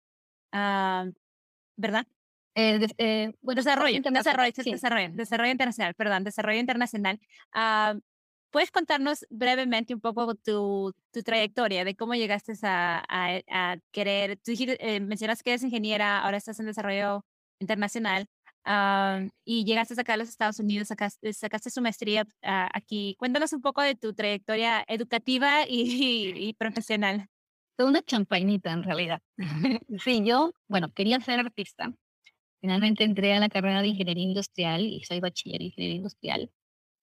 uh, 0.54 1.12
¿verdad? 1.76 2.06
Eh, 2.56 2.88
eh, 3.00 3.34
bueno, 3.42 3.62
desarrollo, 3.62 4.00
desarrollo, 4.12 4.52
desarrollo, 4.54 5.10
desarrollo 5.14 5.52
internacional, 5.52 5.96
perdón, 5.96 6.24
desarrollo 6.24 6.60
internacional. 6.60 7.20
¿puedes 8.52 8.70
contarnos 8.70 9.26
brevemente 9.32 9.96
un 9.96 10.00
poco 10.00 10.36
tu, 10.36 10.94
tu 11.12 11.24
trayectoria 11.24 11.84
de 11.84 11.96
cómo 11.96 12.14
llegaste 12.14 12.54
a, 12.62 13.04
a, 13.10 13.78
querer, 13.92 14.38
tú 14.38 14.52
dijiste, 14.52 14.78
eh, 14.80 15.00
mencionas 15.00 15.42
que 15.42 15.52
eres 15.52 15.64
ingeniera, 15.64 16.20
ahora 16.22 16.38
estás 16.38 16.60
en 16.60 16.68
desarrollo 16.68 17.26
internacional 17.60 18.28
y 19.46 19.66
llegaste 19.66 20.00
acá 20.00 20.14
a 20.14 20.18
los 20.18 20.30
Estados 20.30 20.60
Unidos, 20.60 20.88
sacaste, 20.88 21.34
sacaste 21.34 21.70
su 21.70 21.82
maestría 21.82 22.26
ah, 22.44 22.70
aquí. 22.74 23.16
Cuéntanos 23.20 23.54
un 23.54 23.62
poco 23.62 23.82
de 23.82 23.96
tu 23.96 24.14
trayectoria 24.14 24.84
educativa 24.88 25.68
y, 25.68 26.34
y, 26.36 26.54
profesional. 26.54 27.28
Una 27.78 28.02
champañita 28.02 28.72
en 28.72 28.84
realidad. 28.84 29.22
sí, 30.04 30.24
yo, 30.24 30.54
bueno, 30.68 30.92
quería 30.94 31.20
ser 31.20 31.40
artista. 31.40 31.94
Finalmente 32.62 33.04
entré 33.04 33.34
a 33.34 33.40
la 33.40 33.50
carrera 33.50 33.82
de 33.82 33.90
ingeniería 33.90 34.24
industrial 34.24 34.82
y 34.86 35.04
soy 35.04 35.20
bachiller 35.20 35.62
en 35.62 35.68
ingeniería 35.68 35.98
industrial. 35.98 36.52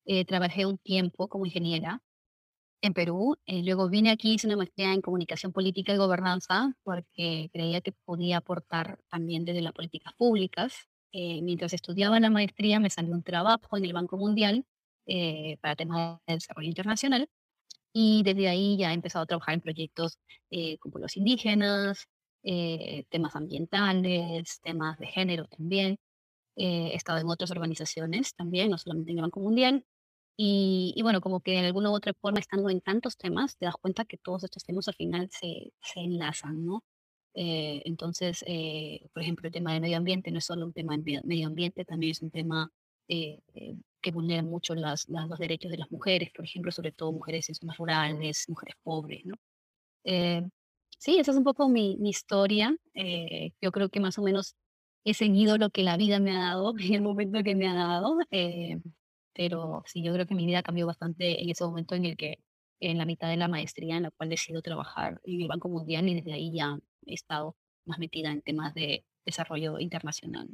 Eh, 0.06 0.24
trabajé 0.24 0.64
un 0.66 0.78
tiempo 0.78 1.28
como 1.28 1.46
ingeniera 1.46 2.00
en 2.82 2.94
Perú. 2.94 3.36
Eh, 3.46 3.62
luego 3.62 3.88
vine 3.88 4.10
aquí, 4.10 4.34
hice 4.34 4.46
una 4.46 4.56
maestría 4.56 4.92
en 4.92 5.02
comunicación 5.02 5.52
política 5.52 5.92
y 5.92 5.98
gobernanza 5.98 6.72
porque 6.82 7.50
creía 7.52 7.80
que 7.80 7.92
podía 7.92 8.38
aportar 8.38 8.98
también 9.10 9.44
desde 9.44 9.62
las 9.62 9.72
políticas 9.72 10.14
públicas. 10.14 10.88
Eh, 11.12 11.42
mientras 11.42 11.72
estudiaba 11.72 12.20
la 12.20 12.30
maestría 12.30 12.78
me 12.80 12.90
salió 12.90 13.12
un 13.14 13.22
trabajo 13.22 13.76
en 13.76 13.84
el 13.84 13.92
Banco 13.92 14.16
Mundial 14.16 14.64
para 15.60 15.74
temas 15.76 16.20
de 16.26 16.34
desarrollo 16.34 16.68
internacional 16.68 17.28
y 17.92 18.22
desde 18.24 18.48
ahí 18.48 18.76
ya 18.78 18.90
he 18.92 18.94
empezado 18.94 19.24
a 19.24 19.26
trabajar 19.26 19.54
en 19.54 19.60
proyectos 19.62 20.18
con 20.80 20.92
pueblos 20.92 21.16
indígenas, 21.16 22.06
temas 23.10 23.36
ambientales, 23.36 24.60
temas 24.62 24.98
de 24.98 25.06
género 25.08 25.46
también. 25.48 25.98
he 26.56 26.94
estado 26.96 27.18
en 27.18 27.28
otras 27.28 27.50
organizaciones 27.52 28.34
también, 28.34 28.70
no 28.70 28.78
solamente 28.78 29.12
en 29.12 29.18
el 29.18 29.22
Banco 29.22 29.40
Mundial. 29.40 29.84
Y, 30.36 30.98
bueno, 31.02 31.20
como 31.20 31.40
que 31.40 31.52
de 31.52 31.66
alguna 31.68 31.90
u 31.90 31.94
otra 31.94 32.14
forma, 32.20 32.40
estando 32.40 32.70
en 32.70 32.80
tantos 32.80 33.16
temas, 33.18 33.56
te 33.58 33.66
das 33.66 33.76
cuenta 33.80 34.04
que 34.06 34.18
todos 34.18 34.44
estos 34.44 34.64
temas 34.64 34.88
al 34.88 34.94
final 34.94 35.28
se, 35.32 35.72
se 35.82 36.00
enlazan, 36.00 36.64
¿no? 36.66 36.82
Eh, 37.34 37.82
entonces, 37.84 38.44
eh, 38.46 39.08
por 39.12 39.22
ejemplo, 39.22 39.46
el 39.46 39.52
tema 39.52 39.72
del 39.72 39.82
medio 39.82 39.96
ambiente 39.96 40.30
no 40.30 40.38
es 40.38 40.44
solo 40.44 40.66
un 40.66 40.72
tema 40.72 40.96
de 40.96 41.20
medio 41.24 41.46
ambiente, 41.46 41.84
también 41.84 42.12
es 42.12 42.22
un 42.22 42.30
tema 42.30 42.70
eh, 43.08 43.40
que 44.00 44.10
vulnera 44.12 44.42
mucho 44.42 44.74
las, 44.74 45.08
los 45.08 45.38
derechos 45.38 45.70
de 45.70 45.78
las 45.78 45.90
mujeres, 45.90 46.30
por 46.34 46.44
ejemplo, 46.44 46.72
sobre 46.72 46.92
todo 46.92 47.12
mujeres 47.12 47.48
en 47.48 47.54
zonas 47.54 47.76
rurales, 47.78 48.48
mujeres 48.48 48.76
pobres, 48.82 49.24
¿no? 49.24 49.36
sí, 50.98 51.18
esa 51.18 51.30
es 51.32 51.36
un 51.36 51.44
poco 51.44 51.68
mi, 51.68 51.96
mi 51.98 52.10
historia. 52.10 52.76
yo 53.60 53.72
creo 53.72 53.88
que 53.90 54.00
más 54.00 54.18
o 54.18 54.22
menos 54.22 54.56
he 55.04 55.14
seguido 55.14 55.58
lo 55.58 55.70
que 55.70 55.82
la 55.82 55.96
vida 55.96 56.20
me 56.20 56.32
ha 56.36 56.40
dado 56.40 56.74
en 56.78 56.94
el 56.94 57.02
momento 57.02 57.42
que 57.42 57.54
me 57.54 57.68
ha 57.68 57.74
dado. 57.74 58.18
Pero 59.34 59.82
sí, 59.86 60.02
yo 60.02 60.12
creo 60.12 60.26
que 60.26 60.34
mi 60.34 60.46
vida 60.46 60.62
cambió 60.62 60.86
bastante 60.86 61.42
en 61.42 61.50
ese 61.50 61.64
momento 61.64 61.94
en 61.94 62.04
el 62.04 62.16
que, 62.16 62.40
en 62.80 62.98
la 62.98 63.06
mitad 63.06 63.28
de 63.28 63.36
la 63.36 63.48
maestría, 63.48 63.96
en 63.96 64.04
la 64.04 64.10
cual 64.10 64.28
decido 64.28 64.62
trabajar 64.62 65.20
en 65.24 65.42
el 65.42 65.48
Banco 65.48 65.68
Mundial 65.68 66.08
y 66.08 66.14
desde 66.14 66.32
ahí 66.32 66.52
ya 66.52 66.78
he 67.06 67.14
estado 67.14 67.56
más 67.84 67.98
metida 67.98 68.30
en 68.30 68.42
temas 68.42 68.74
de 68.74 69.04
desarrollo 69.24 69.78
internacional. 69.78 70.48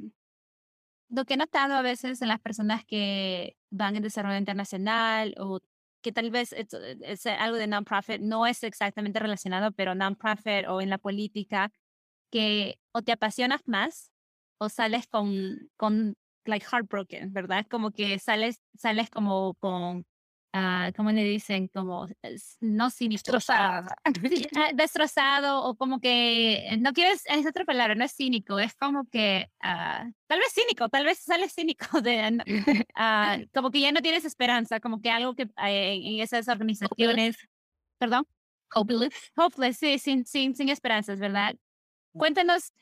Lo 1.09 1.25
que 1.25 1.35
he 1.35 1.37
notado 1.37 1.75
a 1.75 1.81
veces 1.81 2.21
en 2.21 2.27
las 2.27 2.39
personas 2.39 2.83
que 2.85 3.55
van 3.69 3.95
en 3.95 4.03
desarrollo 4.03 4.37
internacional 4.37 5.35
o 5.39 5.61
que 6.01 6.11
tal 6.11 6.31
vez 6.31 6.53
es, 6.53 7.25
algo 7.25 7.57
de 7.57 7.67
non-profit, 7.67 8.21
no 8.21 8.45
es 8.45 8.63
exactamente 8.63 9.19
relacionado, 9.19 9.71
pero 9.71 9.95
non-profit 9.95 10.67
o 10.67 10.81
en 10.81 10.89
la 10.89 10.97
política, 10.97 11.71
que 12.29 12.79
o 12.91 13.01
te 13.01 13.11
apasionas 13.11 13.61
más 13.67 14.11
o 14.57 14.69
sales 14.69 15.07
con, 15.07 15.69
con 15.77 16.15
like 16.45 16.65
heartbroken, 16.65 17.33
¿verdad? 17.33 17.65
Como 17.69 17.91
que 17.91 18.19
sales, 18.19 18.61
sales 18.77 19.09
como 19.09 19.55
con, 19.55 20.05
uh, 20.53 20.91
¿cómo 20.95 21.11
le 21.11 21.23
dicen? 21.23 21.67
Como 21.67 22.07
no 22.59 22.89
cínico. 22.89 23.17
Destrozado. 23.17 23.87
Destrozado 24.75 25.63
o 25.63 25.75
como 25.75 25.99
que, 25.99 26.77
no 26.79 26.93
quieres, 26.93 27.23
es 27.25 27.45
otra 27.45 27.65
palabra, 27.65 27.95
no 27.95 28.05
es 28.05 28.13
cínico, 28.13 28.59
es 28.59 28.73
como 28.75 29.05
que, 29.09 29.49
uh, 29.63 30.11
tal 30.27 30.39
vez 30.39 30.53
cínico, 30.53 30.89
tal 30.89 31.05
vez 31.05 31.19
sales 31.19 31.53
cínico 31.53 32.01
de, 32.01 32.37
uh, 32.95 33.49
como 33.53 33.71
que 33.71 33.81
ya 33.81 33.91
no 33.91 34.01
tienes 34.01 34.25
esperanza, 34.25 34.79
como 34.79 35.01
que 35.01 35.09
algo 35.09 35.35
que 35.35 35.43
eh, 35.43 35.99
en 36.03 36.19
esas 36.21 36.47
organizaciones, 36.47 37.37
perdón. 37.97 38.25
Hopeless. 38.73 39.13
Hopeless, 39.37 39.77
sí, 39.77 39.97
sin, 39.97 40.25
sin, 40.25 40.53
sin 40.53 40.67
esperanzas, 40.69 41.19
¿verdad? 41.19 41.55
Cuéntanos 42.11 42.73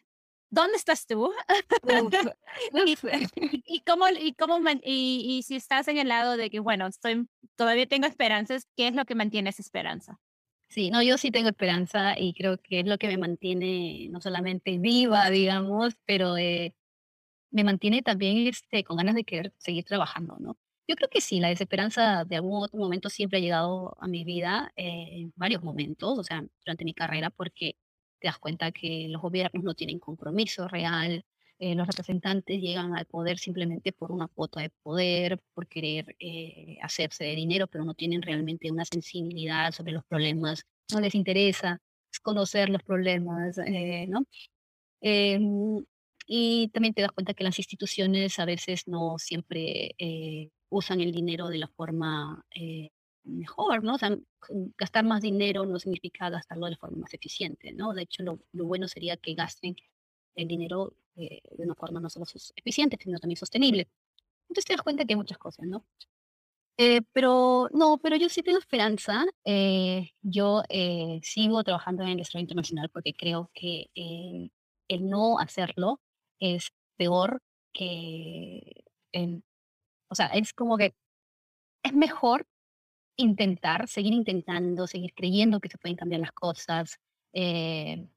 ¿dónde 0.55 0.77
estás 0.77 1.05
tú? 1.05 1.31
y, 3.65 3.81
cómo, 3.81 4.07
y, 4.09 4.33
cómo 4.33 4.57
y, 4.83 5.25
y, 5.27 5.43
si 5.43 5.55
estás 5.55 5.87
en 5.87 5.97
el 5.97 6.07
lado 6.07 6.37
de 6.37 6.49
que, 6.49 6.59
bueno, 6.59 6.87
estoy, 6.87 7.27
todavía 7.55 7.85
tengo 7.85 8.07
esperanzas, 8.07 8.67
¿qué 8.75 8.87
es 8.87 8.95
lo 8.95 9.05
que 9.05 9.15
mantiene 9.15 9.49
esa 9.51 9.61
esperanza? 9.61 10.19
Sí, 10.69 10.89
no, 10.89 11.03
yo 11.03 11.17
sí 11.17 11.29
tengo 11.29 11.49
esperanza 11.49 12.17
y 12.17 12.33
creo 12.33 12.57
que 12.57 12.79
es 12.79 12.87
lo 12.87 12.97
que 12.97 13.07
me 13.07 13.17
mantiene 13.17 14.07
no 14.09 14.19
solamente 14.19 14.79
viva, 14.79 15.29
digamos, 15.29 15.95
pero 16.05 16.37
eh, 16.37 16.73
me 17.51 17.63
mantiene 17.63 18.01
también 18.01 18.47
este, 18.47 18.83
con 18.83 18.97
ganas 18.97 19.15
de 19.15 19.25
querer 19.25 19.53
seguir 19.57 19.83
trabajando, 19.85 20.37
¿no? 20.39 20.57
Yo 20.87 20.95
creo 20.95 21.09
que 21.09 21.21
sí, 21.21 21.39
la 21.39 21.49
desesperanza 21.49 22.25
de 22.25 22.35
algún 22.35 22.63
otro 22.63 22.79
momento 22.79 23.09
siempre 23.09 23.39
ha 23.39 23.41
llegado 23.41 23.97
a 23.99 24.07
mi 24.07 24.23
vida, 24.23 24.71
eh, 24.75 25.09
en 25.11 25.33
varios 25.35 25.63
momentos, 25.63 26.17
o 26.19 26.23
sea, 26.23 26.43
durante 26.63 26.85
mi 26.85 26.93
carrera, 26.93 27.29
porque 27.31 27.75
te 28.19 28.27
das 28.27 28.39
cuenta 28.39 28.71
que 28.71 29.07
los 29.09 29.21
gobiernos 29.21 29.63
no 29.63 29.73
tienen 29.73 29.99
compromiso 29.99 30.67
real, 30.67 31.25
eh, 31.57 31.73
los 31.73 31.87
representantes 31.87 32.59
llegan 32.59 32.95
al 32.95 33.05
poder 33.05 33.39
simplemente 33.39 33.93
por 33.93 34.11
una 34.11 34.27
cuota 34.27 34.59
de 34.59 34.71
poder, 34.83 35.39
por 35.53 35.67
querer 35.67 36.15
eh, 36.19 36.77
hacerse 36.81 37.23
de 37.23 37.35
dinero, 37.35 37.67
pero 37.67 37.85
no 37.85 37.93
tienen 37.93 38.21
realmente 38.21 38.69
una 38.71 38.83
sensibilidad 38.83 39.71
sobre 39.71 39.93
los 39.93 40.03
problemas, 40.03 40.65
no 40.91 40.99
les 40.99 41.15
interesa 41.15 41.81
conocer 42.23 42.69
los 42.69 42.83
problemas, 42.83 43.57
eh, 43.59 44.05
¿no? 44.07 44.25
Em, 45.01 45.85
y 46.27 46.69
también 46.69 46.93
te 46.93 47.01
das 47.01 47.11
cuenta 47.11 47.33
que 47.33 47.43
las 47.43 47.59
instituciones 47.59 48.39
a 48.39 48.45
veces 48.45 48.87
no 48.87 49.17
siempre 49.19 49.95
usan 50.69 51.01
el 51.01 51.11
dinero 51.11 51.49
de 51.49 51.59
la 51.59 51.67
forma 51.67 52.43
mejor, 53.25 53.83
¿no? 53.83 53.95
O 53.95 53.97
sea, 53.97 54.17
gastar 54.77 55.03
más 55.05 55.21
dinero 55.21 55.65
no 55.65 55.79
significa 55.79 56.29
gastarlo 56.29 56.67
de 56.67 56.77
forma 56.77 56.97
más 56.97 57.13
eficiente, 57.13 57.73
¿no? 57.73 57.93
De 57.93 58.03
hecho, 58.03 58.23
lo, 58.23 58.39
bueno 58.53 58.87
sería 58.87 59.17
que 59.17 59.33
gasten 59.33 59.75
el 60.35 60.47
dinero 60.47 60.93
eh, 61.15 61.41
de 61.57 61.63
una 61.63 61.75
forma 61.75 61.99
no 61.99 62.09
solo 62.09 62.25
eficiente, 62.55 62.97
sino 63.01 63.19
también 63.19 63.37
sostenible. 63.37 63.89
Entonces 64.43 64.65
te 64.65 64.73
das 64.73 64.81
cuenta 64.81 65.05
que 65.05 65.13
hay 65.13 65.17
muchas 65.17 65.37
cosas, 65.37 65.65
¿no? 65.65 65.85
Eh, 66.77 67.01
pero 67.13 67.69
no, 67.71 67.97
pero 67.97 68.17
yo 68.17 68.29
sí 68.29 68.43
tengo 68.43 68.59
esperanza. 68.59 69.25
Eh, 69.45 70.11
yo 70.21 70.63
sigo 71.21 71.63
trabajando 71.63 72.03
en 72.03 72.09
el 72.09 72.17
desarrollo 72.17 72.43
internacional 72.43 72.89
porque 72.89 73.13
creo 73.13 73.49
que 73.53 73.89
el 74.87 75.09
no 75.09 75.39
hacerlo 75.39 76.01
es 76.39 76.71
peor 76.97 77.41
que, 77.73 78.83
o 80.09 80.15
sea, 80.15 80.27
es 80.27 80.53
como 80.53 80.77
que 80.77 80.95
es 81.83 81.93
mejor 81.93 82.45
intentar, 83.17 83.87
seguir 83.87 84.13
intentando, 84.13 84.87
seguir 84.87 85.13
creyendo 85.13 85.59
que 85.59 85.69
se 85.69 85.77
pueden 85.77 85.97
cambiar 85.97 86.21
las 86.21 86.31
cosas, 86.31 86.97
eh, 87.33 88.07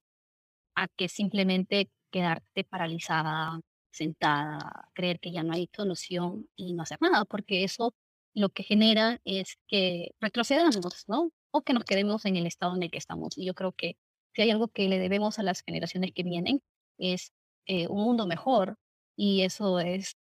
a 0.74 0.88
que 0.88 1.08
simplemente 1.08 1.90
quedarte 2.10 2.64
paralizada, 2.64 3.60
sentada, 3.92 4.90
creer 4.94 5.20
que 5.20 5.32
ya 5.32 5.42
no 5.42 5.54
hay 5.54 5.68
solución 5.74 6.48
y 6.56 6.74
no 6.74 6.82
hacer 6.84 6.98
nada, 7.00 7.24
porque 7.24 7.64
eso 7.64 7.94
lo 8.34 8.50
que 8.50 8.62
genera 8.62 9.20
es 9.24 9.58
que 9.66 10.14
retrocedamos, 10.20 11.04
¿no? 11.08 11.32
O 11.50 11.62
que 11.62 11.72
nos 11.72 11.84
quedemos 11.84 12.24
en 12.26 12.36
el 12.36 12.46
estado 12.46 12.76
en 12.76 12.82
el 12.84 12.90
que 12.90 12.98
estamos. 12.98 13.36
Y 13.36 13.46
yo 13.46 13.54
creo 13.54 13.72
que 13.72 13.96
si 14.34 14.42
hay 14.42 14.50
algo 14.50 14.68
que 14.68 14.88
le 14.88 14.98
debemos 14.98 15.38
a 15.38 15.42
las 15.42 15.62
generaciones 15.62 16.12
que 16.14 16.22
vienen 16.22 16.62
es 16.98 17.32
eh, 17.66 17.88
un 17.88 18.02
mundo 18.04 18.26
mejor 18.26 18.78
y 19.16 19.42
eso 19.42 19.80
es 19.80 20.16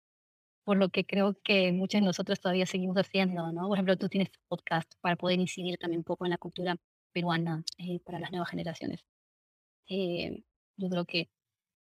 por 0.64 0.78
lo 0.78 0.89
que 0.89 1.05
creo 1.05 1.38
que 1.43 1.72
muchos 1.72 2.01
de 2.01 2.05
nosotros 2.05 2.39
todavía 2.39 2.66
seguimos 2.66 2.97
haciendo, 2.97 3.51
¿no? 3.51 3.68
Por 3.68 3.78
ejemplo, 3.78 3.97
tú 3.97 4.09
tienes 4.09 4.30
podcast 4.47 4.91
para 5.01 5.16
poder 5.16 5.39
incidir 5.39 5.78
también 5.78 5.99
un 5.99 6.03
poco 6.05 6.26
en 6.26 6.32
la 6.32 6.38
cultura 6.38 6.78
peruana 7.11 7.64
eh, 7.78 7.99
para 8.01 8.20
las 8.20 8.32
nuevas 8.32 8.49
generaciones. 8.49 9.05
Eh, 9.88 10.43
yo 10.78 10.89
creo 10.89 11.05
que 11.05 11.30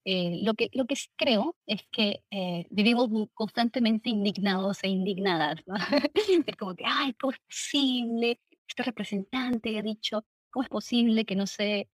eh, 0.05 0.41
lo 0.43 0.53
que 0.55 0.69
lo 0.73 0.85
que 0.85 0.95
creo 1.15 1.55
es 1.65 1.83
que 1.91 2.23
vivimos 2.69 3.09
constantemente 3.33 4.09
indignados 4.09 4.83
e 4.83 4.89
indignadas, 4.89 5.61
¿no? 5.65 5.75
es 6.47 6.55
como 6.57 6.75
que, 6.75 6.83
ay, 6.85 7.13
¿cómo 7.13 7.31
es 7.31 7.39
posible? 7.39 8.39
Este 8.67 8.83
representante 8.83 9.77
ha 9.77 9.81
dicho, 9.81 10.25
¿cómo 10.51 10.63
es 10.63 10.69
posible 10.69 11.25
que 11.25 11.35
no 11.35 11.47
se 11.47 11.89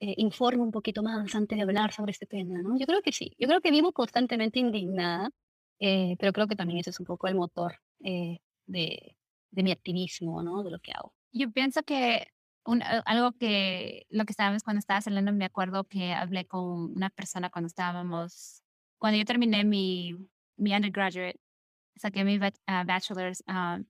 informe 0.00 0.64
un 0.64 0.72
poquito 0.72 1.02
más 1.02 1.32
antes 1.34 1.56
de 1.56 1.62
hablar 1.62 1.92
sobre 1.92 2.10
este 2.10 2.26
tema, 2.26 2.60
¿no? 2.60 2.76
Yo 2.76 2.86
creo 2.86 3.02
que 3.02 3.12
sí, 3.12 3.32
yo 3.38 3.46
creo 3.46 3.60
que 3.60 3.70
vivimos 3.70 3.92
constantemente 3.92 4.58
indignadas 4.58 5.30
eh, 5.84 6.16
pero 6.20 6.32
creo 6.32 6.46
que 6.46 6.54
también 6.54 6.78
ese 6.78 6.90
es 6.90 7.00
un 7.00 7.06
poco 7.06 7.26
el 7.26 7.34
motor 7.34 7.80
eh, 8.04 8.38
de, 8.66 9.16
de, 9.50 9.62
mi 9.64 9.72
activismo, 9.72 10.40
¿no? 10.40 10.62
De 10.62 10.70
lo 10.70 10.78
que 10.78 10.92
hago. 10.92 11.12
Yo 11.32 11.50
pienso 11.50 11.82
que 11.82 12.28
un, 12.64 12.84
algo 12.84 13.32
que 13.32 14.06
lo 14.08 14.24
que 14.24 14.32
estábamos 14.32 14.62
cuando 14.62 14.78
estaba 14.78 15.00
hablando, 15.04 15.32
me 15.32 15.44
acuerdo 15.44 15.82
que 15.82 16.12
hablé 16.12 16.46
con 16.46 16.92
una 16.94 17.10
persona 17.10 17.50
cuando 17.50 17.66
estábamos, 17.66 18.62
cuando 18.98 19.18
yo 19.18 19.24
terminé 19.24 19.64
mi, 19.64 20.14
mi 20.56 20.72
undergraduate, 20.72 21.40
saqué 21.96 22.22
mi 22.22 22.36
uh, 22.36 22.86
bachelor's, 22.86 23.42
um, 23.48 23.84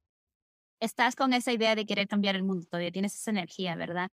estás 0.81 1.15
con 1.15 1.35
esa 1.35 1.53
idea 1.53 1.75
de 1.75 1.85
querer 1.85 2.09
cambiar 2.09 2.37
el 2.37 2.43
mundo, 2.43 2.65
todavía 2.65 2.91
tienes 2.91 3.15
esa 3.15 3.33
energía, 3.33 3.77
¿verdad? 3.77 4.11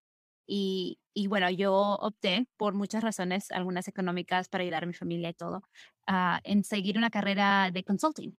Y, 0.52 0.98
y 1.14 1.28
bueno, 1.28 1.48
yo 1.48 1.72
opté 2.00 2.48
por 2.56 2.74
muchas 2.74 3.04
razones, 3.04 3.52
algunas 3.52 3.86
económicas 3.86 4.48
para 4.48 4.62
ayudar 4.62 4.82
a 4.82 4.86
mi 4.86 4.94
familia 4.94 5.28
y 5.30 5.34
todo, 5.34 5.62
uh, 6.08 6.38
en 6.42 6.64
seguir 6.64 6.98
una 6.98 7.08
carrera 7.08 7.70
de 7.70 7.84
consulting, 7.84 8.36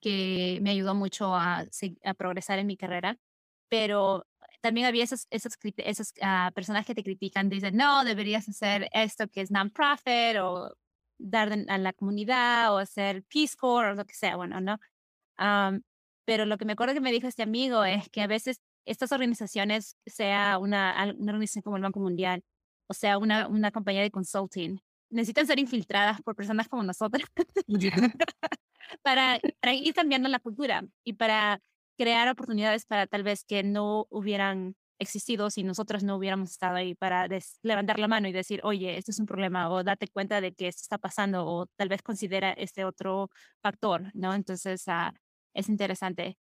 que 0.00 0.58
me 0.62 0.70
ayudó 0.70 0.96
mucho 0.96 1.36
a, 1.36 1.64
a 2.04 2.14
progresar 2.14 2.58
en 2.58 2.66
mi 2.66 2.76
carrera, 2.76 3.18
pero 3.68 4.26
también 4.62 4.88
había 4.88 5.04
esas, 5.04 5.28
esas, 5.30 5.56
esas 5.76 6.12
uh, 6.20 6.52
personas 6.54 6.84
que 6.84 6.96
te 6.96 7.04
critican, 7.04 7.48
dicen, 7.48 7.76
no, 7.76 8.02
deberías 8.02 8.48
hacer 8.48 8.88
esto 8.92 9.28
que 9.28 9.42
es 9.42 9.52
non-profit 9.52 10.38
o 10.42 10.74
dar 11.18 11.52
a 11.68 11.78
la 11.78 11.92
comunidad 11.92 12.74
o 12.74 12.78
hacer 12.78 13.22
Peace 13.32 13.54
Corps 13.56 13.92
o 13.92 13.94
lo 13.94 14.04
que 14.06 14.14
sea, 14.14 14.34
bueno, 14.34 14.60
¿no? 14.60 14.78
Um, 15.38 15.82
pero 16.24 16.46
lo 16.46 16.58
que 16.58 16.64
me 16.64 16.72
acuerdo 16.72 16.94
que 16.94 17.00
me 17.00 17.12
dijo 17.12 17.28
este 17.28 17.44
amigo 17.44 17.84
es 17.84 18.08
que 18.10 18.22
a 18.22 18.26
veces 18.26 18.60
estas 18.90 19.12
organizaciones, 19.12 19.96
sea 20.06 20.58
una, 20.58 21.14
una 21.18 21.32
organización 21.32 21.62
como 21.62 21.76
el 21.76 21.82
Banco 21.82 22.00
Mundial, 22.00 22.42
o 22.88 22.94
sea, 22.94 23.18
una, 23.18 23.48
una 23.48 23.70
compañía 23.70 24.02
de 24.02 24.10
consulting, 24.10 24.78
necesitan 25.10 25.46
ser 25.46 25.58
infiltradas 25.58 26.20
por 26.22 26.34
personas 26.34 26.68
como 26.68 26.82
nosotros 26.82 27.22
para, 29.02 29.40
para 29.60 29.74
ir 29.74 29.94
cambiando 29.94 30.28
la 30.28 30.38
cultura 30.38 30.84
y 31.04 31.14
para 31.14 31.60
crear 31.96 32.28
oportunidades 32.28 32.86
para 32.86 33.06
tal 33.06 33.22
vez 33.22 33.44
que 33.44 33.62
no 33.62 34.06
hubieran 34.10 34.76
existido 34.98 35.50
si 35.50 35.62
nosotros 35.62 36.02
no 36.02 36.16
hubiéramos 36.16 36.50
estado 36.50 36.76
ahí 36.76 36.94
para 36.94 37.28
levantar 37.62 37.98
la 37.98 38.08
mano 38.08 38.28
y 38.28 38.32
decir, 38.32 38.60
oye, 38.64 38.98
esto 38.98 39.12
es 39.12 39.20
un 39.20 39.26
problema, 39.26 39.70
o 39.70 39.84
date 39.84 40.08
cuenta 40.08 40.40
de 40.40 40.52
que 40.52 40.68
esto 40.68 40.80
está 40.82 40.98
pasando, 40.98 41.46
o 41.46 41.66
tal 41.76 41.88
vez 41.88 42.02
considera 42.02 42.52
este 42.52 42.84
otro 42.84 43.30
factor, 43.62 44.10
¿no? 44.14 44.34
Entonces, 44.34 44.84
uh, 44.88 45.12
es 45.54 45.68
interesante. 45.68 46.36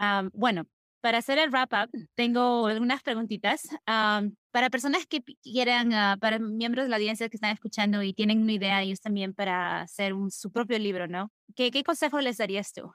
Um, 0.00 0.30
bueno, 0.32 0.66
para 1.00 1.18
hacer 1.18 1.38
el 1.38 1.50
wrap 1.50 1.72
up, 1.72 1.90
tengo 2.14 2.66
algunas 2.66 3.02
preguntitas. 3.02 3.68
para 3.84 4.70
personas 4.70 5.06
que 5.06 5.22
quieran, 5.42 5.92
ah, 5.92 6.16
para 6.20 6.38
miembros 6.38 6.86
de 6.86 6.90
la 6.90 6.96
audiencia 6.96 7.28
que 7.28 7.36
están 7.36 7.52
escuchando 7.52 8.02
y 8.02 8.12
tienen 8.12 8.42
una 8.42 8.52
idea 8.52 8.82
ellos 8.82 9.00
también 9.00 9.34
para 9.34 9.82
hacer 9.82 10.12
su 10.30 10.50
propio 10.50 10.78
libro, 10.78 11.06
¿no? 11.06 11.30
¿Qué, 11.54 11.70
qué 11.70 11.82
consejo 11.84 12.20
les 12.20 12.38
darías 12.38 12.72
tú? 12.72 12.90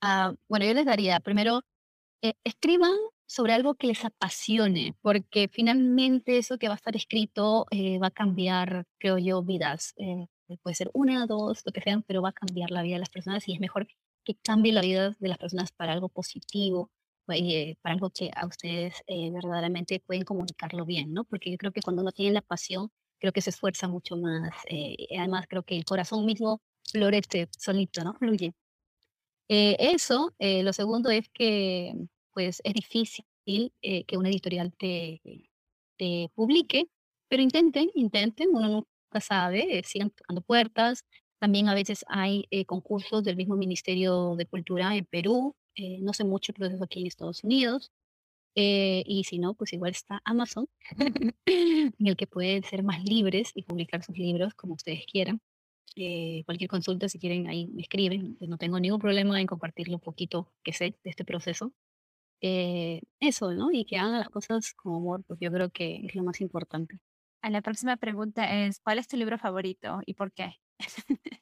Ah, 0.00 0.34
bueno, 0.48 0.64
yo 0.66 0.74
les 0.74 0.86
daría, 0.86 1.20
primero, 1.20 1.62
eh, 2.22 2.34
escriban 2.44 2.92
sobre 3.26 3.52
algo 3.54 3.74
que 3.74 3.88
les 3.88 4.04
apasione, 4.04 4.94
porque 5.02 5.48
finalmente 5.48 6.38
eso 6.38 6.58
que 6.58 6.68
va 6.68 6.74
a 6.74 6.76
estar 6.76 6.96
escrito 6.96 7.66
eh, 7.70 7.98
va 7.98 8.08
a 8.08 8.10
cambiar, 8.10 8.86
creo 8.98 9.18
yo, 9.18 9.42
vidas. 9.42 9.94
Eh, 9.98 10.26
puede 10.62 10.76
ser 10.76 10.90
una, 10.94 11.26
dos, 11.26 11.62
lo 11.64 11.72
que 11.72 11.80
sean, 11.82 12.02
pero 12.02 12.22
va 12.22 12.30
a 12.30 12.32
cambiar 12.32 12.70
la 12.70 12.82
vida 12.82 12.94
de 12.94 13.00
las 13.00 13.10
personas 13.10 13.46
y 13.48 13.54
es 13.54 13.60
mejor 13.60 13.88
que 14.26 14.34
cambie 14.42 14.72
la 14.72 14.82
vida 14.82 15.16
de 15.18 15.28
las 15.28 15.38
personas 15.38 15.72
para 15.72 15.92
algo 15.92 16.08
positivo, 16.10 16.90
eh, 17.28 17.76
para 17.82 17.94
algo 17.94 18.10
que 18.10 18.30
a 18.34 18.46
ustedes 18.46 18.94
eh, 19.06 19.30
verdaderamente 19.32 20.00
pueden 20.00 20.24
comunicarlo 20.24 20.84
bien, 20.84 21.12
¿no? 21.14 21.24
Porque 21.24 21.50
yo 21.50 21.56
creo 21.58 21.72
que 21.72 21.80
cuando 21.82 22.02
uno 22.02 22.12
tiene 22.12 22.32
la 22.34 22.42
pasión, 22.42 22.90
creo 23.18 23.32
que 23.32 23.40
se 23.40 23.50
esfuerza 23.50 23.88
mucho 23.88 24.16
más. 24.16 24.50
Eh, 24.68 24.96
además, 25.18 25.46
creo 25.48 25.62
que 25.62 25.76
el 25.76 25.84
corazón 25.84 26.26
mismo 26.26 26.60
florece 26.92 27.48
solito, 27.58 28.04
¿no? 28.04 28.14
Fluye. 28.14 28.52
eso, 29.48 30.34
lo 30.38 30.72
segundo 30.72 31.10
es 31.10 31.28
que, 31.30 31.94
pues, 32.32 32.60
es 32.64 32.74
difícil 32.74 33.24
que 33.44 34.16
una 34.16 34.28
editorial 34.28 34.72
te, 34.76 35.20
te 35.96 36.30
publique, 36.34 36.88
pero 37.28 37.42
intenten, 37.42 37.90
intenten, 37.94 38.48
uno 38.52 38.68
nunca 38.68 39.20
sabe, 39.20 39.82
sigan 39.84 40.10
tocando 40.10 40.42
puertas, 40.42 41.04
también 41.38 41.68
a 41.68 41.74
veces 41.74 42.04
hay 42.08 42.46
eh, 42.50 42.64
concursos 42.64 43.22
del 43.24 43.36
mismo 43.36 43.56
Ministerio 43.56 44.36
de 44.36 44.46
Cultura 44.46 44.96
en 44.96 45.04
Perú. 45.04 45.54
Eh, 45.74 45.98
no 46.00 46.12
sé 46.12 46.24
mucho 46.24 46.52
el 46.52 46.56
proceso 46.56 46.84
aquí 46.84 47.00
en 47.00 47.06
Estados 47.06 47.44
Unidos. 47.44 47.92
Eh, 48.54 49.04
y 49.06 49.24
si 49.24 49.38
no, 49.38 49.54
pues 49.54 49.72
igual 49.74 49.92
está 49.92 50.22
Amazon, 50.24 50.66
en 51.46 51.94
el 51.98 52.16
que 52.16 52.26
pueden 52.26 52.64
ser 52.64 52.82
más 52.82 53.04
libres 53.04 53.52
y 53.54 53.62
publicar 53.62 54.02
sus 54.02 54.16
libros 54.16 54.54
como 54.54 54.74
ustedes 54.74 55.04
quieran. 55.06 55.40
cualquier 56.46 56.70
consulta, 56.70 57.08
si 57.08 57.18
quieren, 57.18 57.48
ahí 57.48 57.66
me 57.68 57.82
escriben. 57.82 58.36
No 58.40 58.58
tengo 58.58 58.80
ningún 58.80 59.00
problema 59.00 59.40
en 59.40 59.46
compartir 59.46 59.90
un 59.90 60.00
poquito 60.00 60.52
que 60.62 60.72
sé 60.72 60.96
de 61.04 61.10
este 61.10 61.24
proceso. 61.24 61.72
eso, 62.40 63.52
¿no? 63.52 63.70
Y 63.72 63.84
que 63.84 63.98
hagan 63.98 64.18
las 64.20 64.30
cosas 64.30 64.72
con 64.74 64.94
amor, 64.96 65.24
pues 65.26 65.40
yo 65.40 65.50
creo 65.52 65.70
que 65.70 66.06
es 66.06 66.14
lo 66.14 66.24
más 66.24 66.40
importante. 66.40 66.98
A 67.42 67.50
la 67.50 67.62
próxima 67.62 67.96
pregunta 67.96 68.66
es, 68.66 68.80
¿cuál 68.80 68.98
es 68.98 69.08
tu 69.08 69.16
libro 69.16 69.38
favorito 69.38 70.00
y 70.06 70.14
por 70.14 70.32
qué? 70.32 70.56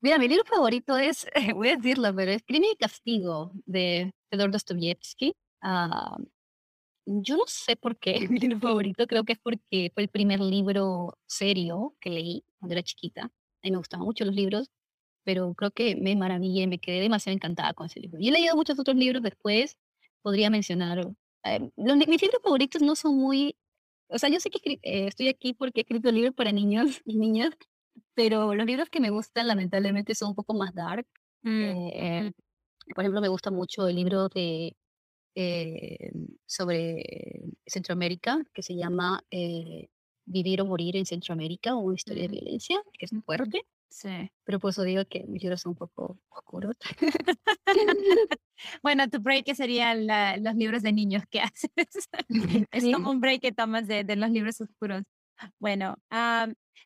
Mira, 0.00 0.18
mi 0.18 0.28
libro 0.28 0.44
favorito 0.44 0.96
es, 0.98 1.26
voy 1.54 1.68
a 1.70 1.76
decirlo, 1.76 2.14
pero 2.14 2.30
es 2.30 2.42
Crimen 2.42 2.70
y 2.72 2.76
Castigo 2.76 3.52
de 3.64 4.12
Fedor 4.30 4.50
Dostoyevsky. 4.50 5.34
Ah, 5.62 6.16
yo 7.06 7.36
no 7.36 7.44
sé 7.46 7.76
por 7.76 7.98
qué 7.98 8.18
mi 8.30 8.38
libro 8.38 8.60
favorito, 8.60 9.06
creo 9.06 9.24
que 9.24 9.34
es 9.34 9.38
porque 9.38 9.90
fue 9.94 10.02
el 10.04 10.08
primer 10.08 10.40
libro 10.40 11.18
serio 11.26 11.94
que 12.00 12.10
leí 12.10 12.44
cuando 12.58 12.74
era 12.74 12.82
chiquita. 12.82 13.22
A 13.24 13.30
mí 13.62 13.70
me 13.70 13.78
gustaban 13.78 14.04
mucho 14.04 14.24
los 14.24 14.34
libros, 14.34 14.70
pero 15.24 15.54
creo 15.54 15.70
que 15.70 15.96
me 15.96 16.16
maravillé, 16.16 16.66
me 16.66 16.78
quedé 16.78 17.00
demasiado 17.00 17.34
encantada 17.34 17.74
con 17.74 17.86
ese 17.86 18.00
libro. 18.00 18.18
Y 18.20 18.28
he 18.28 18.32
leído 18.32 18.56
muchos 18.56 18.78
otros 18.78 18.96
libros 18.96 19.22
después, 19.22 19.78
podría 20.22 20.50
mencionar. 20.50 20.98
Eh, 21.44 21.70
los, 21.76 21.96
mis 21.96 22.22
libros 22.22 22.42
favoritos 22.42 22.82
no 22.82 22.96
son 22.96 23.16
muy. 23.16 23.56
O 24.08 24.18
sea, 24.18 24.28
yo 24.30 24.40
sé 24.40 24.50
que 24.50 24.58
eh, 24.82 25.06
estoy 25.08 25.28
aquí 25.28 25.54
porque 25.54 25.80
he 25.80 25.82
escrito 25.82 26.12
libros 26.12 26.34
para 26.34 26.52
niños 26.52 27.00
y 27.06 27.18
niñas, 27.18 27.50
pero 28.14 28.54
los 28.54 28.66
libros 28.66 28.90
que 28.90 29.00
me 29.00 29.10
gustan, 29.10 29.48
lamentablemente, 29.48 30.14
son 30.14 30.30
un 30.30 30.34
poco 30.34 30.54
más 30.54 30.74
dark. 30.74 31.06
Mm, 31.42 31.62
eh, 31.92 32.32
por 32.94 33.04
ejemplo, 33.04 33.20
me 33.20 33.28
gusta 33.28 33.50
mucho 33.50 33.88
el 33.88 33.96
libro 33.96 34.28
de 34.28 34.76
eh, 35.34 36.12
sobre 36.46 37.02
Centroamérica, 37.66 38.42
que 38.52 38.62
se 38.62 38.76
llama 38.76 39.24
eh, 39.30 39.88
Vivir 40.26 40.60
o 40.62 40.66
Morir 40.66 40.96
en 40.96 41.06
Centroamérica, 41.06 41.74
o 41.74 41.80
una 41.80 41.96
historia 41.96 42.22
de 42.22 42.28
violencia, 42.28 42.80
que 42.92 43.06
es 43.06 43.12
fuerte. 43.24 43.66
Sí. 43.88 44.30
Pero 44.44 44.58
por 44.58 44.70
eso 44.70 44.82
digo 44.82 45.04
que 45.06 45.24
mis 45.24 45.42
libros 45.42 45.62
son 45.62 45.70
un 45.70 45.76
poco 45.76 46.18
oscuros. 46.28 46.76
bueno, 48.82 49.08
tu 49.08 49.20
break 49.20 49.54
serían 49.54 50.06
los 50.42 50.54
libros 50.56 50.82
de 50.82 50.92
niños 50.92 51.22
que 51.30 51.40
haces. 51.40 51.70
es 52.72 52.84
como 52.92 53.10
un 53.10 53.20
break 53.20 53.40
que 53.40 53.52
tomas 53.52 53.86
de, 53.86 54.04
de 54.04 54.16
los 54.16 54.30
libros 54.30 54.60
oscuros. 54.60 55.02
Bueno, 55.58 55.96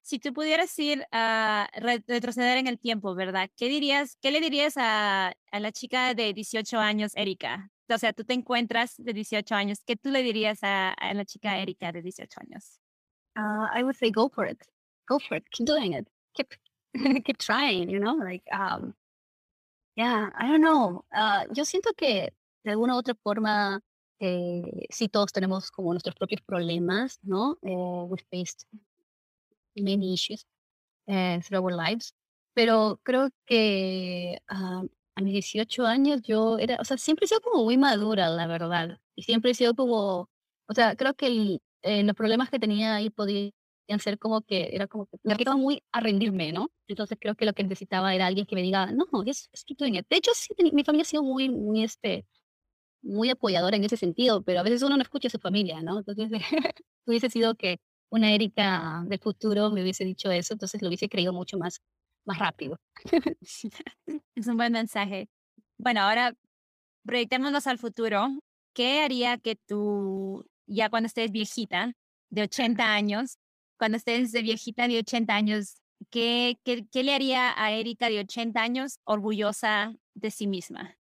si 0.02 0.18
tú 0.18 0.32
pudieras 0.32 0.78
ir 0.78 1.06
a 1.12 1.68
retroceder 1.74 2.58
en 2.58 2.66
el 2.66 2.78
tiempo, 2.78 3.14
¿verdad? 3.14 3.50
¿Qué 3.56 3.68
dirías, 3.68 4.16
qué 4.20 4.30
le 4.30 4.40
dirías 4.40 4.76
a, 4.76 5.34
a 5.50 5.60
la 5.60 5.72
chica 5.72 6.14
de 6.14 6.32
18 6.32 6.78
años, 6.78 7.12
Erika? 7.14 7.70
O 7.88 7.98
sea, 7.98 8.12
tú 8.12 8.24
te 8.24 8.34
encuentras 8.34 8.96
de 8.98 9.12
18 9.12 9.54
años, 9.54 9.78
¿qué 9.84 9.96
tú 9.96 10.10
le 10.10 10.22
dirías 10.22 10.62
a, 10.62 10.90
a 10.90 11.14
la 11.14 11.24
chica 11.24 11.58
Erika 11.58 11.90
de 11.92 12.02
18 12.02 12.40
años? 12.40 12.80
Uh, 13.36 13.68
I 13.72 13.82
would 13.82 13.96
say 13.96 14.10
go 14.10 14.28
for 14.28 14.46
it. 14.46 14.60
Go 15.08 15.18
for 15.18 15.36
it. 15.36 15.44
Keep 15.50 15.66
doing 15.66 15.94
it. 15.94 16.08
Keep 16.34 16.48
keep 17.24 17.38
trying, 17.38 17.88
you 17.88 18.00
know? 18.00 18.16
Like 18.16 18.42
um 18.52 18.94
yeah, 19.96 20.30
I 20.36 20.48
don't 20.48 20.60
know. 20.60 21.04
Uh, 21.12 21.44
yo 21.52 21.64
siento 21.64 21.94
que 21.96 22.32
de 22.64 22.70
alguna 22.70 22.94
u 22.94 22.98
otra 22.98 23.14
forma 23.14 23.80
eh, 24.20 24.86
sí 24.90 25.08
todos 25.08 25.32
tenemos 25.32 25.70
como 25.70 25.92
nuestros 25.92 26.14
propios 26.16 26.42
problemas, 26.42 27.18
¿no? 27.22 27.56
Eh, 27.62 28.04
we 28.08 28.18
faced 28.30 28.66
many 29.82 30.14
issues 30.14 30.46
eh, 31.06 31.40
through 31.42 31.64
our 31.64 31.72
lives, 31.72 32.14
pero 32.54 33.00
creo 33.04 33.30
que 33.46 34.38
ah, 34.48 34.82
a 35.16 35.20
mis 35.22 35.32
18 35.34 35.86
años 35.86 36.22
yo 36.22 36.58
era, 36.58 36.76
o 36.80 36.84
sea, 36.84 36.96
siempre 36.98 37.24
he 37.26 37.28
sido 37.28 37.40
como 37.40 37.64
muy 37.64 37.76
madura, 37.78 38.28
la 38.30 38.46
verdad, 38.46 38.98
y 39.16 39.22
siempre 39.24 39.50
he 39.52 39.54
sido 39.54 39.74
como, 39.74 40.28
o 40.66 40.74
sea, 40.74 40.96
creo 40.96 41.14
que 41.14 41.58
eh, 41.82 42.02
los 42.04 42.16
problemas 42.16 42.50
que 42.50 42.58
tenía 42.58 42.96
ahí 42.96 43.10
podían 43.10 43.52
ser 44.00 44.18
como 44.18 44.42
que, 44.42 44.70
era 44.72 44.86
como 44.86 45.06
que 45.06 45.18
me 45.24 45.36
quedaba 45.36 45.56
muy 45.56 45.82
a 45.92 46.00
rendirme, 46.00 46.52
¿no? 46.52 46.70
Entonces 46.88 47.18
creo 47.20 47.34
que 47.34 47.46
lo 47.46 47.52
que 47.54 47.62
necesitaba 47.64 48.14
era 48.14 48.26
alguien 48.26 48.46
que 48.46 48.54
me 48.54 48.62
diga, 48.62 48.92
no, 48.92 49.06
es, 49.26 49.48
es 49.52 49.64
De 49.68 50.16
hecho, 50.16 50.32
sí, 50.34 50.50
mi 50.72 50.84
familia 50.84 51.02
ha 51.02 51.06
sido 51.06 51.22
muy, 51.22 51.48
muy, 51.48 51.84
este, 51.84 52.26
muy 53.02 53.30
apoyadora 53.30 53.76
en 53.76 53.84
ese 53.84 53.96
sentido, 53.96 54.42
pero 54.42 54.60
a 54.60 54.62
veces 54.62 54.82
uno 54.82 54.96
no 54.96 55.02
escucha 55.02 55.28
a 55.28 55.30
su 55.30 55.38
familia, 55.38 55.82
¿no? 55.82 55.98
Entonces, 55.98 56.30
hubiese 57.06 57.30
sido 57.30 57.54
que 57.56 57.80
una 58.10 58.32
Erika 58.32 59.02
del 59.06 59.18
futuro 59.18 59.70
me 59.70 59.82
hubiese 59.82 60.04
dicho 60.04 60.30
eso, 60.30 60.54
entonces 60.54 60.80
lo 60.82 60.88
hubiese 60.88 61.08
creído 61.08 61.32
mucho 61.32 61.58
más, 61.58 61.80
más 62.24 62.38
rápido. 62.38 62.78
es 64.34 64.46
un 64.46 64.56
buen 64.56 64.72
mensaje. 64.72 65.28
Bueno, 65.76 66.00
ahora 66.00 66.34
proyectémonos 67.04 67.66
al 67.66 67.78
futuro. 67.78 68.28
¿Qué 68.74 69.02
haría 69.02 69.38
que 69.38 69.56
tú, 69.56 70.46
ya 70.66 70.88
cuando 70.90 71.06
estés 71.06 71.30
viejita, 71.30 71.92
de 72.30 72.42
80 72.42 72.84
años, 72.84 73.38
cuando 73.78 73.96
estés 73.96 74.32
de 74.32 74.42
viejita 74.42 74.86
de 74.86 74.98
80 74.98 75.34
años, 75.34 75.80
¿qué, 76.10 76.58
qué, 76.64 76.86
qué 76.90 77.02
le 77.02 77.14
haría 77.14 77.54
a 77.56 77.72
Erika 77.72 78.08
de 78.08 78.20
80 78.20 78.60
años 78.60 78.98
orgullosa 79.04 79.94
de 80.14 80.30
sí 80.30 80.46
misma? 80.46 80.96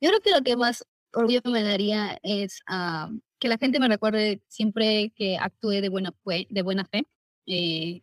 Yo 0.00 0.10
creo 0.10 0.20
que 0.20 0.30
lo 0.30 0.42
que 0.42 0.56
más 0.56 0.84
orgullo 1.12 1.40
me 1.44 1.62
daría 1.62 2.18
es 2.22 2.60
ah, 2.66 3.10
que 3.38 3.48
la 3.48 3.58
gente 3.58 3.80
me 3.80 3.88
recuerde 3.88 4.42
siempre 4.48 5.12
que 5.16 5.36
actúe 5.38 5.80
de 5.80 5.88
buena, 5.88 6.14
de 6.48 6.62
buena 6.62 6.84
fe. 6.86 7.06
Eh, 7.46 8.00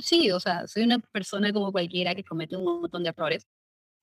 sí, 0.00 0.30
o 0.30 0.40
sea, 0.40 0.66
soy 0.66 0.84
una 0.84 0.98
persona 0.98 1.52
como 1.52 1.72
cualquiera 1.72 2.14
que 2.14 2.24
comete 2.24 2.56
un 2.56 2.64
montón 2.64 3.02
de 3.02 3.10
errores, 3.10 3.46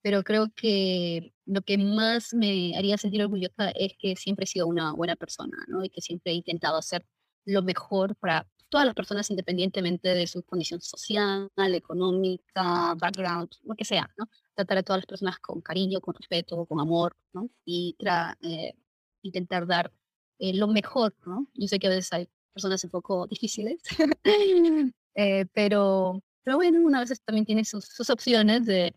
pero 0.02 0.22
creo 0.22 0.52
que 0.54 1.34
lo 1.46 1.62
que 1.62 1.78
más 1.78 2.34
me 2.34 2.76
haría 2.76 2.98
sentir 2.98 3.22
orgullosa 3.22 3.70
es 3.70 3.94
que 3.98 4.16
siempre 4.16 4.44
he 4.44 4.46
sido 4.48 4.66
una 4.66 4.92
buena 4.92 5.16
persona, 5.16 5.56
¿no? 5.68 5.84
Y 5.84 5.90
que 5.90 6.00
siempre 6.00 6.32
he 6.32 6.36
intentado 6.36 6.78
hacer 6.78 7.06
lo 7.44 7.62
mejor 7.62 8.16
para 8.16 8.46
todas 8.68 8.86
las 8.86 8.94
personas 8.94 9.30
independientemente 9.30 10.08
de 10.14 10.26
su 10.26 10.42
condición 10.44 10.80
social, 10.80 11.50
económica, 11.56 12.94
background, 12.96 13.50
lo 13.64 13.74
que 13.74 13.84
sea, 13.84 14.10
¿no? 14.18 14.28
Tratar 14.54 14.78
a 14.78 14.82
todas 14.82 14.98
las 15.00 15.06
personas 15.06 15.38
con 15.38 15.60
cariño, 15.60 16.00
con 16.00 16.14
respeto, 16.14 16.66
con 16.66 16.80
amor, 16.80 17.16
¿no? 17.32 17.48
Y 17.64 17.96
eh, 18.42 18.74
intentar 19.22 19.66
dar 19.66 19.92
eh, 20.38 20.54
lo 20.54 20.68
mejor, 20.68 21.14
¿no? 21.26 21.46
Yo 21.54 21.68
sé 21.68 21.78
que 21.78 21.86
a 21.86 21.90
veces 21.90 22.12
hay 22.12 22.28
personas 22.52 22.82
un 22.84 22.90
poco 22.90 23.26
difíciles, 23.26 23.80
eh, 25.14 25.46
pero, 25.52 26.22
pero 26.42 26.56
bueno, 26.56 26.80
una 26.80 27.00
vez 27.00 27.20
también 27.22 27.46
tiene 27.46 27.64
sus, 27.64 27.84
sus 27.86 28.10
opciones 28.10 28.66
de, 28.66 28.94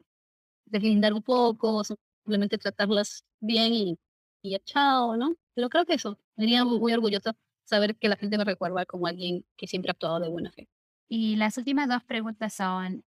de 0.66 0.80
brindar 0.80 1.14
un 1.14 1.24
poco, 1.24 1.84
simplemente 1.84 2.58
tratarlas 2.58 3.24
bien 3.40 3.74
y, 3.74 4.00
y 4.42 4.52
ya 4.52 4.60
chao, 4.60 5.18
¿no? 5.18 5.36
Pero 5.54 5.70
creo 5.70 5.86
que 5.86 5.96
eso, 5.96 6.18
me 6.36 6.46
haría 6.46 6.64
muy, 6.66 6.80
muy 6.80 6.94
orgullosa 6.94 7.36
saber 7.66 7.96
que 7.96 8.10
la 8.10 8.18
gente 8.18 8.38
me 8.38 8.44
recuerda 8.44 8.86
como 8.86 9.08
alguien 9.08 9.46
que 9.56 9.68
siempre 9.68 9.90
ha 9.90 9.94
actuado 9.94 10.20
de 10.20 10.30
buena 10.30 10.52
fe. 10.52 10.68
Y 11.08 11.36
las 11.38 11.58
últimas 11.58 11.88
dos 11.88 12.04
preguntas 12.04 12.54
son, 12.54 13.04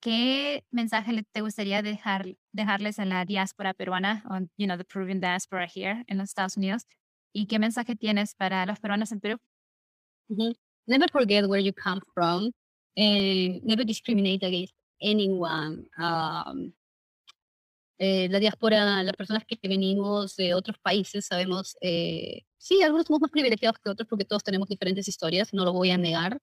¿qué 0.00 0.64
mensaje 0.70 1.24
te 1.32 1.40
gustaría 1.40 1.82
dejar, 1.82 2.36
dejarles 2.52 2.98
a 2.98 3.04
la 3.04 3.24
diáspora 3.24 3.74
peruana, 3.74 4.24
o, 4.28 4.38
you 4.56 4.66
know, 4.66 4.76
the 4.76 4.84
Peruvian 4.84 5.20
diaspora 5.20 5.66
here 5.72 6.04
en 6.08 6.18
los 6.18 6.30
Estados 6.30 6.56
Unidos? 6.56 6.86
¿Y 7.34 7.46
qué 7.46 7.58
mensaje 7.58 7.96
tienes 7.96 8.34
para 8.34 8.64
los 8.64 8.78
peruanos 8.78 9.10
en 9.10 9.20
Perú? 9.20 9.38
Never 10.86 11.10
forget 11.10 11.46
where 11.46 11.62
you 11.62 11.72
come 11.72 12.00
from. 12.14 12.52
Uh, 12.96 13.60
never 13.64 13.84
discriminate 13.84 14.46
against 14.46 14.74
anyone. 15.00 15.88
Um, 15.98 16.72
eh, 17.98 18.28
la 18.28 18.38
diáspora, 18.38 19.02
las 19.02 19.16
personas 19.16 19.44
que 19.46 19.58
venimos 19.68 20.36
de 20.36 20.54
otros 20.54 20.78
países, 20.78 21.26
sabemos, 21.26 21.76
eh, 21.80 22.42
sí, 22.56 22.82
algunos 22.82 23.06
somos 23.06 23.22
más 23.22 23.30
privilegiados 23.30 23.78
que 23.78 23.90
otros 23.90 24.08
porque 24.08 24.24
todos 24.24 24.44
tenemos 24.44 24.68
diferentes 24.68 25.08
historias, 25.08 25.52
no 25.52 25.64
lo 25.64 25.72
voy 25.72 25.90
a 25.90 25.98
negar, 25.98 26.38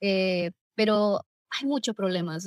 eh, 0.00 0.52
pero 0.74 1.20
hay 1.50 1.66
muchos 1.66 1.96
problemas 1.96 2.46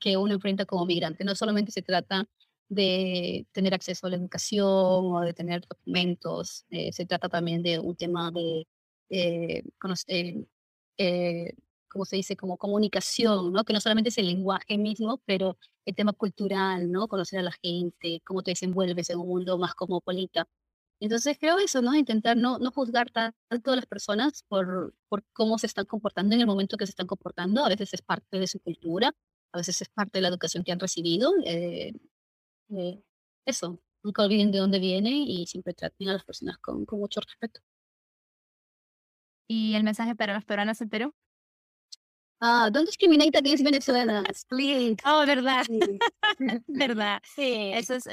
que 0.00 0.16
uno 0.16 0.34
enfrenta 0.34 0.66
como 0.66 0.84
migrante. 0.86 1.24
No 1.24 1.34
solamente 1.34 1.72
se 1.72 1.82
trata 1.82 2.26
de 2.68 3.46
tener 3.52 3.74
acceso 3.74 4.06
a 4.06 4.10
la 4.10 4.16
educación 4.16 4.66
o 4.66 5.20
de 5.20 5.34
tener 5.34 5.62
documentos, 5.66 6.66
se 6.92 7.06
trata 7.06 7.28
también 7.28 7.62
de 7.62 7.78
un 7.78 7.96
tema 7.96 8.30
de 8.30 8.66
conocer, 9.78 10.46
como 11.88 12.04
se 12.04 12.16
dice, 12.16 12.36
como 12.36 12.58
comunicación, 12.58 13.52
¿no? 13.52 13.64
Que 13.64 13.72
no 13.72 13.80
solamente 13.80 14.10
es 14.10 14.18
el 14.18 14.26
lenguaje 14.26 14.78
mismo, 14.78 15.22
pero 15.24 15.56
el 15.86 15.94
tema 15.94 16.12
cultural, 16.12 16.90
¿no? 16.90 17.08
Conocer 17.08 17.38
a 17.40 17.42
la 17.42 17.52
gente, 17.62 18.20
cómo 18.24 18.42
te 18.42 18.50
desenvuelves 18.52 19.10
en 19.10 19.18
un 19.20 19.28
mundo 19.28 19.56
más 19.58 19.74
cosmopolita. 19.74 20.46
Entonces 21.00 21.36
creo 21.38 21.58
eso, 21.58 21.82
¿no? 21.82 21.94
Intentar 21.94 22.36
no, 22.36 22.58
no 22.58 22.70
juzgar 22.70 23.10
tanto 23.10 23.72
a 23.72 23.76
las 23.76 23.86
personas 23.86 24.42
por, 24.48 24.94
por 25.08 25.24
cómo 25.32 25.58
se 25.58 25.66
están 25.66 25.84
comportando 25.86 26.34
en 26.34 26.40
el 26.40 26.46
momento 26.46 26.76
que 26.76 26.86
se 26.86 26.90
están 26.90 27.06
comportando. 27.06 27.64
A 27.64 27.68
veces 27.68 27.92
es 27.94 28.02
parte 28.02 28.38
de 28.38 28.46
su 28.46 28.60
cultura, 28.60 29.14
a 29.52 29.58
veces 29.58 29.80
es 29.82 29.88
parte 29.88 30.18
de 30.18 30.22
la 30.22 30.28
educación 30.28 30.64
que 30.64 30.72
han 30.72 30.80
recibido. 30.80 31.32
Eh, 31.44 31.92
eh, 32.70 33.02
eso, 33.44 33.80
nunca 34.02 34.22
olviden 34.24 34.50
de 34.52 34.58
dónde 34.58 34.78
viene 34.78 35.10
y 35.10 35.46
siempre 35.46 35.74
traten 35.74 36.08
a 36.08 36.14
las 36.14 36.24
personas 36.24 36.58
con, 36.58 36.84
con 36.84 36.98
mucho 36.98 37.20
respeto. 37.20 37.60
¿Y 39.48 39.74
el 39.74 39.84
mensaje 39.84 40.14
para 40.14 40.34
los 40.34 40.44
peruanos 40.44 40.80
en 40.80 40.88
Perú? 40.88 41.14
Ah, 42.40 42.68
don't 42.70 42.86
discriminate 42.86 43.36
against 43.38 43.64
Venezuelans, 43.64 44.44
please. 44.44 44.96
Oh, 45.06 45.24
verdad. 45.24 45.64
verdad. 46.66 47.22
Sí, 47.34 47.70
eso 47.72 47.94
es, 47.94 48.04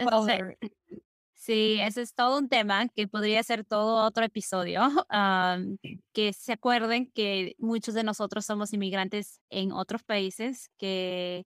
sí, 1.34 1.78
eso 1.82 2.00
es 2.00 2.14
todo 2.14 2.38
un 2.38 2.48
tema 2.48 2.88
que 2.88 3.08
podría 3.08 3.44
ser 3.44 3.66
todo 3.66 4.06
otro 4.06 4.24
episodio. 4.24 4.82
que 6.14 6.32
se 6.32 6.54
acuerden 6.54 7.12
que 7.12 7.56
muchos 7.58 7.96
de 7.96 8.04
nosotros 8.04 8.46
somos 8.46 8.72
inmigrantes 8.72 9.42
en 9.50 9.74
otros 9.74 10.04
países 10.04 10.70
que, 10.78 11.46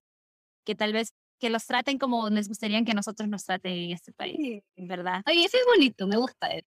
que 0.64 0.76
tal 0.76 0.94
vez 0.94 1.14
que 1.40 1.50
los 1.50 1.66
traten 1.66 1.98
como 1.98 2.30
les 2.30 2.48
gustaría 2.48 2.84
que 2.84 2.94
nosotros 2.94 3.28
nos 3.30 3.46
traten 3.46 3.72
en 3.72 3.92
este 3.92 4.12
país, 4.14 4.64
¿verdad? 4.76 5.24
Oye, 5.28 5.46
eso 5.46 5.58
es 5.58 5.66
bonito, 5.66 6.08
me 6.08 6.18
gusta 6.18 6.48
eso. 6.48 6.68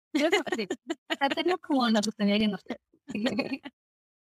Como 1.61 1.89
nos 1.89 2.05
gustaría 2.05 2.39
que 2.39 2.47
nos 2.47 2.63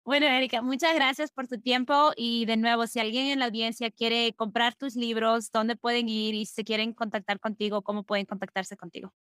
Bueno, 0.06 0.26
Erika, 0.26 0.60
muchas 0.60 0.94
gracias 0.94 1.30
por 1.32 1.48
tu 1.48 1.58
tiempo 1.58 2.12
y 2.14 2.44
de 2.44 2.58
nuevo, 2.58 2.86
si 2.86 3.00
alguien 3.00 3.28
en 3.28 3.38
la 3.38 3.46
audiencia 3.46 3.90
quiere 3.90 4.34
comprar 4.34 4.74
tus 4.74 4.96
libros, 4.96 5.50
¿dónde 5.50 5.76
pueden 5.76 6.10
ir? 6.10 6.34
Y 6.34 6.44
si 6.44 6.62
quieren 6.62 6.92
contactar 6.92 7.40
contigo, 7.40 7.80
¿cómo 7.80 8.02
pueden 8.02 8.26
contactarse 8.26 8.76
contigo? 8.76 9.14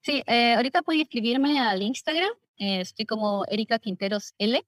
Sí, 0.00 0.22
eh, 0.26 0.54
ahorita 0.54 0.80
pueden 0.80 1.02
escribirme 1.02 1.60
al 1.60 1.82
Instagram, 1.82 2.30
eh, 2.56 2.80
estoy 2.80 3.04
como 3.04 3.44
Erika 3.46 3.78
Quinteros 3.78 4.34
L, 4.38 4.66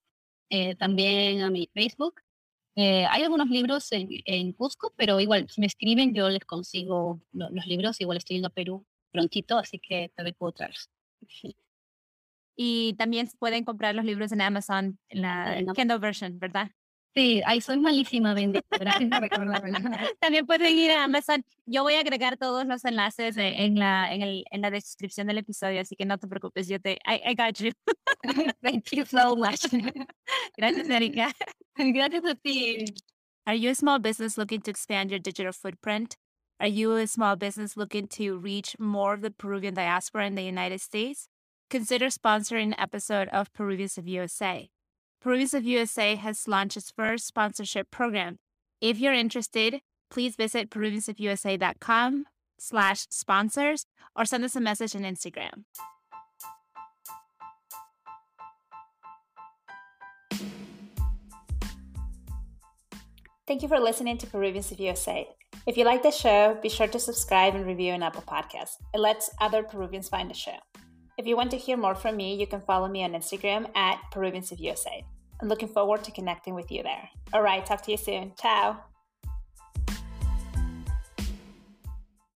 eh, 0.51 0.75
también 0.75 1.41
a 1.41 1.49
mi 1.49 1.67
Facebook. 1.73 2.21
Hay 2.75 3.23
algunos 3.23 3.49
libros 3.49 3.91
en, 3.91 4.07
en, 4.25 4.53
Cusco, 4.53 4.93
pero 4.95 5.19
igual, 5.19 5.49
si 5.49 5.59
me 5.61 5.67
escriben, 5.67 6.13
yo 6.13 6.29
les 6.29 6.45
consigo 6.45 7.21
los 7.31 7.65
libros, 7.65 7.99
igual 7.99 8.17
estoy 8.17 8.35
yendo 8.35 8.47
a 8.47 8.51
Perú 8.51 8.85
prontito, 9.11 9.57
así 9.57 9.79
que 9.79 10.11
también 10.15 10.35
puedo 10.37 10.53
traerlos. 10.53 10.89
Y 12.61 12.93
también 12.95 13.29
pueden 13.39 13.63
comprar 13.63 13.95
los 13.95 14.03
libros 14.03 14.33
en 14.33 14.41
Amazon, 14.41 14.99
en 15.07 15.21
la 15.21 15.63
Kindle 15.73 15.97
version, 15.97 16.39
¿verdad? 16.39 16.69
Sí, 17.15 17.41
ahí 17.45 17.59
soy 17.61 17.79
malísima 17.79 18.33
vendiendo. 18.33 18.67
También 20.19 20.45
pueden 20.45 20.77
ir 20.77 20.91
a 20.91 21.03
Amazon. 21.05 21.43
Yo 21.65 21.83
voy 21.83 21.95
a 21.95 22.01
agregar 22.01 22.37
todos 22.37 22.65
los 22.65 22.85
enlaces 22.85 23.35
en 23.37 23.79
la, 23.79 24.13
en, 24.13 24.21
el, 24.21 24.45
en 24.51 24.61
la 24.61 24.71
descripción 24.71 25.27
del 25.27 25.39
episodio, 25.39 25.81
así 25.81 25.95
que 25.95 26.05
no 26.05 26.17
te 26.17 26.27
preocupes, 26.27 26.67
yo 26.67 26.79
te, 26.79 26.99
I, 27.05 27.21
I 27.25 27.35
got 27.35 27.59
you. 27.59 27.71
Thank 28.63 28.91
you 28.91 29.05
so 29.05 29.35
much. 29.35 29.65
Gracias, 30.57 30.89
Erika. 30.89 31.31
Gracias 31.77 32.25
a 32.25 32.35
ti. 32.35 32.85
Are 33.45 33.55
you 33.55 33.71
a 33.71 33.75
small 33.75 33.99
business 33.99 34.37
looking 34.37 34.61
to 34.61 34.71
expand 34.71 35.09
your 35.09 35.19
digital 35.19 35.51
footprint? 35.51 36.15
Are 36.59 36.67
you 36.67 36.95
a 36.97 37.07
small 37.07 37.35
business 37.35 37.77
looking 37.77 38.07
to 38.09 38.37
reach 38.37 38.75
more 38.77 39.13
of 39.13 39.21
the 39.21 39.31
Peruvian 39.31 39.73
diaspora 39.73 40.27
in 40.27 40.35
the 40.35 40.43
United 40.43 40.81
States? 40.81 41.29
consider 41.69 42.07
sponsoring 42.07 42.63
an 42.63 42.75
episode 42.79 43.29
of 43.29 43.53
Peruvians 43.53 43.97
of 43.97 44.07
USA. 44.07 44.69
Peruvians 45.21 45.53
of 45.53 45.65
USA 45.65 46.15
has 46.15 46.47
launched 46.47 46.77
its 46.77 46.91
first 46.91 47.27
sponsorship 47.27 47.91
program. 47.91 48.39
If 48.79 48.99
you're 48.99 49.13
interested, 49.13 49.81
please 50.09 50.35
visit 50.35 50.69
peruviansofUSA.com 50.69 52.25
slash 52.57 53.05
sponsors 53.09 53.85
or 54.15 54.25
send 54.25 54.45
us 54.45 54.55
a 54.55 54.61
message 54.61 54.95
on 54.95 55.01
Instagram. 55.01 55.65
Thank 63.45 63.63
you 63.63 63.67
for 63.67 63.79
listening 63.79 64.17
to 64.19 64.27
Peruvians 64.27 64.71
of 64.71 64.79
USA. 64.79 65.27
If 65.65 65.75
you 65.75 65.83
like 65.83 66.03
the 66.03 66.11
show, 66.11 66.57
be 66.61 66.69
sure 66.69 66.87
to 66.87 66.99
subscribe 66.99 67.55
and 67.55 67.65
review 67.65 67.93
an 67.93 68.03
Apple 68.03 68.21
Podcast. 68.21 68.75
It 68.93 68.99
lets 68.99 69.31
other 69.41 69.63
Peruvians 69.63 70.07
find 70.07 70.29
the 70.29 70.35
show. 70.35 70.57
If 71.19 71.27
you 71.27 71.35
want 71.35 71.51
to 71.51 71.57
hear 71.57 71.75
more 71.75 71.95
from 71.95 72.15
me, 72.15 72.35
you 72.35 72.47
can 72.47 72.61
follow 72.61 72.87
me 72.87 73.03
on 73.03 73.11
Instagram 73.11 73.69
at 73.75 73.99
Peruvians 74.09 74.53
of 74.53 74.59
USA. 74.61 75.03
I'm 75.41 75.49
looking 75.49 75.67
forward 75.67 76.01
to 76.05 76.11
connecting 76.11 76.55
with 76.55 76.71
you 76.71 76.81
there. 76.81 77.09
All 77.33 77.41
right, 77.41 77.65
talk 77.65 77.81
to 77.81 77.91
you 77.91 77.97
soon. 77.97 78.31
Ciao. 78.39 78.77